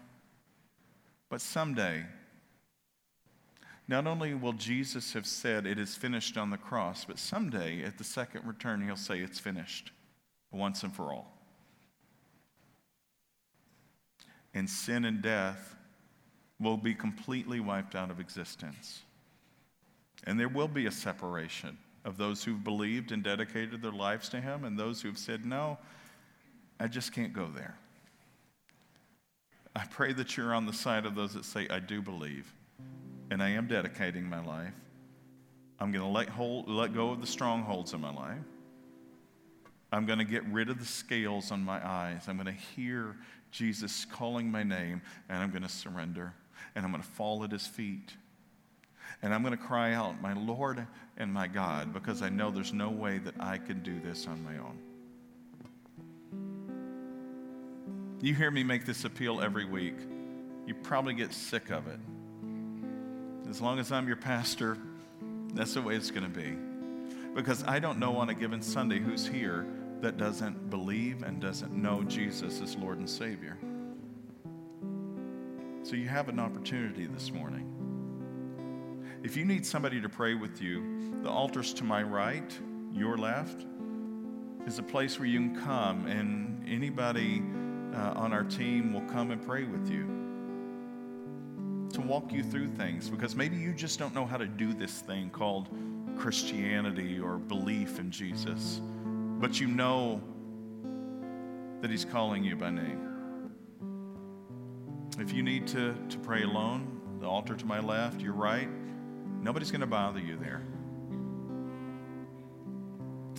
but 1.29 1.41
someday 1.41 2.05
not 3.87 4.07
only 4.07 4.33
will 4.33 4.53
Jesus 4.53 5.13
have 5.13 5.25
said 5.25 5.65
it 5.65 5.77
is 5.77 5.95
finished 5.95 6.37
on 6.37 6.49
the 6.49 6.57
cross, 6.57 7.05
but 7.05 7.19
someday 7.19 7.83
at 7.83 7.97
the 7.97 8.03
second 8.03 8.45
return, 8.45 8.81
he'll 8.81 8.95
say 8.95 9.19
it's 9.19 9.39
finished 9.39 9.91
once 10.51 10.83
and 10.83 10.95
for 10.95 11.13
all. 11.13 11.35
and 14.55 14.69
sin 14.69 15.05
and 15.05 15.21
death 15.21 15.75
will 16.59 16.77
be 16.77 16.95
completely 16.95 17.59
wiped 17.59 17.93
out 17.93 18.09
of 18.09 18.19
existence. 18.19 19.01
And 20.23 20.39
there 20.39 20.49
will 20.49 20.69
be 20.69 20.85
a 20.85 20.91
separation 20.91 21.77
of 22.05 22.17
those 22.17 22.43
who've 22.43 22.63
believed 22.63 23.11
and 23.11 23.21
dedicated 23.21 23.81
their 23.81 23.91
lives 23.91 24.29
to 24.29 24.39
Him 24.39 24.63
and 24.63 24.79
those 24.79 25.01
who've 25.01 25.17
said, 25.17 25.45
No, 25.45 25.77
I 26.79 26.87
just 26.87 27.11
can't 27.11 27.33
go 27.33 27.47
there. 27.53 27.75
I 29.75 29.85
pray 29.85 30.13
that 30.13 30.37
you're 30.37 30.53
on 30.53 30.65
the 30.65 30.73
side 30.73 31.05
of 31.05 31.15
those 31.15 31.33
that 31.33 31.43
say, 31.43 31.67
I 31.69 31.79
do 31.79 32.01
believe, 32.01 32.53
and 33.31 33.41
I 33.41 33.49
am 33.49 33.67
dedicating 33.67 34.29
my 34.29 34.43
life. 34.43 34.73
I'm 35.79 35.91
going 35.91 36.05
to 36.05 36.11
let, 36.11 36.29
hold, 36.29 36.69
let 36.69 36.93
go 36.93 37.11
of 37.11 37.21
the 37.21 37.27
strongholds 37.27 37.93
in 37.93 38.01
my 38.01 38.13
life. 38.13 38.37
I'm 39.91 40.05
going 40.05 40.19
to 40.19 40.25
get 40.25 40.45
rid 40.47 40.69
of 40.69 40.79
the 40.79 40.85
scales 40.85 41.51
on 41.51 41.63
my 41.63 41.85
eyes. 41.85 42.25
I'm 42.27 42.35
going 42.35 42.47
to 42.47 42.61
hear 42.75 43.15
Jesus 43.51 44.05
calling 44.05 44.51
my 44.51 44.63
name, 44.63 45.01
and 45.29 45.37
I'm 45.37 45.51
going 45.51 45.63
to 45.63 45.69
surrender, 45.69 46.33
and 46.75 46.85
I'm 46.85 46.91
going 46.91 47.03
to 47.03 47.09
fall 47.09 47.43
at 47.43 47.51
his 47.51 47.67
feet. 47.67 48.13
And 49.21 49.33
I'm 49.33 49.41
going 49.41 49.57
to 49.57 49.63
cry 49.63 49.93
out, 49.93 50.21
My 50.21 50.33
Lord 50.33 50.85
and 51.17 51.31
my 51.31 51.47
God, 51.47 51.93
because 51.93 52.21
I 52.21 52.29
know 52.29 52.51
there's 52.51 52.73
no 52.73 52.89
way 52.89 53.19
that 53.19 53.35
I 53.39 53.57
can 53.57 53.81
do 53.83 53.99
this 53.99 54.27
on 54.27 54.43
my 54.43 54.57
own. 54.57 54.79
You 58.21 58.33
hear 58.33 58.51
me 58.51 58.63
make 58.63 58.85
this 58.85 59.05
appeal 59.05 59.39
every 59.41 59.65
week. 59.65 59.95
You 60.65 60.73
probably 60.73 61.13
get 61.13 61.31
sick 61.31 61.69
of 61.69 61.87
it. 61.87 61.99
As 63.49 63.61
long 63.61 63.79
as 63.79 63.91
I'm 63.91 64.07
your 64.07 64.17
pastor, 64.17 64.77
that's 65.53 65.75
the 65.75 65.81
way 65.81 65.95
it's 65.95 66.11
going 66.11 66.23
to 66.23 66.29
be. 66.29 66.57
Because 67.35 67.63
I 67.63 67.79
don't 67.79 67.99
know 67.99 68.17
on 68.17 68.29
a 68.29 68.33
given 68.33 68.61
Sunday 68.61 68.99
who's 68.99 69.27
here 69.27 69.67
that 70.01 70.17
doesn't 70.17 70.69
believe 70.69 71.23
and 71.23 71.39
doesn't 71.39 71.71
know 71.71 72.03
Jesus 72.03 72.59
as 72.61 72.75
Lord 72.75 72.97
and 72.97 73.09
Savior. 73.09 73.57
So 75.83 75.95
you 75.95 76.07
have 76.07 76.27
an 76.27 76.39
opportunity 76.39 77.05
this 77.05 77.31
morning. 77.31 77.71
If 79.23 79.37
you 79.37 79.45
need 79.45 79.65
somebody 79.65 80.01
to 80.01 80.09
pray 80.09 80.33
with 80.33 80.61
you, 80.61 81.21
the 81.21 81.29
altar's 81.29 81.73
to 81.75 81.83
my 81.83 82.01
right, 82.01 82.51
your 82.91 83.17
left, 83.17 83.65
is 84.65 84.79
a 84.79 84.83
place 84.83 85.19
where 85.19 85.27
you 85.27 85.39
can 85.39 85.61
come 85.61 86.07
and 86.07 86.67
anybody 86.67 87.43
uh, 87.93 88.13
on 88.15 88.33
our 88.33 88.43
team 88.43 88.91
will 88.91 89.07
come 89.13 89.29
and 89.29 89.45
pray 89.45 89.63
with 89.63 89.89
you 89.89 90.24
to 91.95 92.01
walk 92.01 92.31
you 92.31 92.43
through 92.43 92.67
things 92.67 93.09
because 93.09 93.35
maybe 93.35 93.55
you 93.55 93.73
just 93.73 93.99
don't 93.99 94.13
know 94.13 94.25
how 94.25 94.37
to 94.37 94.45
do 94.45 94.73
this 94.73 94.99
thing 95.01 95.29
called 95.29 95.69
Christianity 96.17 97.19
or 97.19 97.37
belief 97.37 97.99
in 97.99 98.11
Jesus, 98.11 98.81
but 99.39 99.59
you 99.59 99.67
know 99.67 100.21
that 101.81 101.89
He's 101.89 102.03
calling 102.03 102.43
you 102.43 102.55
by 102.57 102.69
name. 102.69 103.51
If 105.19 105.31
you 105.33 105.41
need 105.41 105.67
to, 105.67 105.95
to 106.09 106.17
pray 106.19 106.43
alone, 106.43 106.99
the 107.21 107.27
altar 107.27 107.55
to 107.55 107.65
my 107.65 107.79
left, 107.79 108.19
your 108.19 108.33
right, 108.33 108.67
nobody's 109.41 109.71
going 109.71 109.81
to 109.81 109.87
bother 109.87 110.19
you 110.19 110.35
there. 110.35 110.63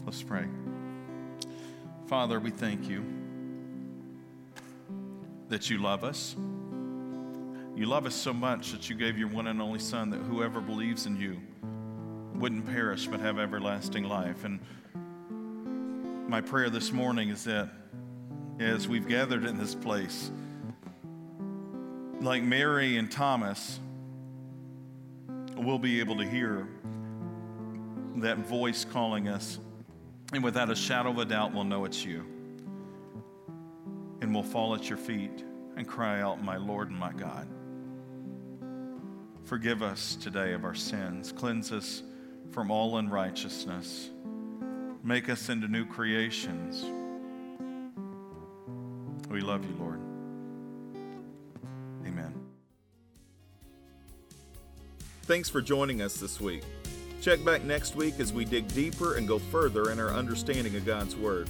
Let's 0.07 0.23
pray. 0.23 0.47
Father, 2.07 2.41
we 2.41 2.51
thank 2.51 2.89
you 2.89 3.05
that 5.49 5.69
you 5.69 5.79
love 5.79 6.05
us. 6.05 6.37
You 7.77 7.85
love 7.85 8.07
us 8.07 8.15
so 8.15 8.33
much 8.33 8.73
that 8.73 8.89
you 8.89 8.97
gave 8.97 9.19
your 9.19 9.29
one 9.29 9.49
and 9.49 9.61
only 9.61 9.79
Son, 9.79 10.09
that 10.09 10.21
whoever 10.21 10.63
believes 10.63 11.05
in 11.05 11.21
you 11.21 11.39
wouldn't 12.35 12.65
perish 12.65 13.07
but 13.07 13.21
have 13.21 13.39
everlasting 13.39 14.05
life. 14.05 14.45
And 14.45 14.61
my 16.27 16.41
prayer 16.41 16.71
this 16.71 16.91
morning 16.91 17.29
is 17.29 17.45
that 17.45 17.69
as 18.59 18.89
we've 18.89 19.07
gathered 19.07 19.45
in 19.45 19.59
this 19.59 19.75
place, 19.75 20.31
like 22.23 22.43
Mary 22.43 22.97
and 22.97 23.11
Thomas, 23.11 23.79
we'll 25.55 25.79
be 25.79 26.01
able 26.01 26.17
to 26.17 26.25
hear 26.27 26.67
that 28.17 28.39
voice 28.39 28.87
calling 28.87 29.29
us, 29.29 29.59
and 30.33 30.43
without 30.43 30.71
a 30.71 30.75
shadow 30.75 31.11
of 31.11 31.19
a 31.19 31.27
doubt, 31.27 31.53
we'll 31.53 31.65
know 31.65 31.85
it's 31.85 32.03
you 32.03 32.25
and 34.23 34.33
we'll 34.33 34.43
fall 34.43 34.75
at 34.75 34.89
your 34.89 34.97
feet 34.97 35.45
and 35.77 35.87
cry 35.87 36.23
out, 36.23 36.43
My 36.43 36.57
Lord 36.57 36.89
and 36.89 36.99
my 36.99 37.13
God. 37.13 37.47
Forgive 39.47 39.81
us 39.81 40.17
today 40.17 40.53
of 40.55 40.65
our 40.65 40.75
sins. 40.75 41.31
Cleanse 41.31 41.71
us 41.71 42.03
from 42.51 42.73
all 42.73 42.99
unrighteousness. 42.99 44.11
Make 45.05 45.29
us 45.29 45.49
into 45.49 45.69
new 45.69 45.87
creations. 45.87 46.85
We 49.31 49.41
love 49.41 49.65
you, 49.65 49.77
Lord. 49.79 50.01
Amen. 52.05 52.35
Thanks 55.23 55.49
for 55.49 55.63
joining 55.63 56.03
us 56.03 56.17
this 56.17 56.41
week. 56.41 56.65
Check 57.23 57.45
back 57.45 57.63
next 57.63 57.95
week 57.95 58.19
as 58.19 58.33
we 58.33 58.45
dig 58.45 58.67
deeper 58.75 59.15
and 59.15 59.29
go 59.29 59.39
further 59.39 59.93
in 59.93 60.01
our 60.01 60.11
understanding 60.11 60.75
of 60.75 60.85
God's 60.85 61.15
Word. 61.15 61.49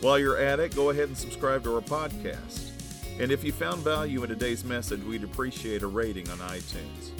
While 0.00 0.20
you're 0.20 0.38
at 0.38 0.60
it, 0.60 0.76
go 0.76 0.90
ahead 0.90 1.08
and 1.08 1.18
subscribe 1.18 1.64
to 1.64 1.74
our 1.74 1.80
podcast. 1.80 2.70
And 3.18 3.32
if 3.32 3.42
you 3.42 3.50
found 3.50 3.82
value 3.82 4.22
in 4.22 4.28
today's 4.28 4.62
message, 4.62 5.02
we'd 5.02 5.24
appreciate 5.24 5.82
a 5.82 5.88
rating 5.88 6.30
on 6.30 6.38
iTunes. 6.38 7.10